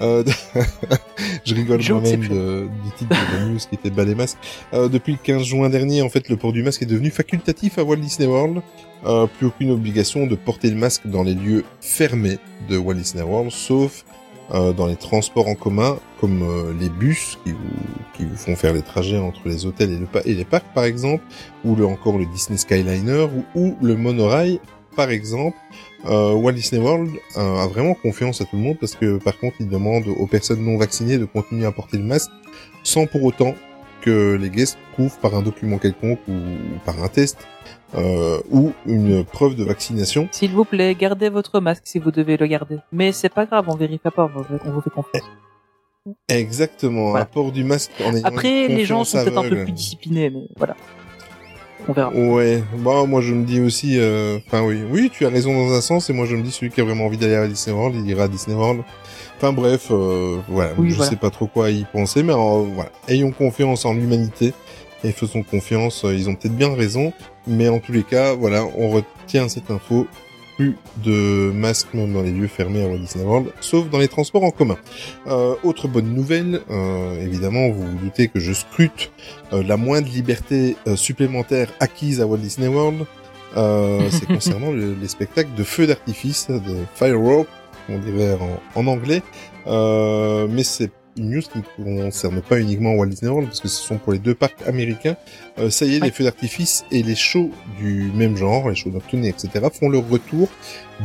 [0.02, 0.24] euh,
[1.46, 4.38] je rigole moi-même de, du titre de la news qui était bas les masques.
[4.74, 7.78] Euh, depuis le 15 juin dernier, en fait, le port du masque est devenu facultatif
[7.78, 8.62] à Walt Disney World.
[9.06, 12.38] Euh, plus aucune obligation de porter le masque dans les lieux fermés
[12.70, 14.06] de Walt Disney World, sauf
[14.52, 17.58] dans les transports en commun, comme les bus qui vous,
[18.18, 20.74] qui vous font faire les trajets entre les hôtels et, le pa- et les parcs,
[20.74, 21.24] par exemple,
[21.64, 24.60] ou le, encore le Disney Skyliner, ou, ou le monorail,
[24.96, 25.56] par exemple.
[26.06, 29.38] Euh, Walt Disney World euh, a vraiment confiance à tout le monde parce que par
[29.38, 32.32] contre il demande aux personnes non vaccinées de continuer à porter le masque
[32.84, 33.54] sans pour autant
[34.02, 36.34] que les guests prouvent par un document quelconque ou
[36.86, 37.38] par un test
[37.96, 40.30] euh, ou une preuve de vaccination.
[40.32, 42.78] S'il vous plaît, gardez votre masque si vous devez le garder.
[42.94, 45.24] Mais c'est pas grave, on vérifie pas, on vous- fait confiance.
[46.30, 47.24] Exactement, Voilà.
[47.24, 50.30] un port du masque en ayant Après, les gens sont peut-être un peu plus disciplinés,
[50.30, 50.76] mais voilà.
[51.88, 52.12] On verra.
[52.14, 55.74] Ouais, bah moi je me dis aussi, euh, enfin oui, oui, tu as raison dans
[55.74, 57.76] un sens, et moi je me dis celui qui a vraiment envie d'aller à Disney
[57.76, 58.84] World, il ira à Disney World.
[59.38, 61.10] Enfin bref, euh, voilà, Oui, je voilà.
[61.10, 64.54] sais pas trop quoi y penser, mais euh, voilà, ayons confiance en l'humanité
[65.04, 66.04] et faisons confiance.
[66.04, 67.14] euh, ils ont peut-être bien raison,
[67.48, 70.06] mais en tous les cas, voilà, on retient cette info.
[70.60, 74.10] Plus de masques même dans les lieux fermés à Walt Disney World, sauf dans les
[74.10, 74.76] transports en commun.
[75.28, 79.10] Euh, autre bonne nouvelle, euh, évidemment, vous vous doutez que je scrute
[79.54, 83.06] euh, la moindre liberté supplémentaire acquise à Walt Disney World.
[83.56, 87.48] C'est concernant le- les spectacles de feux d'artifice, de fireworks,
[87.88, 88.34] on dirait
[88.76, 89.24] en, en anglais.
[89.66, 93.82] Mais c'est une news qui ne concerne pas uniquement Walt Disney World, parce que ce
[93.82, 95.16] sont pour les deux parcs américains.
[95.60, 96.08] Euh, ça y est, Ouais.
[96.08, 100.08] les feux d'artifice et les shows du même genre, les shows nocturnes, etc., font leur
[100.10, 100.48] retour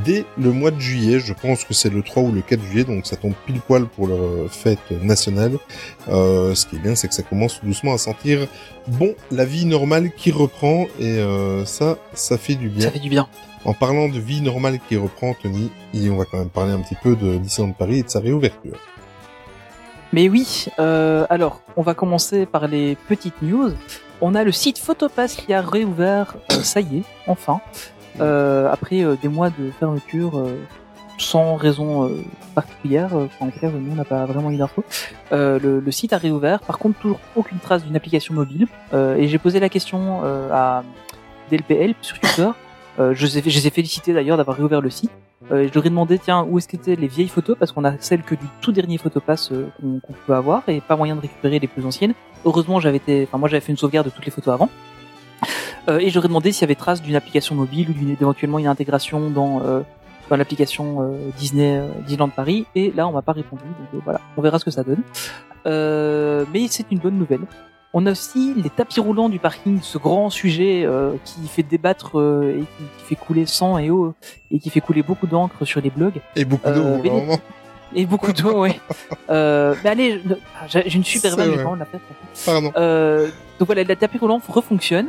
[0.05, 1.19] dès le mois de juillet.
[1.21, 3.87] Je pense que c'est le 3 ou le 4 juillet, donc ça tombe pile poil
[3.87, 5.59] pour leur fête nationale.
[6.09, 8.47] Euh, ce qui est bien, c'est que ça commence doucement à sentir
[8.87, 12.87] bon la vie normale qui reprend, et euh, ça, ça fait du bien.
[12.87, 13.29] Ça fait du bien.
[13.67, 16.81] En parlant de vie normale qui reprend, Tony, et on va quand même parler un
[16.81, 18.79] petit peu de Disneyland Paris et de sa réouverture.
[20.15, 23.73] Mais oui, euh, alors, on va commencer par les petites news.
[24.21, 27.61] On a le site Photopass qui a réouvert, euh, ça y est, enfin,
[28.21, 30.41] euh, après euh, des mois de fermeture
[31.19, 32.09] sans raison
[32.55, 33.11] particulière.
[33.41, 34.85] en cas, nous, on n'a pas vraiment eu d'infos.
[35.33, 38.69] Le, le site a réouvert, par contre, toujours aucune trace d'une application mobile.
[38.93, 40.83] Et j'ai posé la question à
[41.51, 42.51] DLPL sur Twitter.
[42.99, 45.11] Je, les ai, je les ai félicités d'ailleurs d'avoir réouvert le site.
[45.51, 47.99] Euh, je leur ai demandé, tiens, où est-ce qu'étaient les vieilles photos Parce qu'on a
[47.99, 51.59] celles que du tout dernier photopass euh, qu'on peut avoir et pas moyen de récupérer
[51.59, 52.15] les plus anciennes.
[52.45, 54.71] Heureusement, j'avais été, enfin moi j'avais fait une sauvegarde de toutes les photos avant.
[55.89, 58.11] Euh, et je leur ai demandé s'il y avait trace d'une application mobile ou d'une
[58.11, 59.81] éventuellement une intégration dans euh,
[60.31, 62.67] dans l'application euh, Disney Disneyland Paris.
[62.75, 63.63] Et là, on m'a pas répondu.
[63.93, 65.03] Donc voilà, on verra ce que ça donne.
[65.67, 67.43] Mais c'est une bonne nouvelle.
[67.97, 72.19] On a aussi les tapis roulants du parking, ce grand sujet euh, qui fait débattre
[72.19, 74.15] euh, et qui, qui fait couler sang et eau
[74.51, 77.37] et qui fait couler beaucoup d'encre sur les blogs Et beaucoup d'eau, Euh,
[77.95, 78.81] et beaucoup d'eau, ouais.
[79.31, 80.21] Euh, mais allez,
[80.69, 81.35] je- j'ai une super
[81.69, 81.87] on l'a.
[82.45, 82.73] Pardon.
[82.77, 83.29] Euh,
[83.61, 85.07] donc voilà, le tapis roulant refonctionne,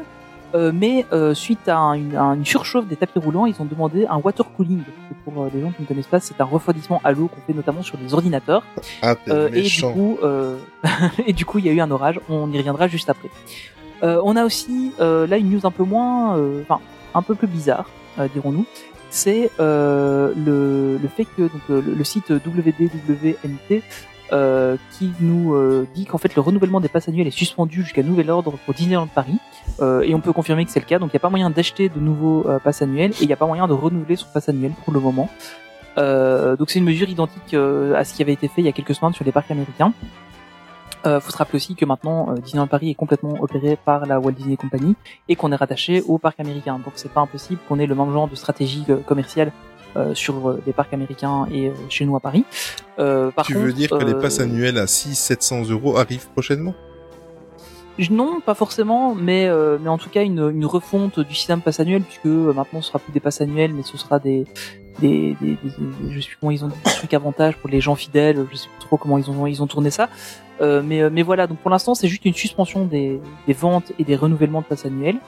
[0.56, 3.66] euh, mais euh, suite à, un- une, à une surchauffe des tapis roulants, ils ont
[3.66, 4.80] demandé un water cooling.
[5.12, 7.42] Et Pour euh, les gens qui ne connaissent pas, c'est un refroidissement à l'eau qu'on
[7.46, 8.64] fait notamment sur les ordinateurs.
[9.02, 9.16] Ah,
[9.54, 10.18] et du coup,
[11.28, 12.20] et du coup, il y a eu un orage.
[12.30, 13.30] On y reviendra juste après.
[14.02, 16.80] On a aussi là une news un peu moins, enfin
[17.14, 17.86] un peu plus bizarre,
[18.34, 18.66] dirons-nous.
[19.10, 20.34] C'est le,
[21.02, 23.82] le fait que donc, le, le site WDWNT
[24.32, 28.04] euh, qui nous euh, dit qu'en fait le renouvellement des passes annuelles est suspendu jusqu'à
[28.04, 29.38] nouvel ordre pour Disneyland Paris.
[29.82, 31.00] Euh, et on peut confirmer que c'est le cas.
[31.00, 33.34] Donc il n'y a pas moyen d'acheter de nouveaux euh, passes annuels et il n'y
[33.34, 35.30] a pas moyen de renouveler son pass annuel pour le moment.
[35.98, 38.74] Euh, donc c'est une mesure identique à ce qui avait été fait il y a
[38.74, 39.94] quelques semaines sur les parcs américains.
[41.06, 44.32] Euh, faut se rappeler aussi que maintenant Disneyland Paris est complètement opéré par la Walt
[44.32, 44.96] Disney Company
[45.30, 46.80] et qu'on est rattaché au parc américain.
[46.84, 49.52] Donc c'est pas impossible qu'on ait le même genre de stratégie commerciale
[50.14, 52.44] sur euh, les parcs américains et euh, chez nous à Paris.
[53.00, 56.28] Euh, par Tu contre, veux dire que les euh, passes annuelles à 600-700 euros arrivent
[56.32, 56.74] prochainement?
[58.12, 61.80] Non, pas forcément, mais euh, mais en tout cas une, une refonte du système pass
[61.80, 64.46] annuel puisque euh, maintenant ce sera plus des passes annuelles, mais ce sera des
[65.00, 67.80] des, des, des- je sais plus comment ils ont dit des trucs avantages pour les
[67.80, 70.10] gens fidèles, je sais plus trop comment ils ont ils ont tourné ça,
[70.62, 73.94] Euh, mais euh, mais voilà donc pour l'instant c'est juste une suspension des des ventes
[74.00, 75.20] et des renouvellements de passes annuelles.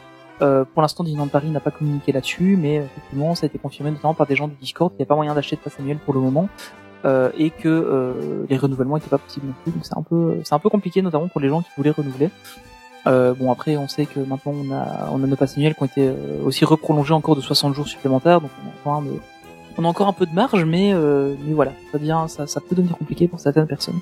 [0.42, 3.92] Euh, pour l'instant, Disneyland Paris n'a pas communiqué là-dessus, mais effectivement, ça a été confirmé
[3.92, 5.98] notamment par des gens du Discord qu'il n'y a pas moyen d'acheter de passe annuel
[5.98, 6.48] pour le moment
[7.06, 9.72] euh, et que euh, les renouvellements n'étaient pas possibles non plus.
[9.72, 12.30] Donc c'est un peu, c'est un peu compliqué, notamment pour les gens qui voulaient renouveler.
[13.08, 15.84] Euh, bon après, on sait que maintenant on a, on a nos passes annuels qui
[15.84, 19.18] ont été euh, aussi reprolongés encore de 60 jours supplémentaires, donc on a encore un,
[19.78, 22.60] on a encore un peu de marge, mais euh, mais voilà, ça devient, ça, ça
[22.60, 24.00] peut devenir compliqué pour certaines personnes.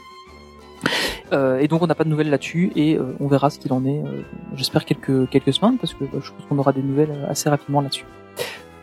[1.34, 3.73] Euh, et donc on n'a pas de nouvelles là-dessus et euh, on verra ce qu'il
[3.73, 3.99] en est.
[3.99, 4.22] euh,
[4.56, 7.81] J'espère quelques quelques semaines parce que bah, je pense qu'on aura des nouvelles assez rapidement
[7.81, 8.06] là-dessus.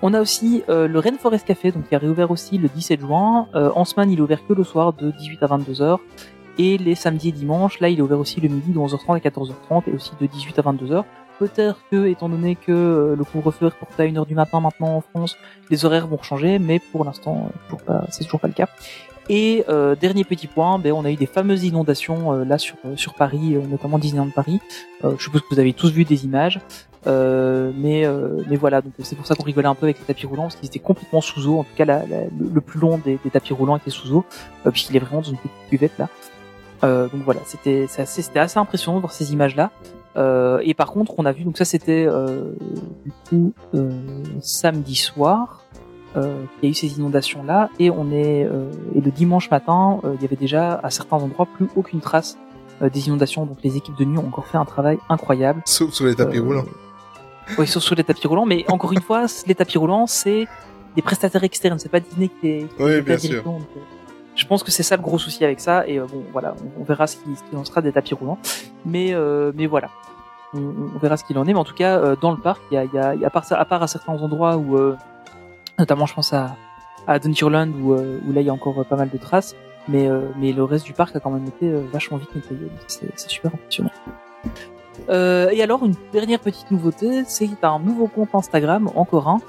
[0.04, 3.46] On a aussi le Rainforest Café donc qui a réouvert aussi le 17 juin.
[3.54, 5.98] En semaine il est ouvert que le soir de 18 à 22 h
[6.58, 9.18] et les samedis et dimanches là il est ouvert aussi le midi de 11h30 à
[9.20, 11.04] 14h30 et aussi de 18 à 22 h
[11.38, 15.00] Peut-être que, étant donné que le couvre-feu est reporté à 1h du matin maintenant en
[15.00, 15.36] France,
[15.70, 17.50] les horaires vont changer, mais pour l'instant,
[17.86, 18.68] pas, c'est toujours pas le cas.
[19.28, 22.76] Et euh, dernier petit point, ben, on a eu des fameuses inondations euh, là sur
[22.84, 24.60] euh, sur Paris, euh, notamment Disneyland Paris.
[25.04, 26.58] Euh, je suppose que vous avez tous vu des images,
[27.06, 28.04] mais
[28.48, 30.56] mais voilà, donc c'est pour ça qu'on rigolait un peu avec les tapis roulants parce
[30.56, 31.58] qu'ils étaient complètement sous eau.
[31.60, 34.24] En tout cas, la- la- le, plus long des, des tapis roulants était sous eau,
[34.70, 36.08] puisqu'il est vraiment dans une petite cuvette là.
[36.82, 39.70] Donc voilà, c'était assez, assez impressionnant de voir ces images là.
[40.16, 42.52] Euh, et par contre, on a vu donc ça c'était euh,
[43.04, 43.90] du coup euh,
[44.42, 45.61] samedi soir
[46.16, 49.50] euh, qu'il y a eu ces inondations là et on est euh, et le dimanche
[49.50, 52.36] matin euh, il y avait déjà à certains endroits plus aucune trace
[52.82, 53.44] euh, des inondations.
[53.46, 55.62] Donc les équipes de nuit ont encore fait un travail incroyable.
[55.64, 56.64] Sauf sur les tapis Euh, roulants.
[57.58, 60.46] oui sauf sur les tapis roulants mais encore une fois les tapis roulants c'est
[60.96, 61.78] des prestataires externes.
[61.78, 63.42] C'est pas Disney qui qui Oui, bien sûr.
[63.42, 63.80] donc, euh,
[64.34, 65.86] je pense que c'est ça le gros souci avec ça.
[65.86, 68.38] Et bon voilà on, on verra ce qui, ce qu'il en sera des tapis roulants.
[68.84, 69.88] Mais euh, mais voilà.
[70.54, 70.58] On,
[70.94, 71.52] on verra ce qu'il en est.
[71.54, 73.20] Mais en tout cas euh, dans le parc il y a, il y a, il
[73.22, 74.96] y a à part ça à part à certains endroits où euh,
[75.78, 76.56] notamment je pense à
[77.06, 79.54] à Adventureland où, euh, où là il y a encore euh, pas mal de traces.
[79.88, 82.68] Mais euh, mais le reste du parc a quand même été vachement vite nettoyé.
[82.86, 83.90] C'est super impressionnant.
[85.08, 89.40] Euh, et alors une dernière petite nouveauté c'est un nouveau compte Instagram encore un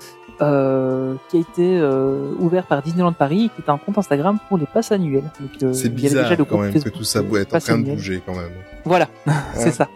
[0.41, 4.58] euh, qui a été euh, ouvert par Disneyland Paris qui est un compte Instagram pour
[4.58, 5.30] les passes annuelles.
[5.62, 7.60] Euh, C'est il y avait bizarre déjà le quand même que tout ça être en
[7.60, 8.52] train de bouger quand même.
[8.86, 9.08] Voilà,
[9.54, 9.90] c'est ça.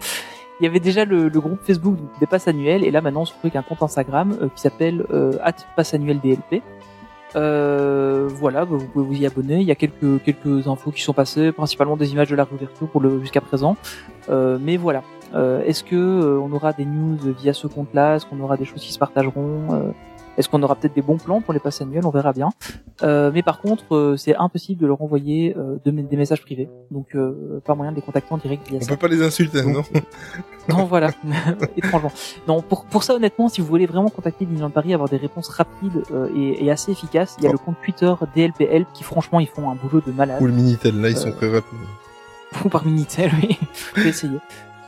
[0.60, 3.26] Il y avait déjà le, le groupe Facebook des passes annuelles et là maintenant on
[3.26, 5.34] se retrouve avec un compte Instagram euh, qui s'appelle euh,
[5.76, 6.62] @passannueldlp.
[7.36, 9.58] Euh, voilà, bah, vous pouvez vous y abonner.
[9.58, 12.88] Il y a quelques quelques infos qui sont passées, principalement des images de la réouverture
[12.88, 13.76] pour le jusqu'à présent.
[14.30, 15.04] Euh, mais voilà.
[15.36, 18.16] Euh, Est-ce que euh, on aura des news via ce compte-là?
[18.16, 19.94] Est-ce qu'on aura des choses qui se partageront?
[20.38, 22.50] Est-ce qu'on aura peut-être des bons plans pour les passes annuelles On verra bien.
[23.04, 26.70] Euh, mais par contre, euh, c'est impossible de leur envoyer euh, de- des messages privés.
[26.92, 28.90] Donc, euh, pas moyen de les contacter en direct via On ça.
[28.90, 29.82] peut pas les insulter, non?
[30.70, 31.12] Non, voilà.
[31.78, 32.12] Étrangement.
[32.48, 35.48] Non, pour, pour ça, honnêtement, si vous voulez vraiment contacter Disneyland Paris, avoir des réponses
[35.48, 37.54] rapides euh, et, et assez efficaces, il y a Oh.
[37.54, 40.42] le compte Twitter DLPL qui, franchement, ils font un boulot de malade.
[40.42, 41.80] Ou le Minitel, là, ils sont très rapides.
[42.66, 43.58] Ou par Minitel, oui.
[43.96, 44.38] Je vais essayer.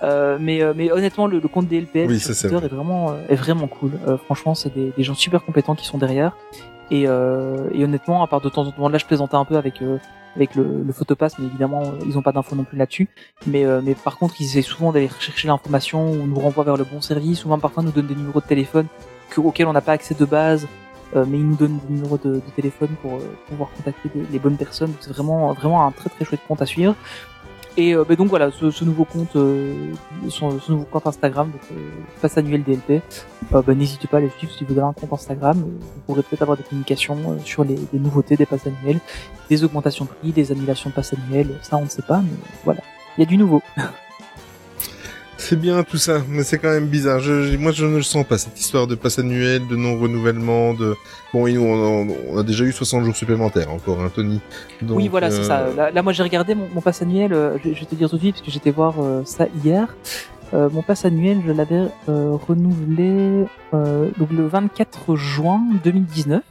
[0.03, 2.65] Euh, mais, euh, mais honnêtement, le, le compte Oui, ça, c'est Twitter vrai.
[2.67, 3.91] est vraiment, euh, est vraiment cool.
[4.07, 6.35] Euh, franchement, c'est des, des gens super compétents qui sont derrière.
[6.91, 9.57] Et, euh, et honnêtement, à part de temps en temps, là, je plaisantais un peu
[9.57, 9.97] avec euh,
[10.35, 13.09] avec le, le photopass, mais évidemment, ils ont pas d'infos non plus là-dessus.
[13.47, 16.77] Mais euh, mais par contre, ils essaient souvent d'aller chercher l'information ou nous renvoient vers
[16.77, 17.39] le bon service.
[17.39, 18.85] Souvent, parfois, nous donnent des numéros de téléphone
[19.31, 20.67] que, auxquels on n'a pas accès de base.
[21.15, 23.17] Euh, mais ils nous donnent des numéros de, de téléphone pour
[23.47, 24.93] pouvoir contacter des- les bonnes personnes.
[24.99, 26.93] C'est vraiment vraiment un très très chouette compte à suivre.
[27.77, 29.93] Et euh, bah, donc voilà, ce, ce nouveau compte, euh,
[30.29, 31.89] son- ce nouveau compte Instagram, donc euh,
[32.21, 33.01] passe annuel DLP.
[33.53, 35.57] Euh, bah, N'hésitez pas à les suivre si vous avez un compte Instagram.
[35.59, 35.61] euh,
[35.95, 38.99] Vous pourrez peut-être avoir des communications euh, sur les, les nouveautés des passes annuelles,
[39.49, 41.51] des augmentations de prix, des annulations de passes annuelles.
[41.61, 42.31] Ça, on ne sait pas, mais
[42.65, 42.81] voilà,
[43.17, 43.61] il y a du nouveau.
[45.41, 47.22] C'est bien tout ça, mais c'est quand même bizarre.
[47.22, 50.98] Je, moi, je ne le sens pas, cette histoire de passe annuel, de non-renouvellement, de...
[51.34, 54.41] Bon, et nous, on, a déjà eu 60 jours supplémentaires encore, hein, Tony.
[54.82, 55.70] Donc, oui, voilà, c'est euh, ça.
[55.76, 57.32] Là, là, moi, j'ai regardé mon, mon pass annuel.
[57.32, 59.48] euh, je, je vais te dire tout de suite parce que j'étais voir euh, ça
[59.64, 59.88] hier.
[60.53, 66.41] Euh, mon pass annuel, je l'avais euh, renouvelé euh, donc le 24 juin 2019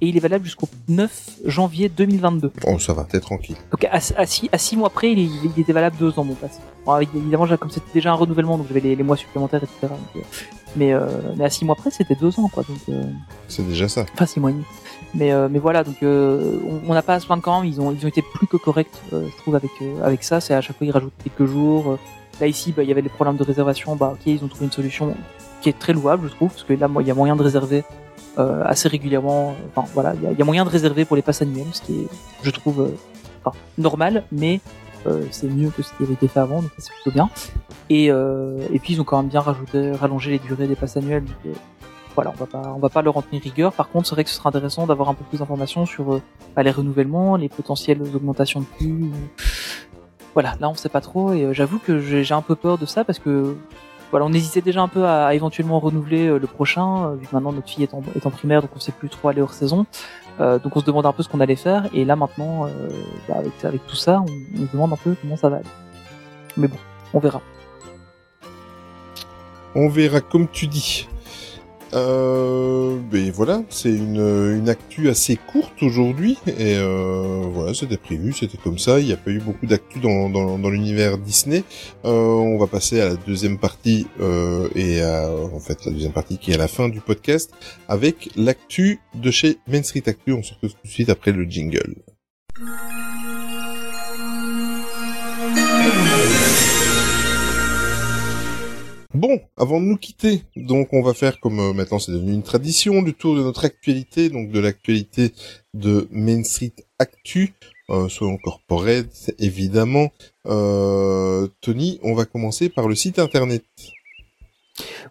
[0.00, 2.52] et il est valable jusqu'au 9 janvier 2022.
[2.66, 3.56] Oh, ça va, t'es tranquille.
[3.70, 6.34] Donc à, à, six, à six mois près, il, il était valable deux ans mon
[6.34, 6.60] pass.
[6.86, 9.78] Bon, évidemment, comme c'était déjà un renouvellement, donc j'avais les, les mois supplémentaires, etc.
[9.82, 10.20] Donc, euh,
[10.76, 11.06] mais, euh,
[11.36, 12.62] mais à six mois près, c'était deux ans, quoi.
[12.62, 13.02] Donc, euh,
[13.48, 14.04] C'est déjà ça.
[14.14, 14.64] Enfin, six mois et demi.
[15.14, 17.70] Mais, euh, mais voilà, donc on n'a pas à se plaindre quand même.
[17.70, 19.70] Ils ont, ils ont été plus que corrects, je trouve, avec
[20.02, 20.40] avec ça.
[20.40, 21.98] C'est à chaque fois ils rajoutent quelques jours.
[22.40, 23.96] Là ici, bah, il y avait les problèmes de réservation.
[23.96, 25.14] Bah ok, ils ont trouvé une solution
[25.62, 27.84] qui est très louable, je trouve, parce que là, il y a moyen de réserver
[28.38, 29.54] euh, assez régulièrement.
[29.74, 32.08] Enfin voilà, il y a, moyen de réserver pour les passes annuelles, ce qui est,
[32.42, 34.60] je trouve, euh, normal, mais
[35.06, 37.30] euh, c'est mieux que ce qui avait été fait avant, donc c'est plutôt bien.
[37.88, 40.96] Et, euh, et puis ils ont quand même bien rajouté, rallongé les durées des passes
[40.96, 41.24] annuelles.
[41.24, 41.56] donc,
[42.14, 43.72] voilà, on va pas, on va pas leur en tenir rigueur.
[43.72, 46.20] Par contre, c'est vrai que ce sera intéressant d'avoir un peu plus d'informations sur
[46.56, 48.92] bah, les renouvellements, les potentielles augmentations de prix.
[50.34, 53.04] Voilà, là on sait pas trop et j'avoue que j'ai un peu peur de ça
[53.04, 53.56] parce que
[54.10, 57.34] voilà, on hésitait déjà un peu à, éventuellement renouveler euh, le prochain, euh, vu que
[57.34, 59.86] maintenant notre fille est en, primaire, donc on sait plus trop aller hors saison.
[60.40, 62.88] Euh, donc on se demande un peu ce qu'on allait faire et là maintenant, euh,
[63.28, 65.66] bah, avec, tout ça, on, on se demande un peu comment ça va aller.
[66.56, 66.78] Mais bon,
[67.12, 67.42] on verra.
[69.74, 71.08] On verra comme tu dis.
[71.94, 74.18] Euh, ben voilà, c'est une,
[74.58, 79.00] une actu assez courte aujourd'hui et euh, voilà, c'était prévu, c'était comme ça.
[79.00, 81.64] Il n'y a pas eu beaucoup d'actu dans, dans, dans l'univers Disney.
[82.04, 86.12] Euh, on va passer à la deuxième partie euh, et à, en fait la deuxième
[86.12, 87.50] partie qui est à la fin du podcast
[87.88, 90.32] avec l'actu de chez Main Street Actu.
[90.32, 91.94] On se retrouve tout de suite après le jingle.
[99.18, 102.44] Bon, avant de nous quitter, donc on va faire comme euh, maintenant c'est devenu une
[102.44, 105.32] tradition du tour de notre actualité, donc de l'actualité
[105.74, 107.52] de Main Street Actu,
[107.90, 110.10] euh, selon corporate évidemment.
[110.46, 113.64] Euh, Tony, on va commencer par le site internet.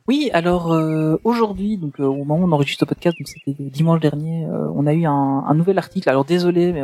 [0.08, 4.00] Oui, alors euh, aujourd'hui, donc au moment où on enregistre le podcast, donc c'était dimanche
[4.00, 6.08] dernier, on a eu un, un nouvel article.
[6.08, 6.84] Alors désolé, mais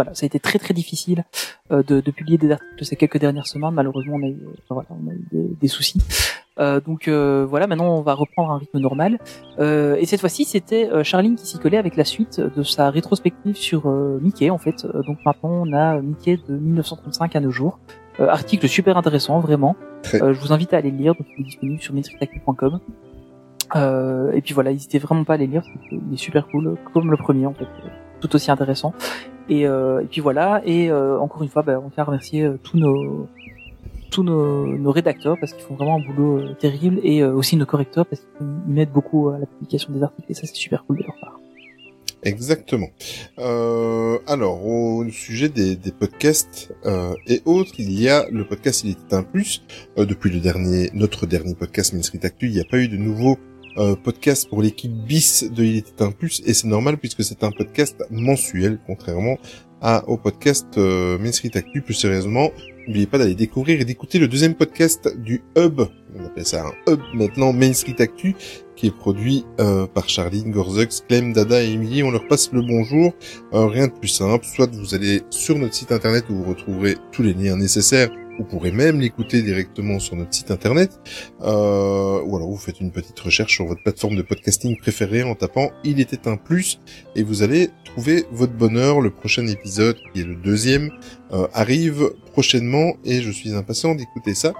[0.00, 1.24] voilà, ça a été très très difficile
[1.70, 3.74] euh, de, de publier des articles ces quelques dernières semaines.
[3.74, 4.40] Malheureusement, on a eu,
[4.70, 6.00] voilà, on a eu des, des soucis.
[6.58, 9.18] Euh, donc euh, voilà, maintenant on va reprendre un rythme normal.
[9.58, 12.90] Euh, et cette fois-ci, c'était euh, Charline qui s'y collait avec la suite de sa
[12.90, 14.84] rétrospective sur euh, Mickey en fait.
[14.84, 17.78] Euh, donc maintenant on a Mickey de 1935 à nos jours.
[18.20, 19.76] Euh, article super intéressant, vraiment.
[20.14, 22.80] Euh, je vous invite à aller le lire, donc il est disponible sur metricactu.com.
[23.76, 26.46] Euh, et puis voilà, n'hésitez vraiment pas à aller le lire, parce qu'il est super
[26.48, 27.68] cool, comme le premier en fait,
[28.20, 28.92] tout aussi intéressant.
[29.48, 32.44] Et, euh, et puis voilà, et euh, encore une fois, bah, on tient à remercier
[32.44, 33.26] euh, tous nos
[34.10, 38.06] tous nos, nos rédacteurs parce qu'ils font vraiment un boulot terrible et aussi nos correcteurs
[38.06, 41.04] parce qu'ils m'aident beaucoup à la publication des articles et ça c'est super cool de
[41.04, 41.40] leur part.
[42.22, 42.88] Exactement.
[43.38, 48.82] Euh, alors, au sujet des, des podcasts euh, et autres, il y a le podcast
[48.84, 49.62] Il était un plus.
[49.98, 52.88] Euh, depuis le dernier, notre dernier podcast Main Street Actu, il n'y a pas eu
[52.88, 53.38] de nouveau
[53.76, 57.44] euh, podcast pour l'équipe bis de Il était un plus, et c'est normal puisque c'est
[57.44, 59.38] un podcast mensuel, contrairement
[59.80, 61.18] à, au podcast euh,
[61.54, 61.82] Actu.
[61.82, 62.50] Plus sérieusement,
[62.86, 65.80] n'oubliez pas d'aller découvrir et d'écouter le deuxième podcast du Hub.
[66.14, 68.34] On appelle ça un Hub maintenant, Main Street Actu,
[68.76, 72.02] qui est produit euh, par Charline, Gorzux, Clem, Dada et Emily.
[72.02, 73.12] On leur passe le bonjour.
[73.52, 74.44] Euh, rien de plus simple.
[74.44, 78.10] Soit vous allez sur notre site internet où vous retrouverez tous les liens nécessaires.
[78.38, 80.98] Vous pourrez même l'écouter directement sur notre site internet.
[81.42, 85.34] Euh, ou alors vous faites une petite recherche sur votre plateforme de podcasting préférée en
[85.34, 86.80] tapant Il était un plus
[87.16, 89.00] et vous allez trouver votre bonheur.
[89.00, 90.90] Le prochain épisode, qui est le deuxième,
[91.32, 94.52] euh, arrive prochainement et je suis impatient d'écouter ça.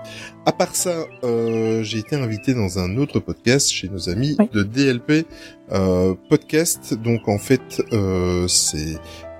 [0.44, 4.48] À part ça, euh, j'ai été invité dans un autre podcast chez nos amis Oui.
[4.52, 5.24] de DLP
[5.72, 6.92] euh, Podcast.
[6.94, 8.98] Donc en fait, euh, c'est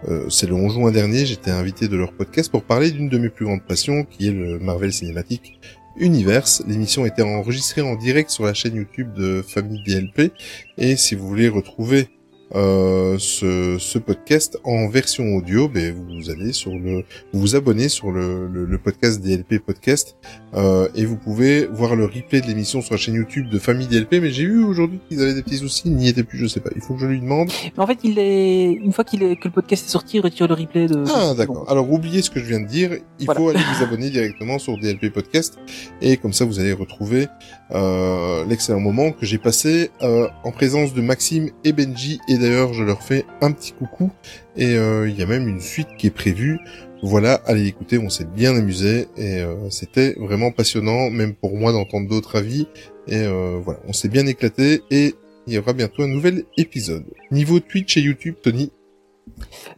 [0.09, 3.19] euh, c'est le 11 juin dernier, j'étais invité de leur podcast pour parler d'une de
[3.19, 5.61] mes plus grandes passions, qui est le Marvel Cinematic
[5.97, 6.63] Universe.
[6.67, 10.33] L'émission était enregistrée en direct sur la chaîne YouTube de Famille DLP.
[10.79, 12.09] Et si vous voulez retrouver
[12.55, 17.89] euh, ce, ce podcast en version audio, ben, vous allez sur le, vous vous abonnez
[17.89, 20.17] sur le, le, le podcast DLP Podcast
[20.55, 23.87] euh, et vous pouvez voir le replay de l'émission sur la chaîne YouTube de Famille
[23.87, 24.15] DLP.
[24.21, 26.61] Mais j'ai vu aujourd'hui qu'ils avaient des petits soucis, ils n'y étaient plus, je sais
[26.61, 26.71] pas.
[26.75, 27.51] Il faut que je lui demande.
[27.77, 30.21] Mais en fait, il est une fois qu'il est que le podcast est sorti, il
[30.21, 31.05] retire le replay de.
[31.15, 31.67] Ah d'accord.
[31.71, 32.91] Alors oubliez ce que je viens de dire.
[33.21, 33.41] Il Voilà.
[33.41, 35.59] faut aller vous abonner directement sur DLP Podcast
[36.03, 37.29] et comme ça vous allez retrouver
[37.73, 42.19] euh, l'excellent moment que j'ai passé euh, en présence de Maxime et Benji.
[42.29, 44.11] Et d'ailleurs je leur fais un petit coucou.
[44.57, 46.59] Et euh, il y a même une suite qui est prévue.
[47.03, 51.73] Voilà, allez écouter, on s'est bien amusé et euh, c'était vraiment passionnant, même pour moi
[51.73, 52.67] d'entendre d'autres avis.
[53.07, 55.15] Et euh, voilà, on s'est bien éclaté et
[55.47, 57.05] il y aura bientôt un nouvel épisode.
[57.31, 58.71] Niveau Twitch et YouTube, Tony,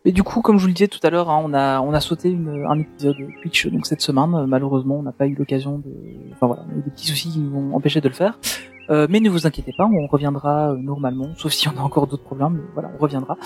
[0.05, 2.37] Mais du coup, comme je vous le disais tout à l'heure, hein, on a sauté
[2.69, 4.47] un épisode Twitch donc cette semaine.
[4.47, 5.93] Malheureusement, on n'a pas eu l'occasion de.
[6.33, 8.39] Enfin voilà, on a des petits soucis qui nous ont empêché de le faire.
[8.93, 12.07] Euh, mais ne vous inquiétez pas, on reviendra euh, normalement, sauf si on a encore
[12.07, 12.55] d'autres problèmes.
[12.55, 13.39] Mais voilà, on reviendra.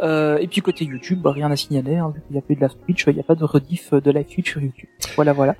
[0.00, 1.96] Euh, et puis côté YouTube, bah, rien à signaler.
[1.96, 3.92] Hein, vu qu'il n'y a plus de live Twitch, il n'y a pas de rediff
[3.92, 4.88] de live Twitch sur YouTube.
[5.16, 5.56] Voilà, voilà.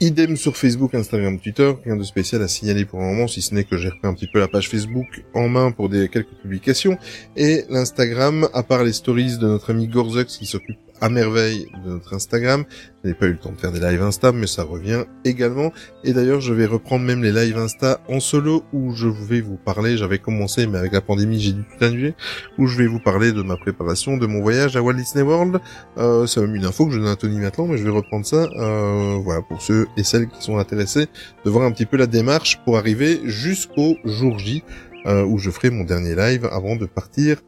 [0.00, 3.54] Idem sur Facebook, Instagram, Twitter, rien de spécial à signaler pour le moment, si ce
[3.54, 6.34] n'est que j'ai repris un petit peu la page Facebook en main pour des quelques
[6.42, 6.98] publications.
[7.36, 11.90] Et l'Instagram, à part les stories de notre ami Gorzux qui s'occupe à merveille de
[11.90, 12.64] notre Instagram.
[13.02, 15.72] Je n'ai pas eu le temps de faire des lives Insta, mais ça revient également.
[16.04, 19.56] Et d'ailleurs, je vais reprendre même les lives Insta en solo où je vais vous
[19.56, 22.14] parler, j'avais commencé, mais avec la pandémie, j'ai dû tout annuler,
[22.58, 25.60] où je vais vous parler de ma préparation de mon voyage à Walt Disney World.
[25.98, 28.26] Euh, c'est même une info que je donne à Tony maintenant, mais je vais reprendre
[28.26, 31.06] ça, euh, voilà, pour ceux et celles qui sont intéressés
[31.44, 34.64] de voir un petit peu la démarche pour arriver jusqu'au jour J,
[35.06, 37.38] euh, où je ferai mon dernier live avant de partir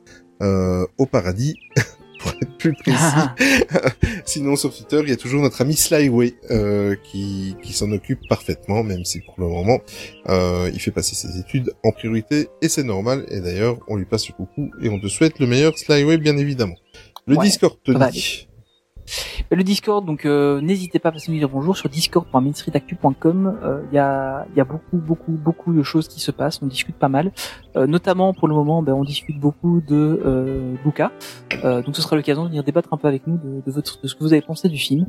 [0.43, 1.56] euh, au paradis.
[2.21, 2.99] pour être plus précis.
[4.25, 8.21] Sinon, sur Twitter, il y a toujours notre ami Slyway euh, qui, qui s'en occupe
[8.29, 9.79] parfaitement, même si pour le moment,
[10.29, 13.25] euh, il fait passer ses études en priorité, et c'est normal.
[13.31, 16.37] Et d'ailleurs, on lui passe le coucou et on te souhaite le meilleur Slyway, bien
[16.37, 16.77] évidemment.
[17.27, 18.49] Le Ouais, Discord, Tony.
[19.51, 23.59] Le Discord, donc euh, n'hésitez pas à passer nous dire bonjour sur discord.mainstreetactu.com.
[23.62, 26.61] Euh, Il y, a, y a beaucoup, beaucoup, beaucoup de choses qui se passent.
[26.62, 27.32] On discute pas mal.
[27.77, 31.12] Euh, notamment pour le moment, ben, on discute beaucoup de euh, Luca.
[31.65, 34.09] Euh, donc ce sera l'occasion de venir débattre un peu avec nous de, votre, de
[34.09, 35.07] ce que vous avez pensé du film.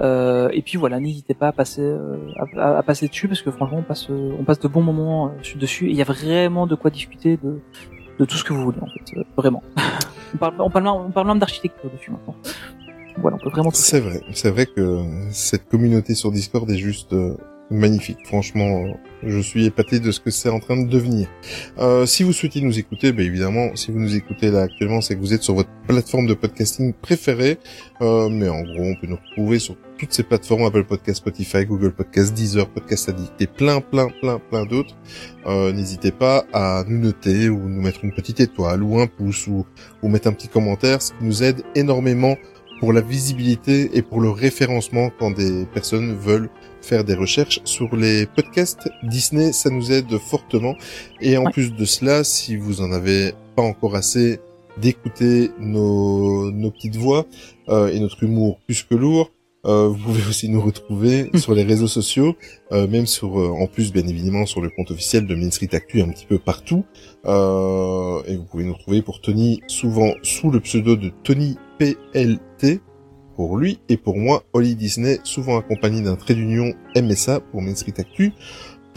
[0.00, 2.16] Euh, et puis voilà, n'hésitez pas à passer euh,
[2.56, 5.58] à, passer dessus parce que franchement on passe euh, on passe de bons moments euh,
[5.58, 7.58] dessus et il y a vraiment de quoi discuter de
[8.18, 9.62] de tout ce que vous voulez en fait, euh, vraiment.
[10.34, 12.36] on parle on parle on parle même d'architecture dessus maintenant.
[13.20, 13.70] Voilà, on peut vraiment.
[13.72, 17.36] C'est vrai, c'est vrai que cette communauté sur Discord est juste euh,
[17.70, 18.18] magnifique.
[18.24, 18.92] Franchement, euh,
[19.24, 21.28] je suis épaté de ce que c'est en train de devenir.
[21.78, 25.14] Euh, si vous souhaitez nous écouter, ben évidemment, si vous nous écoutez là actuellement, c'est
[25.16, 27.58] que vous êtes sur votre plateforme de podcasting préférée.
[28.00, 31.64] Euh, mais en gros, on peut nous retrouver sur toutes ces plateformes Apple Podcast, Spotify,
[31.66, 34.96] Google Podcast, Deezer, Podcast Addict et plein, plein, plein, plein d'autres.
[35.46, 39.46] Euh, N'hésitez pas à nous noter ou nous mettre une petite étoile ou un pouce
[39.48, 39.66] ou,
[40.02, 42.36] ou mettre un petit commentaire, ce qui nous aide énormément
[42.80, 46.48] pour la visibilité et pour le référencement quand des personnes veulent
[46.80, 50.74] faire des recherches sur les podcasts Disney, ça nous aide fortement.
[51.20, 51.52] Et en Ouais.
[51.52, 54.40] plus de cela, si vous en avez pas encore assez
[54.80, 57.26] d'écouter nos, nos petites voix
[57.68, 59.30] euh, et notre humour plus que lourd,
[59.66, 62.36] euh, vous pouvez aussi nous retrouver sur les réseaux sociaux,
[62.70, 65.68] euh, même sur, euh, en plus bien évidemment sur le compte officiel de Main Street
[65.72, 66.84] Actu un petit peu partout.
[67.26, 72.80] Euh, et vous pouvez nous retrouver pour Tony souvent sous le pseudo de Tony PLT
[73.34, 77.74] pour lui et pour moi Holly Disney souvent accompagné d'un trait d'union MSA pour Main
[77.74, 78.32] Street Actu.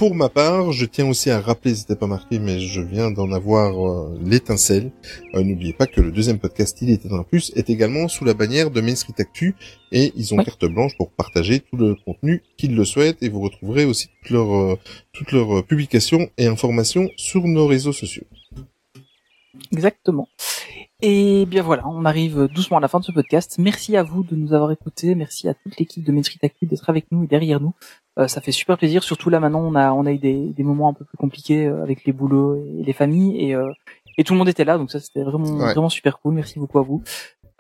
[0.02, 3.32] Pour ma part, je tiens aussi à rappeler, c'était pas marqué, mais je viens d'en
[3.32, 4.90] avoir euh, l'étincelle.
[5.36, 8.34] Euh, N'oubliez pas que le deuxième podcast, il était un plus, est également sous la
[8.34, 9.54] bannière de Main Street Actu
[9.92, 13.42] et ils ont carte blanche pour partager tout le contenu qu'ils le souhaitent et vous
[13.42, 14.80] retrouverez aussi toutes leurs euh,
[15.14, 18.26] toutes leurs publications et informations sur nos réseaux sociaux.
[19.72, 20.28] Exactement.
[21.04, 23.56] Et bien voilà, on arrive doucement à la fin de ce podcast.
[23.58, 25.16] Merci à vous de nous avoir écoutés.
[25.16, 27.74] Merci à toute l'équipe de Street Actu d'être avec nous et derrière nous.
[28.20, 29.02] Euh, ça fait super plaisir.
[29.04, 31.66] Surtout là maintenant, on a on a eu des, des moments un peu plus compliqués
[31.66, 33.72] euh, avec les boulots et les familles et euh,
[34.18, 34.78] et tout le monde était là.
[34.78, 35.74] Donc ça c'était vraiment Ouais.
[35.74, 36.36] vraiment super cool.
[36.36, 37.02] Merci beaucoup à vous.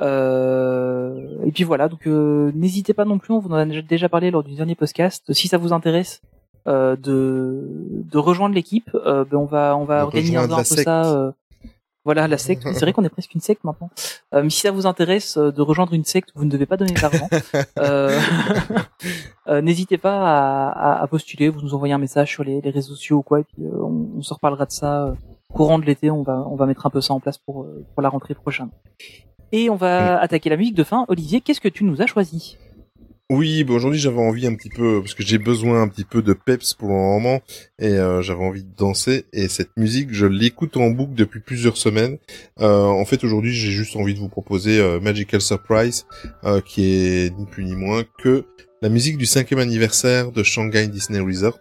[0.01, 3.33] Euh, et puis voilà, donc euh, n'hésitez pas non plus.
[3.33, 5.31] On vous en a déjà parlé lors du dernier podcast.
[5.33, 6.21] Si ça vous intéresse
[6.67, 7.65] euh, de
[8.11, 10.83] de rejoindre l'équipe, euh, ben on va on va De organiser un peu secte.
[10.83, 11.05] ça.
[11.15, 11.31] euh,
[12.03, 12.63] voilà, la secte.
[12.73, 13.89] C'est vrai qu'on est presque une secte maintenant.
[14.33, 16.77] Euh, mais si ça vous intéresse euh, de rejoindre une secte, vous ne devez pas
[16.77, 17.29] donner d'argent.
[17.79, 18.19] euh,
[19.47, 21.49] euh, N'hésitez pas à, à- à postuler.
[21.49, 23.69] Vous nous envoyez un message sur les, les réseaux sociaux ou quoi, et puis euh,
[23.83, 25.13] on, on se reparlera de ça euh,
[25.53, 26.09] courant de l'été.
[26.11, 28.69] On va on va mettre un peu ça en place pour pour la rentrée prochaine.
[29.51, 31.05] Et on va attaquer la musique de fin.
[31.09, 32.57] Olivier, qu'est-ce que tu nous as choisi?
[33.33, 36.21] Oui, bah aujourd'hui j'avais envie un petit peu, parce que j'ai besoin un petit peu
[36.21, 37.41] de peps pour le moment,
[37.79, 41.77] et euh, j'avais envie de danser, et cette musique, je l'écoute en boucle depuis plusieurs
[41.77, 42.17] semaines.
[42.59, 46.05] Euh, en fait, aujourd'hui, j'ai juste envie de vous proposer euh, Magical Surprise,
[46.65, 48.43] qui est ni plus ni moins que
[48.81, 51.57] la musique du cinquième anniversaire de Shanghai Disney Resort,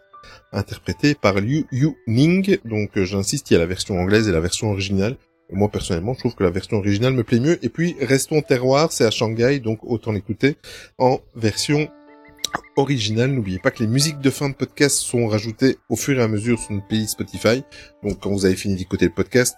[0.50, 2.58] interprétée par Liu Yu Ning.
[2.64, 5.16] Donc, j'insiste, il y a la version anglaise et la version originale.
[5.52, 7.64] Moi, personnellement, je trouve que la version originale me plaît mieux.
[7.64, 10.56] Et puis, restons terroir, c'est à Shanghai, donc autant l'écouter
[10.98, 11.88] en version
[12.76, 13.30] originale.
[13.30, 16.28] N'oubliez pas que les musiques de fin de podcast sont rajoutées au fur et à
[16.28, 17.62] mesure sur notre playlist Spotify.
[18.02, 19.56] Donc, quand vous avez fini d'écouter le podcast,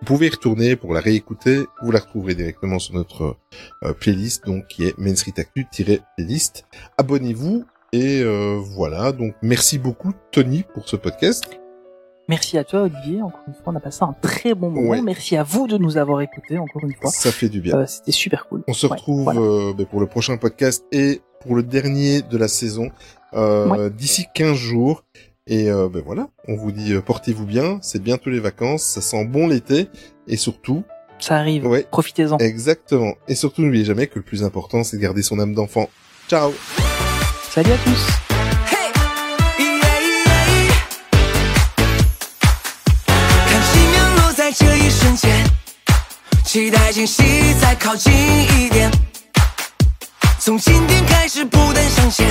[0.00, 1.64] vous pouvez y retourner pour la réécouter.
[1.82, 3.36] Vous la retrouverez directement sur notre
[3.82, 6.66] euh, playlist, donc qui est Main Street Actu-playlist.
[6.98, 7.64] Abonnez-vous.
[7.92, 11.44] Et euh, voilà, donc merci beaucoup Tony pour ce podcast.
[12.28, 13.22] Merci à toi, Olivier.
[13.22, 14.90] Encore une fois, on a passé un très bon moment.
[14.90, 15.02] Ouais.
[15.02, 17.10] Merci à vous de nous avoir écoutés encore une fois.
[17.10, 17.76] Ça fait du bien.
[17.76, 18.64] Euh, C'était super cool.
[18.66, 19.40] On se Ouais, retrouve voilà.
[19.40, 22.90] euh, ben, pour le prochain podcast et pour le dernier de la saison
[23.34, 25.04] euh, d'ici 15 jours.
[25.48, 29.00] Et euh, ben voilà, on vous dit euh, portez-vous bien, c'est bientôt les vacances, ça
[29.00, 29.86] sent bon l'été
[30.26, 30.82] et surtout,
[31.20, 31.64] Ça arrive.
[31.68, 32.38] ouais, Profitez-en.
[32.38, 33.12] exactement.
[33.28, 35.88] Et surtout n'oubliez jamais que le plus important c'est de garder son âme d'enfant.
[36.28, 36.52] Ciao.
[37.48, 38.25] Salut à tous.
[46.56, 47.22] 期待惊喜
[47.60, 48.90] 再靠近一点。
[50.38, 52.26] 从今天开始不断上线，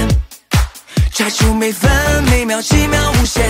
[1.13, 3.45] 抓住每分每秒奇妙无限。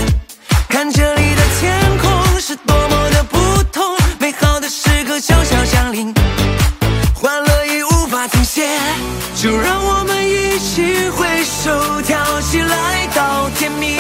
[0.68, 6.14] 看这里的天空是多么的不同，美好的时刻悄悄降临，
[7.14, 8.68] 欢乐已无法停歇。
[9.34, 13.98] 就让我们一起挥手跳起来到天明。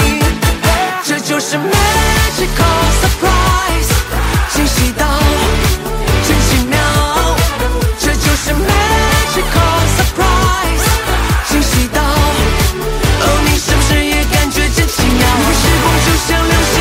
[1.06, 3.88] 这就是 magical surprise，
[4.53, 5.06] 惊喜到
[8.36, 10.86] 是 magical surprise，
[11.48, 15.26] 惊喜到，哦，你是不是也感觉真奇妙？
[15.40, 16.76] 你的时光就像流星，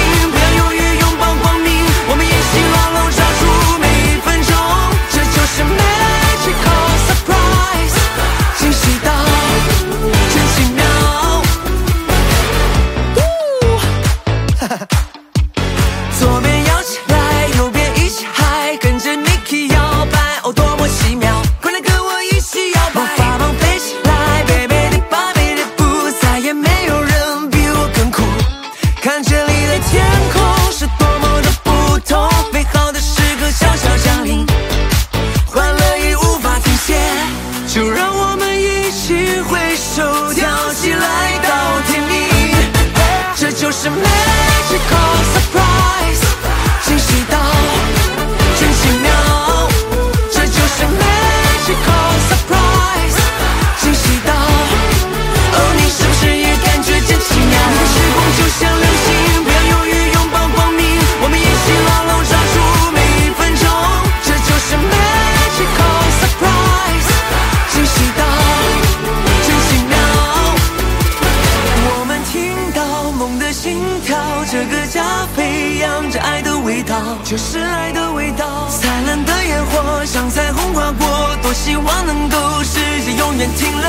[75.04, 78.66] 它飞扬着爱的味道，就是爱的味道。
[78.70, 83.88] 灿烂的烟火像彩虹划过，多希望能够时间永远停留，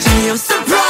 [0.00, 0.89] 只有 surprise。